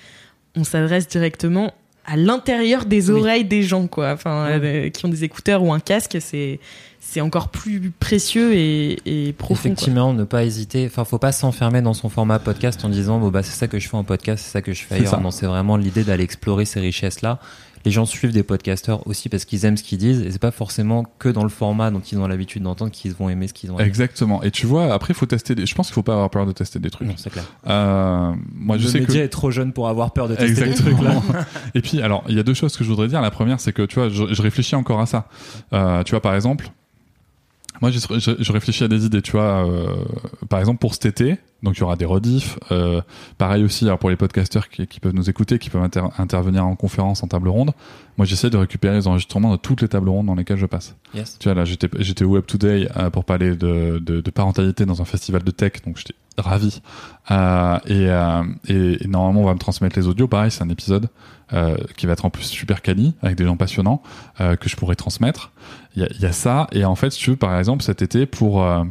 on 0.55 0.63
s'adresse 0.63 1.09
directement 1.09 1.73
à 2.07 2.15
l'intérieur 2.17 2.85
des 2.85 3.09
Oui. 3.09 3.19
oreilles 3.19 3.45
des 3.45 3.63
gens, 3.63 3.87
quoi. 3.87 4.11
Enfin, 4.13 4.47
euh, 4.49 4.89
qui 4.89 5.05
ont 5.05 5.09
des 5.09 5.23
écouteurs 5.23 5.63
ou 5.63 5.73
un 5.73 5.79
casque, 5.79 6.17
c'est 6.19 6.59
c'est 7.07 7.21
encore 7.21 7.49
plus 7.49 7.91
précieux 7.91 8.53
et, 8.55 8.97
et 9.05 9.31
profond. 9.33 9.53
quoi. 9.61 9.71
Effectivement, 9.73 10.11
ne 10.13 10.23
pas 10.23 10.43
hésiter. 10.43 10.85
Enfin, 10.87 11.05
faut 11.05 11.19
pas 11.19 11.31
s'enfermer 11.31 11.81
dans 11.83 11.93
son 11.93 12.09
format 12.09 12.39
podcast 12.39 12.83
en 12.83 12.89
disant 12.89 13.19
bon 13.19 13.29
bah 13.29 13.43
c'est 13.43 13.55
ça 13.55 13.67
que 13.67 13.77
je 13.79 13.87
fais 13.87 13.95
en 13.95 14.03
podcast, 14.03 14.43
c'est 14.43 14.51
ça 14.51 14.61
que 14.63 14.73
je 14.73 14.83
fais 14.83 14.95
ailleurs. 14.95 15.11
ça. 15.11 15.17
Non, 15.17 15.29
c'est 15.31 15.45
vraiment 15.45 15.77
l'idée 15.77 16.03
d'aller 16.03 16.23
explorer 16.23 16.65
ces 16.65 16.79
richesses 16.79 17.21
là. 17.21 17.39
Les 17.85 17.91
gens 17.91 18.05
suivent 18.05 18.31
des 18.33 18.43
podcasteurs 18.43 19.05
aussi 19.07 19.29
parce 19.29 19.45
qu'ils 19.45 19.63
aiment 19.65 19.77
ce 19.77 19.83
qu'ils 19.83 19.99
disent 19.99 20.21
et 20.21 20.31
c'est 20.31 20.39
pas 20.39 20.51
forcément 20.51 21.05
que 21.19 21.29
dans 21.29 21.43
le 21.43 21.49
format 21.49 21.91
dont 21.91 21.99
ils 21.99 22.17
ont 22.17 22.27
l'habitude 22.27 22.63
d'entendre 22.63 22.91
qu'ils 22.91 23.13
vont 23.13 23.29
aimer 23.29 23.47
ce 23.47 23.53
qu'ils 23.53 23.71
ont. 23.71 23.79
aimé. 23.79 23.87
Exactement. 23.87 24.41
Et 24.43 24.51
tu 24.51 24.65
vois, 24.65 24.93
après, 24.93 25.13
il 25.13 25.15
faut 25.15 25.25
tester. 25.25 25.55
Des... 25.55 25.65
Je 25.65 25.75
pense 25.75 25.87
qu'il 25.87 25.93
faut 25.93 26.03
pas 26.03 26.13
avoir 26.13 26.29
peur 26.29 26.45
de 26.45 26.51
tester 26.51 26.79
des 26.79 26.89
trucs. 26.89 27.07
Non, 27.07 27.13
c'est 27.15 27.29
clair. 27.29 27.45
Euh, 27.67 28.33
moi, 28.53 28.77
je 28.77 28.85
le 28.85 28.89
sais 28.89 28.99
média 28.99 29.21
que 29.21 29.25
est 29.25 29.29
trop 29.29 29.51
jeune 29.51 29.71
pour 29.71 29.87
avoir 29.87 30.11
peur 30.13 30.27
de 30.27 30.35
tester 30.35 30.65
des 30.65 30.73
trucs 30.73 30.99
là. 31.01 31.21
Et 31.75 31.81
puis, 31.81 32.01
alors, 32.01 32.23
il 32.27 32.35
y 32.35 32.39
a 32.39 32.43
deux 32.43 32.53
choses 32.53 32.75
que 32.75 32.83
je 32.83 32.89
voudrais 32.89 33.07
dire. 33.07 33.21
La 33.21 33.31
première, 33.31 33.59
c'est 33.59 33.71
que, 33.71 33.83
tu 33.83 33.95
vois, 33.95 34.09
je, 34.09 34.33
je 34.33 34.41
réfléchis 34.41 34.75
encore 34.75 34.99
à 34.99 35.05
ça. 35.05 35.27
Euh, 35.73 36.03
tu 36.03 36.11
vois, 36.11 36.21
par 36.21 36.33
exemple, 36.33 36.71
moi, 37.81 37.91
je, 37.91 37.99
je, 37.99 38.31
je 38.39 38.51
réfléchis 38.51 38.83
à 38.83 38.87
des 38.87 39.05
idées, 39.05 39.21
tu 39.21 39.33
vois. 39.33 39.67
euh, 39.67 39.95
par 40.49 40.59
exemple, 40.59 40.79
pour 40.79 40.93
cet 40.93 41.05
été, 41.05 41.37
donc 41.63 41.77
il 41.77 41.81
y 41.81 41.83
aura 41.83 41.95
des 41.95 42.05
rediffs. 42.05 42.57
Euh, 42.71 43.01
pareil 43.37 43.63
aussi, 43.63 43.85
alors 43.85 43.99
pour 43.99 44.09
les 44.09 44.15
podcasteurs 44.15 44.69
qui, 44.69 44.87
qui 44.87 44.99
peuvent 44.99 45.13
nous 45.13 45.29
écouter, 45.29 45.59
qui 45.59 45.69
peuvent 45.69 45.83
inter- 45.83 46.07
intervenir 46.17 46.65
en 46.65 46.75
conférence, 46.75 47.23
en 47.23 47.27
table 47.27 47.49
ronde. 47.49 47.71
Moi, 48.17 48.25
j'essaie 48.25 48.49
de 48.49 48.57
récupérer 48.57 48.95
les 48.95 49.07
enregistrements 49.07 49.51
de 49.51 49.57
toutes 49.57 49.81
les 49.81 49.87
tables 49.87 50.09
rondes 50.09 50.27
dans 50.27 50.35
lesquelles 50.35 50.57
je 50.57 50.65
passe. 50.67 50.95
Yes. 51.13 51.37
Tu 51.39 51.49
vois, 51.49 51.55
là, 51.55 51.65
j'étais, 51.65 51.89
j'étais 51.99 52.23
au 52.23 52.29
Web 52.29 52.45
Today 52.45 52.87
euh, 52.95 53.09
pour 53.09 53.25
parler 53.25 53.55
de, 53.55 53.99
de, 53.99 54.21
de 54.21 54.31
parentalité 54.31 54.85
dans 54.85 55.01
un 55.01 55.05
festival 55.05 55.43
de 55.43 55.51
tech, 55.51 55.73
donc 55.85 55.97
j'étais 55.97 56.15
ravi. 56.37 56.81
Euh, 57.31 57.77
et, 57.85 58.09
euh, 58.09 58.43
et, 58.67 59.03
et 59.03 59.07
normalement, 59.07 59.41
on 59.41 59.45
va 59.45 59.53
me 59.53 59.59
transmettre 59.59 59.97
les 59.97 60.07
audios. 60.07 60.27
Pareil, 60.27 60.51
c'est 60.51 60.63
un 60.63 60.69
épisode 60.69 61.09
euh, 61.53 61.77
qui 61.97 62.05
va 62.05 62.13
être 62.13 62.25
en 62.25 62.29
plus 62.29 62.43
super 62.43 62.81
quali, 62.81 63.13
avec 63.21 63.37
des 63.37 63.45
gens 63.45 63.57
passionnants, 63.57 64.01
que 64.37 64.69
je 64.69 64.75
pourrais 64.75 64.95
transmettre. 64.95 65.51
Il 65.95 66.07
y 66.19 66.25
a, 66.25 66.31
ça. 66.31 66.67
Et 66.71 66.85
en 66.85 66.95
fait, 66.95 67.11
si 67.11 67.19
tu 67.19 67.29
veux, 67.31 67.35
par 67.35 67.57
exemple, 67.57 67.83
cet 67.83 68.01
été, 68.01 68.25
pour, 68.25 68.63
un- 68.63 68.87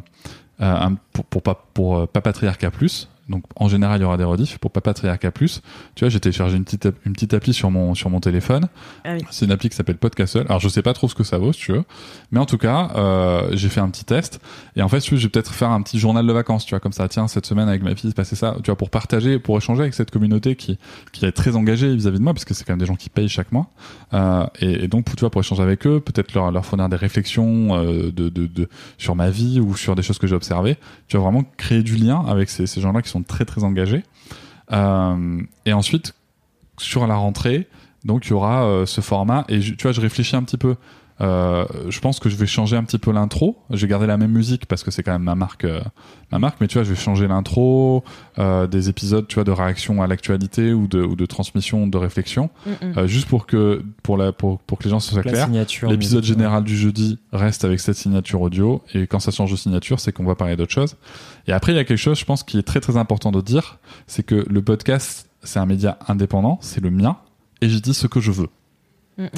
pour, 1.13 1.43
pour, 1.43 2.09
Papatriarcat 2.09 2.71
Plus, 2.71 3.09
donc 3.29 3.45
en 3.57 3.69
général, 3.69 4.01
il 4.01 4.03
y 4.03 4.07
aura 4.07 4.17
des 4.17 4.25
rediffs. 4.25 4.59
Pour 4.59 4.71
Papatriarcat 4.71 5.31
Plus, 5.31 5.63
tu 5.95 6.05
vois, 6.05 6.09
j'ai 6.09 6.21
téléchargé 6.21 6.57
une 6.57 6.65
petite, 6.65 6.89
une 7.07 7.13
petite 7.13 7.35
appli 7.35 7.53
sur 7.55 7.71
mon, 7.71 7.95
sur 7.95 8.11
mon 8.11 8.21
téléphone. 8.21 8.69
Ah 9.05 9.15
oui. 9.15 9.25
C'est 9.31 9.47
une 9.47 9.53
appli 9.53 9.69
qui 9.69 9.77
s'appelle 9.77 9.97
Podcastle. 9.97 10.45
Alors, 10.49 10.61
je 10.61 10.69
sais 10.69 10.83
pas 10.83 10.93
trop 10.93 11.09
ce 11.09 11.15
que 11.15 11.25
ça 11.25 11.39
vaut, 11.39 11.53
si 11.53 11.61
tu 11.61 11.73
veux. 11.73 11.85
Mais 12.33 12.41
en 12.41 12.47
tout 12.47 12.59
cas, 12.59 12.91
euh, 12.97 13.49
j'ai 13.53 13.69
fait 13.69 13.81
un 13.81 13.89
petit 13.89 14.05
test. 14.05 14.41
Et 14.77 14.83
en 14.83 14.89
fait, 14.89 15.05
je 15.05 15.15
vais 15.15 15.29
peut-être 15.29 15.53
faire 15.53 15.71
un 15.71 15.83
petit 15.83 15.99
journal 15.99 16.27
de 16.27 16.33
vacances, 16.33 16.67
tu 16.67 16.71
vois, 16.71 16.81
comme 16.81 16.93
ça. 16.93 17.09
Tiens, 17.09 17.29
cette 17.29 17.47
semaine 17.47 17.69
avec 17.69 17.83
ma 17.83 17.95
fille, 17.95 18.11
c'est 18.11 18.17
passé 18.17 18.37
ça, 18.37 18.57
tu 18.63 18.71
vois, 18.71 18.77
pour 18.77 18.91
partager, 18.91 19.39
pour 19.39 19.57
échanger 19.57 19.83
avec 19.83 19.95
cette 19.95 20.11
communauté 20.11 20.57
qui, 20.57 20.79
qui 21.13 21.25
est 21.25 21.33
très 21.33 21.57
engagée 21.57 21.95
vis-à-vis 21.95 22.19
de 22.19 22.25
moi, 22.25 22.35
parce 22.35 22.45
que 22.45 22.55
c'est 22.55 22.65
quand 22.65 22.73
même 22.73 22.81
des 22.81 22.87
gens 22.87 22.97
qui 22.97 23.09
payent 23.09 23.29
chaque 23.29 23.53
mois. 23.53 23.69
Euh, 24.13 24.47
et, 24.61 24.85
et 24.85 24.89
donc, 24.89 25.07
tu 25.07 25.21
vois, 25.21 25.31
pour 25.31 25.41
échanger 25.41 25.63
avec 25.63 25.87
eux, 25.87 26.01
peut-être 26.01 26.35
leur, 26.35 26.51
leur 26.51 26.67
fournir 26.67 26.89
des 26.89 26.97
réflexions 26.97 27.77
euh, 27.77 28.11
de, 28.11 28.29
de, 28.29 28.47
de, 28.47 28.69
sur 28.99 29.15
ma 29.15 29.31
vie 29.31 29.61
ou 29.61 29.77
sur 29.77 29.95
des 29.95 30.03
choses 30.03 30.19
que 30.19 30.27
j'ai 30.27 30.35
observées. 30.35 30.77
Tu 31.09 31.17
vas 31.17 31.23
vraiment 31.23 31.45
créer 31.57 31.83
du 31.83 31.97
lien 31.97 32.25
avec 32.27 32.51
ces, 32.51 32.67
ces 32.67 32.81
gens-là 32.81 33.03
qui 33.03 33.09
sont 33.09 33.14
très, 33.23 33.45
très 33.45 33.65
engagés. 33.65 34.03
Euh, 34.73 35.43
et 35.67 35.73
ensuite, 35.73 36.15
sur 36.79 37.07
la 37.07 37.17
rentrée, 37.17 37.69
donc 38.05 38.27
il 38.27 38.31
y 38.31 38.33
aura 38.33 38.65
euh, 38.65 38.87
ce 38.87 39.01
format. 39.01 39.45
Et 39.49 39.61
tu 39.61 39.77
vois, 39.83 39.93
je 39.93 40.01
réfléchis 40.01 40.37
un 40.37 40.43
petit 40.43 40.59
peu. 40.59 40.77
Euh, 41.21 41.65
je 41.89 42.01
pense 42.01 42.19
que 42.19 42.29
je 42.29 42.35
vais 42.37 42.47
changer 42.47 42.77
un 42.77 42.83
petit 42.83 42.99
peu 42.99 43.13
l'intro. 43.13 43.57
Je 43.71 43.81
vais 43.83 43.89
garder 43.89 44.07
la 44.07 44.17
même 44.17 44.33
musique 44.33 44.67
parce 44.67 44.83
que 44.83 44.91
c'est 44.91 45.03
quand 45.05 45.13
même 45.13 45.23
ma 45.23 45.37
marque, 45.37 45.65
euh, 45.65 45.81
ma 46.33 46.39
marque. 46.41 46.61
Mais 46.61 46.67
tu 46.67 46.75
vois, 46.75 46.83
je 46.83 46.91
vais 46.91 47.01
changer 47.01 47.29
l'intro, 47.29 48.03
euh, 48.39 48.67
des 48.67 48.89
épisodes, 48.89 49.27
tu 49.29 49.37
vois, 49.37 49.45
de 49.45 49.53
réaction 49.53 50.03
à 50.03 50.07
l'actualité 50.09 50.73
ou 50.73 50.89
de, 50.89 51.01
ou 51.03 51.15
de 51.15 51.27
transmission 51.27 51.87
de 51.87 51.97
réflexion, 51.99 52.51
Mm, 52.67 52.71
mm. 52.87 52.99
euh, 52.99 53.07
juste 53.07 53.29
pour 53.29 53.47
que 53.47 53.85
pour 54.03 54.17
la 54.17 54.33
pour, 54.33 54.59
pour 54.61 54.79
que 54.79 54.85
les 54.85 54.91
gens 54.91 54.99
se 55.01 55.13
soient 55.13 55.23
La 55.25 55.31
clairs. 55.31 55.45
signature. 55.47 55.89
L'épisode 55.89 56.25
général 56.25 56.65
du 56.65 56.77
jeudi 56.77 57.19
reste 57.33 57.65
avec 57.65 57.79
cette 57.81 57.97
signature 57.97 58.41
audio 58.41 58.83
et 58.93 59.07
quand 59.07 59.21
ça 59.21 59.31
change 59.31 59.51
de 59.53 59.57
signature, 59.57 60.01
c'est 60.01 60.11
qu'on 60.13 60.25
va 60.25 60.35
parler 60.35 60.57
d'autre 60.57 60.73
chose. 60.73 60.97
Et 61.47 61.53
après, 61.53 61.73
il 61.73 61.77
y 61.77 61.79
a 61.79 61.85
quelque 61.85 61.97
chose, 61.99 62.19
je 62.19 62.25
pense, 62.25 62.43
qui 62.43 62.59
est 62.59 62.63
très 62.63 62.81
très 62.81 62.97
important 62.97 63.31
de 63.31 63.41
dire, 63.41 63.79
c'est 64.07 64.25
que 64.25 64.45
le 64.49 64.63
podcast, 64.63 65.29
c'est 65.45 65.59
un 65.61 65.67
média 65.67 65.99
indépendant, 66.09 66.59
c'est 66.61 66.81
le 66.83 66.91
mien 66.91 67.19
et 67.61 67.69
j'y 67.69 67.81
dis 67.81 67.95
ce 67.95 68.07
que 68.09 68.19
je 68.21 68.33
veux. 68.33 68.49
Mm, 69.19 69.25
mm. 69.25 69.29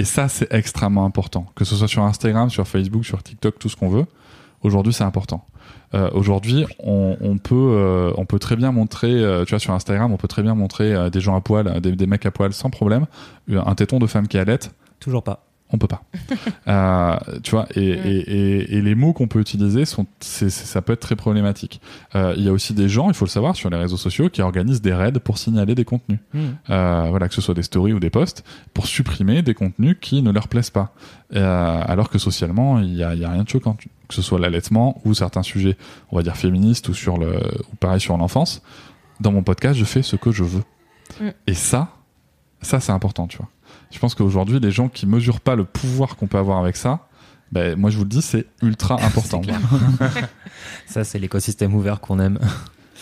Et 0.00 0.04
ça, 0.04 0.28
c'est 0.28 0.50
extrêmement 0.50 1.04
important. 1.04 1.44
Que 1.54 1.66
ce 1.66 1.76
soit 1.76 1.86
sur 1.86 2.02
Instagram, 2.02 2.48
sur 2.48 2.66
Facebook, 2.66 3.04
sur 3.04 3.22
TikTok, 3.22 3.58
tout 3.58 3.68
ce 3.68 3.76
qu'on 3.76 3.90
veut. 3.90 4.06
Aujourd'hui, 4.62 4.94
c'est 4.94 5.04
important. 5.04 5.44
Euh, 5.92 6.08
Aujourd'hui, 6.14 6.64
on, 6.78 7.36
peut, 7.36 7.54
euh, 7.54 8.10
on 8.16 8.24
peut 8.24 8.38
très 8.38 8.56
bien 8.56 8.72
montrer, 8.72 9.12
euh, 9.12 9.44
tu 9.44 9.50
vois, 9.50 9.58
sur 9.58 9.74
Instagram, 9.74 10.10
on 10.10 10.16
peut 10.16 10.26
très 10.26 10.42
bien 10.42 10.54
montrer 10.54 11.10
des 11.10 11.20
gens 11.20 11.36
à 11.36 11.42
poil, 11.42 11.82
des, 11.82 12.06
mecs 12.06 12.24
à 12.24 12.30
poil, 12.30 12.54
sans 12.54 12.70
problème. 12.70 13.04
Un 13.50 13.74
téton 13.74 13.98
de 13.98 14.06
femme 14.06 14.26
qui 14.26 14.38
allait, 14.38 14.60
Toujours 15.00 15.22
pas. 15.22 15.49
On 15.72 15.78
peut 15.78 15.86
pas. 15.86 16.02
Euh, 16.68 17.16
tu 17.42 17.52
vois, 17.52 17.66
et, 17.74 17.80
et, 17.82 18.18
et, 18.18 18.76
et 18.76 18.82
les 18.82 18.94
mots 18.94 19.12
qu'on 19.12 19.26
peut 19.26 19.40
utiliser 19.40 19.84
sont, 19.84 20.06
ça 20.20 20.82
peut 20.82 20.92
être 20.92 21.00
très 21.00 21.16
problématique. 21.16 21.80
Euh, 22.14 22.34
Il 22.36 22.44
y 22.44 22.48
a 22.48 22.52
aussi 22.52 22.74
des 22.74 22.88
gens, 22.88 23.08
il 23.08 23.14
faut 23.14 23.24
le 23.24 23.30
savoir, 23.30 23.56
sur 23.56 23.70
les 23.70 23.76
réseaux 23.76 23.96
sociaux, 23.96 24.28
qui 24.28 24.40
organisent 24.40 24.82
des 24.82 24.92
raids 24.92 25.12
pour 25.12 25.38
signaler 25.38 25.74
des 25.74 25.84
contenus. 25.84 26.20
Euh, 26.34 27.06
voilà, 27.10 27.28
que 27.28 27.34
ce 27.34 27.40
soit 27.40 27.54
des 27.54 27.62
stories 27.62 27.92
ou 27.92 27.98
des 27.98 28.10
posts, 28.10 28.44
pour 28.72 28.86
supprimer 28.86 29.42
des 29.42 29.54
contenus 29.54 29.96
qui 30.00 30.22
ne 30.22 30.30
leur 30.30 30.48
plaisent 30.48 30.70
pas. 30.70 30.92
Euh, 31.34 31.82
alors 31.86 32.08
que 32.08 32.18
socialement, 32.18 32.78
il 32.78 32.94
y 32.94 33.02
a, 33.02 33.14
il 33.14 33.20
y 33.20 33.24
a 33.24 33.30
rien 33.30 33.42
de 33.42 33.48
choquant. 33.48 33.74
Que 33.74 34.14
ce 34.14 34.22
soit 34.22 34.38
l'allaitement 34.38 35.00
ou 35.04 35.14
certains 35.14 35.42
sujets, 35.42 35.76
on 36.12 36.16
va 36.16 36.22
dire 36.22 36.36
féministes 36.36 36.88
ou 36.88 36.94
sur 36.94 37.18
le, 37.18 37.40
ou 37.72 37.76
pareil 37.76 38.00
sur 38.00 38.16
l'enfance. 38.16 38.62
Dans 39.20 39.32
mon 39.32 39.42
podcast, 39.42 39.78
je 39.78 39.84
fais 39.84 40.02
ce 40.02 40.16
que 40.16 40.30
je 40.30 40.44
veux. 40.44 40.62
Mm. 41.20 41.28
Et 41.46 41.54
ça, 41.54 41.88
ça 42.62 42.80
c'est 42.80 42.92
important, 42.92 43.26
tu 43.26 43.38
vois. 43.38 43.48
Je 43.90 43.98
pense 43.98 44.14
qu'aujourd'hui, 44.14 44.60
les 44.60 44.70
gens 44.70 44.88
qui 44.88 45.06
mesurent 45.06 45.40
pas 45.40 45.56
le 45.56 45.64
pouvoir 45.64 46.16
qu'on 46.16 46.26
peut 46.26 46.38
avoir 46.38 46.58
avec 46.58 46.76
ça, 46.76 47.08
ben, 47.52 47.76
moi 47.76 47.90
je 47.90 47.96
vous 47.96 48.04
le 48.04 48.08
dis, 48.08 48.22
c'est 48.22 48.46
ultra 48.62 48.94
important. 49.04 49.42
Ça, 50.86 51.04
c'est 51.04 51.18
l'écosystème 51.18 51.74
ouvert 51.74 52.00
qu'on 52.00 52.20
aime. 52.20 52.38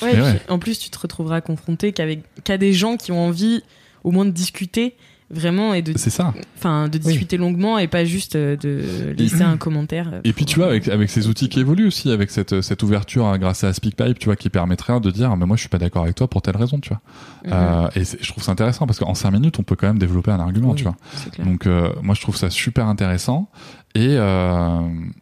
Ouais, 0.01 0.41
en 0.49 0.59
plus, 0.59 0.79
tu 0.79 0.91
te 0.91 0.99
retrouveras 0.99 1.41
confronté 1.41 1.93
qu'avec 1.93 2.23
qu'à 2.45 2.57
des 2.57 2.73
gens 2.73 2.97
qui 2.97 3.11
ont 3.11 3.27
envie 3.27 3.63
au 4.05 4.13
moins 4.13 4.25
de 4.25 4.31
discuter 4.31 4.97
vraiment 5.31 5.75
et 5.75 5.83
de, 5.83 5.97
c'est 5.97 6.11
ça. 6.11 6.33
enfin, 6.57 6.89
de 6.89 6.99
discuter 6.99 7.37
longuement 7.37 7.79
et 7.79 7.87
pas 7.87 8.05
juste 8.05 8.35
euh, 8.37 8.57
de 8.57 9.13
laisser 9.17 9.43
un 9.43 9.57
commentaire. 9.57 10.11
euh, 10.13 10.21
Et 10.25 10.33
puis 10.33 10.45
tu 10.47 10.59
vois, 10.59 10.69
avec, 10.69 10.89
avec 10.89 11.11
ces 11.11 11.29
outils 11.29 11.49
qui 11.49 11.61
évoluent 11.61 11.87
aussi, 11.89 12.11
avec 12.11 12.31
cette, 12.31 12.61
cette 12.63 12.83
ouverture 12.83 13.27
hein, 13.27 13.39
grâce 13.39 13.63
à 13.65 13.73
SpeakPipe, 13.73 14.19
tu 14.19 14.27
vois, 14.27 14.37
qui 14.37 14.49
permettrait 14.51 15.01
de 15.01 15.11
dire, 15.11 15.37
mais 15.37 15.45
moi 15.47 15.57
je 15.57 15.61
suis 15.61 15.69
pas 15.69 15.79
d'accord 15.79 16.05
avec 16.05 16.15
toi 16.15 16.29
pour 16.29 16.41
telle 16.43 16.57
raison, 16.57 16.79
tu 16.81 16.89
vois. 16.91 17.01
Mhm, 17.45 17.53
Euh, 17.53 17.89
et 17.97 18.05
je 18.05 18.29
trouve 18.31 18.43
ça 18.43 18.53
intéressant 18.53 18.87
parce 18.87 18.99
qu'en 18.99 19.15
cinq 19.15 19.31
minutes, 19.33 19.59
on 19.59 19.63
peut 19.65 19.77
quand 19.77 19.87
même 19.89 19.99
développer 19.99 20.31
un 20.31 20.41
argument, 20.41 20.71
Oui. 20.71 20.77
tu 20.77 20.85
vois. 20.85 20.97
Donc 21.45 21.67
euh, 21.67 21.91
moi 22.03 22.15
je 22.15 22.21
trouve 22.23 22.37
ça 22.37 22.49
super 22.51 22.87
intéressant 22.87 23.51
et, 23.95 24.15
euh, 24.17 24.81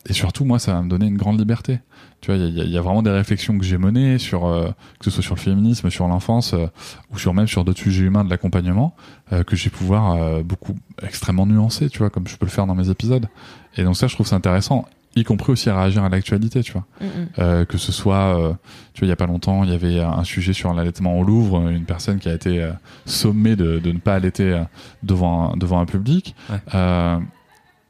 et 0.08 0.12
surtout 0.12 0.44
moi 0.44 0.58
ça 0.58 0.72
va 0.74 0.82
me 0.82 0.88
donner 0.88 1.06
une 1.06 1.16
grande 1.16 1.38
liberté. 1.38 1.80
Tu 2.22 2.32
vois, 2.32 2.40
il 2.42 2.56
y, 2.56 2.60
a- 2.60 2.64
il 2.64 2.70
y 2.70 2.78
a 2.78 2.80
vraiment 2.80 3.02
des 3.02 3.10
réflexions 3.10 3.56
que 3.58 3.64
j'ai 3.64 3.78
menées 3.78 4.18
sur 4.18 4.46
euh, 4.46 4.70
que 4.98 5.04
ce 5.04 5.10
soit 5.10 5.22
sur 5.22 5.34
le 5.34 5.40
féminisme, 5.40 5.90
sur 5.90 6.08
l'enfance 6.08 6.54
euh, 6.54 6.66
ou 7.12 7.18
sur 7.18 7.34
même 7.34 7.46
sur 7.46 7.64
d'autres 7.64 7.78
sujets 7.80 8.04
humains 8.04 8.24
de 8.24 8.30
l'accompagnement 8.30 8.96
euh, 9.32 9.44
que 9.44 9.54
j'ai 9.54 9.70
pouvoir 9.70 10.14
euh, 10.14 10.42
beaucoup 10.42 10.74
extrêmement 11.02 11.46
nuancer, 11.46 11.88
tu 11.90 11.98
vois, 11.98 12.10
comme 12.10 12.26
je 12.26 12.36
peux 12.36 12.46
le 12.46 12.50
faire 12.50 12.66
dans 12.66 12.74
mes 12.74 12.88
épisodes. 12.90 13.26
Et 13.76 13.84
donc 13.84 13.96
ça 13.96 14.06
je 14.08 14.14
trouve 14.14 14.26
ça 14.26 14.36
intéressant 14.36 14.86
y 15.18 15.24
compris 15.24 15.50
aussi 15.52 15.70
à 15.70 15.80
réagir 15.80 16.04
à 16.04 16.10
l'actualité, 16.10 16.62
tu 16.62 16.72
vois. 16.72 16.84
Mm, 17.00 17.04
mm. 17.06 17.26
Euh, 17.38 17.64
que 17.64 17.78
ce 17.78 17.90
soit, 17.90 18.38
euh, 18.38 18.52
tu 18.92 19.00
vois, 19.00 19.06
il 19.06 19.08
y 19.08 19.12
a 19.12 19.16
pas 19.16 19.24
longtemps, 19.26 19.64
il 19.64 19.70
y 19.70 19.74
avait 19.74 19.98
un 20.00 20.24
sujet 20.24 20.52
sur 20.52 20.74
l'allaitement 20.74 21.18
au 21.18 21.22
Louvre, 21.24 21.70
une 21.70 21.86
personne 21.86 22.18
qui 22.18 22.28
a 22.28 22.34
été 22.34 22.62
euh, 22.62 22.72
sommée 23.06 23.56
de, 23.56 23.78
de 23.78 23.92
ne 23.92 23.98
pas 23.98 24.14
allaiter 24.16 24.52
euh, 24.52 24.62
devant 25.02 25.52
un, 25.54 25.56
devant 25.56 25.80
un 25.80 25.86
public. 25.86 26.34
Ouais. 26.50 26.58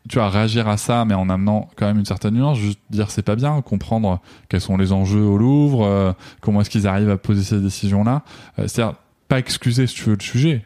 Tu 0.09 0.19
vois, 0.19 0.29
réagir 0.29 0.69
à 0.69 0.77
ça, 0.77 1.05
mais 1.05 1.15
en 1.15 1.29
amenant 1.29 1.69
quand 1.77 1.87
même 1.87 1.99
une 1.99 2.05
certaine 2.05 2.35
nuance, 2.35 2.59
juste 2.59 2.79
dire 2.91 3.11
c'est 3.11 3.23
pas 3.23 3.35
bien, 3.37 3.61
comprendre 3.63 4.21
quels 4.49 4.61
sont 4.61 4.77
les 4.77 4.93
enjeux 4.93 5.23
au 5.25 5.37
Louvre, 5.37 5.85
euh, 5.85 6.13
comment 6.41 6.61
est-ce 6.61 6.71
qu'ils 6.71 6.87
arrivent 6.87 7.11
à 7.11 7.17
poser 7.17 7.43
ces 7.43 7.61
décisions-là. 7.61 8.23
Euh, 8.59 8.69
C'est-à-dire 8.69 8.95
pas 9.29 9.39
excuser, 9.39 9.87
si 9.87 9.95
tu 9.97 10.05
veux, 10.05 10.17
le 10.17 10.23
sujet. 10.23 10.65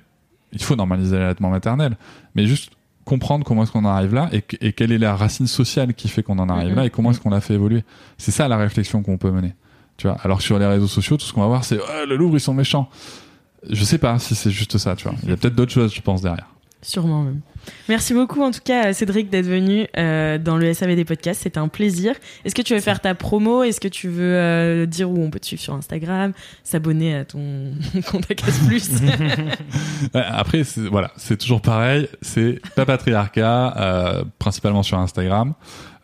Il 0.53 0.62
faut 0.62 0.76
normaliser 0.76 1.16
l'allaitement 1.18 1.48
maternel, 1.50 1.96
mais 2.35 2.44
juste 2.46 2.72
comprendre 3.07 3.45
comment 3.45 3.62
est-ce 3.62 3.72
qu'on 3.72 3.84
en 3.84 3.88
arrive 3.88 4.14
là 4.14 4.28
et, 4.32 4.43
que- 4.43 4.57
et 4.61 4.72
quelle 4.72 4.93
est 4.93 4.99
la 4.99 5.16
racine 5.16 5.47
sociale 5.47 5.95
qui 5.95 6.09
fait 6.09 6.22
qu'on 6.22 6.38
en 6.38 6.49
arrive 6.49 6.70
Mhm. 6.70 6.76
là 6.76 6.84
et 6.86 6.91
comment 6.91 7.11
est-ce 7.11 7.20
qu'on 7.20 7.30
l'a 7.30 7.41
fait 7.41 7.55
évoluer. 7.55 7.82
C'est 8.18 8.30
ça 8.32 8.47
la 8.49 8.57
réflexion 8.59 9.03
qu'on 9.03 9.16
peut 9.16 9.30
mener. 9.30 9.55
Tu 9.97 10.07
vois. 10.07 10.16
Alors 10.22 10.38
que 10.38 10.45
sur 10.45 10.59
les 10.59 10.66
réseaux 10.66 10.86
sociaux, 10.86 11.16
tout 11.16 11.24
ce 11.24 11.32
qu'on 11.32 11.41
va 11.41 11.47
voir, 11.47 11.64
c'est 11.64 11.78
oh, 11.78 12.07
le 12.07 12.16
Louvre 12.16 12.36
ils 12.36 12.41
sont 12.41 12.55
méchants. 12.55 12.88
Je 13.68 13.82
sais 13.84 13.99
pas 13.99 14.18
si 14.18 14.34
c'est 14.34 14.51
juste 14.51 14.76
ça. 14.78 14.97
Tu 14.97 15.05
vois. 15.09 15.16
Il 15.22 15.30
y 15.30 15.32
a 15.32 15.36
peut-être 15.36 15.55
d'autres 15.55 15.72
choses, 15.72 15.95
je 15.95 16.01
pense 16.03 16.20
derrière. 16.22 16.47
Sûrement 16.83 17.22
même. 17.22 17.41
Merci 17.91 18.14
beaucoup 18.14 18.41
en 18.43 18.51
tout 18.51 18.61
cas 18.64 18.95
Cédric 18.95 19.28
d'être 19.28 19.47
venu 19.47 19.87
euh, 19.99 20.39
dans 20.39 20.57
le 20.57 20.72
SAV 20.72 20.97
des 20.97 21.05
podcasts, 21.05 21.43
c'était 21.43 21.59
un 21.59 21.68
plaisir. 21.68 22.14
Est-ce 22.45 22.55
que 22.55 22.62
tu 22.62 22.74
veux 22.74 22.81
faire 22.81 23.01
ta 23.01 23.14
promo? 23.14 23.62
Est-ce 23.62 23.81
que 23.81 23.89
tu 23.89 24.09
veux 24.09 24.35
euh, 24.35 24.87
dire 24.87 25.11
où 25.11 25.22
on 25.22 25.31
peut 25.31 25.41
te 25.41 25.47
suivre 25.47 25.61
sur 25.61 25.74
Instagram, 25.74 26.33
s'abonner 26.64 27.14
à 27.14 27.24
ton 27.26 27.72
compte 28.11 28.31
à 28.31 28.35
Casse 28.35 28.61
Plus? 28.66 28.91
Après, 30.14 30.62
voilà, 30.91 31.12
c'est 31.16 31.37
toujours 31.37 31.61
pareil. 31.61 32.09
C'est 32.22 32.61
Papatriarcat, 32.74 33.76
euh, 33.76 34.24
principalement 34.39 34.83
sur 34.83 34.99
Instagram. 34.99 35.53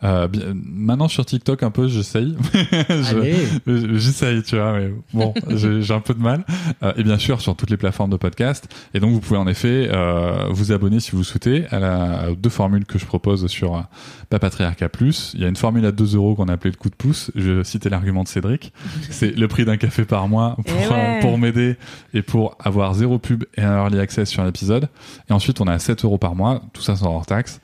Euh, 0.03 0.27
maintenant 0.53 1.07
sur 1.07 1.25
TikTok 1.25 1.63
un 1.63 1.71
peu, 1.71 1.87
j'essaye. 1.87 2.35
Je- 2.53 3.17
Allez. 3.17 3.35
je- 3.65 3.97
J'essaye, 3.97 4.43
tu 4.43 4.55
vois, 4.55 4.73
mais 4.77 4.91
bon, 5.13 5.33
j'ai 5.49 5.93
un 5.93 5.99
peu 5.99 6.13
de 6.13 6.21
mal. 6.21 6.45
Euh, 6.83 6.93
et 6.97 7.03
bien 7.03 7.17
sûr 7.17 7.41
sur 7.41 7.55
toutes 7.55 7.69
les 7.71 7.77
plateformes 7.77 8.11
de 8.11 8.17
podcast. 8.17 8.67
Et 8.93 8.99
donc 8.99 9.11
vous 9.11 9.19
pouvez 9.19 9.39
en 9.39 9.47
effet 9.47 9.89
euh, 9.91 10.45
vous 10.51 10.71
abonner 10.71 10.99
si 10.99 11.11
vous 11.11 11.23
souhaitez 11.23 11.65
à 11.71 11.79
la 11.79 12.31
aux 12.31 12.35
deux 12.35 12.49
formules 12.49 12.85
que 12.85 12.99
je 12.99 13.05
propose 13.05 13.47
sur 13.47 13.83
Papatriarcat 14.29 14.89
Plus. 14.89 15.31
Il 15.33 15.41
y 15.41 15.45
a 15.45 15.47
une 15.47 15.55
formule 15.55 15.85
à 15.85 15.91
2 15.91 16.15
euros 16.15 16.35
qu'on 16.35 16.47
a 16.47 16.53
appelée 16.53 16.71
le 16.71 16.77
coup 16.77 16.89
de 16.89 16.95
pouce. 16.95 17.31
Je 17.35 17.63
citais 17.63 17.89
l'argument 17.89 18.23
de 18.23 18.27
Cédric. 18.27 18.73
C'est 19.09 19.35
le 19.35 19.47
prix 19.47 19.65
d'un 19.65 19.77
café 19.77 20.05
par 20.05 20.27
mois 20.27 20.55
pour, 20.57 20.75
Eh 20.83 20.87
ouais. 20.93 21.19
pour 21.21 21.37
m'aider 21.37 21.75
et 22.13 22.21
pour 22.21 22.55
avoir 22.59 22.93
zéro 22.93 23.17
pub 23.19 23.45
et 23.55 23.61
un 23.63 23.77
early 23.85 23.99
access 23.99 24.29
sur 24.29 24.43
l'épisode. 24.43 24.89
Et 25.29 25.33
ensuite, 25.33 25.59
on 25.61 25.67
a 25.67 25.79
7 25.79 26.05
euros 26.05 26.17
par 26.19 26.35
mois, 26.35 26.61
tout 26.73 26.81
ça 26.81 26.95
sans 26.95 27.07
hors 27.15 27.25
taxe, 27.25 27.61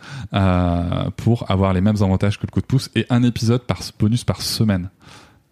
pour 1.18 1.50
avoir 1.52 1.74
les 1.74 1.82
mêmes 1.82 1.96
avantages 2.02 2.23
que 2.32 2.46
le 2.48 2.52
coup 2.52 2.62
de 2.62 2.66
pouce 2.66 2.90
et 2.96 3.06
un 3.10 3.24
épisode 3.24 3.62
par 3.64 3.80
bonus 4.00 4.24
par 4.24 4.42
semaine. 4.42 4.90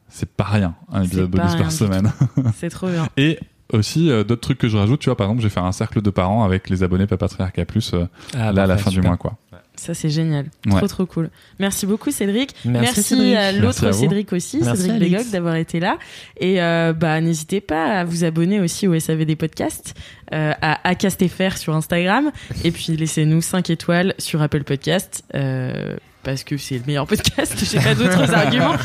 C'est 0.10 0.30
pas 0.30 0.44
rien, 0.46 0.76
un 0.92 1.04
épisode 1.04 1.30
bonus 1.30 1.56
par 1.56 1.72
semaine. 1.72 2.12
C'est 2.56 2.70
trop 2.70 2.90
bien. 2.90 3.08
Et 3.18 3.40
aussi 3.72 4.10
euh, 4.12 4.24
d'autres 4.26 4.42
trucs 4.42 4.58
que 4.58 4.68
je 4.68 4.76
rajoute, 4.78 5.00
tu 5.00 5.10
vois, 5.10 5.16
par 5.16 5.28
exemple, 5.28 5.42
je 5.42 5.48
vais 5.48 5.54
faire 5.54 5.64
un 5.64 5.72
cercle 5.72 6.02
de 6.02 6.10
parents 6.10 6.44
avec 6.44 6.70
les 6.70 6.84
abonnés 6.84 7.08
Papatriarcat 7.08 7.64
Plus 7.66 7.94
euh, 7.94 8.06
Ah, 8.34 8.52
là 8.52 8.64
à 8.64 8.68
la 8.68 8.78
fin 8.78 8.92
du 8.92 9.02
mois, 9.02 9.16
quoi. 9.18 9.38
Ça 9.74 9.94
c'est 9.94 10.10
génial. 10.10 10.48
Ouais. 10.68 10.78
Trop 10.78 10.88
trop 10.88 11.06
cool. 11.06 11.30
Merci 11.58 11.86
beaucoup 11.88 12.12
Cédric. 12.12 12.54
Merci, 12.66 13.02
Cédric. 13.02 13.36
à 13.36 13.52
l'autre. 13.54 13.92
Cédric 13.94 14.32
aussi, 14.34 14.60
Merci, 14.62 14.84
Cédric. 14.84 15.00
Bégoc 15.00 15.32
d'avoir 15.32 15.56
été 15.56 15.80
là. 15.80 15.98
Et 16.38 16.62
euh, 16.62 16.92
bah 16.94 17.20
n'hésitez 17.22 17.62
pas 17.62 17.86
à 18.00 18.04
vous 18.04 18.26
abonner 18.26 18.60
aussi 18.60 18.88
au 18.88 19.00
SAV 19.00 19.24
des 19.26 19.38
podcasts, 19.38 19.96
euh, 20.34 20.52
à 20.62 20.88
AcastFR 20.88 21.58
sur 21.58 21.74
Instagram, 21.74 22.32
et 22.66 22.72
puis 22.72 22.98
laissez-nous 22.98 23.42
5 23.42 23.70
étoiles 23.70 24.14
sur 24.20 24.42
Apple 24.42 24.66
Podcast. 24.66 25.24
euh, 25.34 25.96
parce 26.24 26.44
que 26.44 26.58
c'est 26.58 26.78
le 26.78 26.84
meilleur 26.86 27.08
podcast, 27.08 27.54
j'ai 27.64 27.80
pas 27.80 27.96
d'autres 27.96 28.34
arguments. 28.34 28.76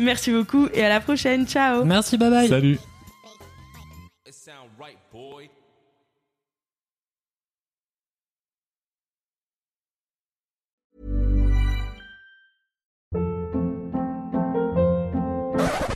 Merci 0.00 0.30
beaucoup 0.32 0.68
et 0.72 0.84
à 0.84 0.88
la 0.88 1.00
prochaine, 1.00 1.46
ciao. 1.46 1.84
Merci, 1.84 2.16
bye 2.18 2.30
bye. 2.30 2.48
Salut 2.48 2.78
It 4.26 4.34
sound 4.34 4.70
right, 4.78 4.98
boy. 5.12 5.48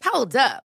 Hold 0.05 0.37
up. 0.37 0.66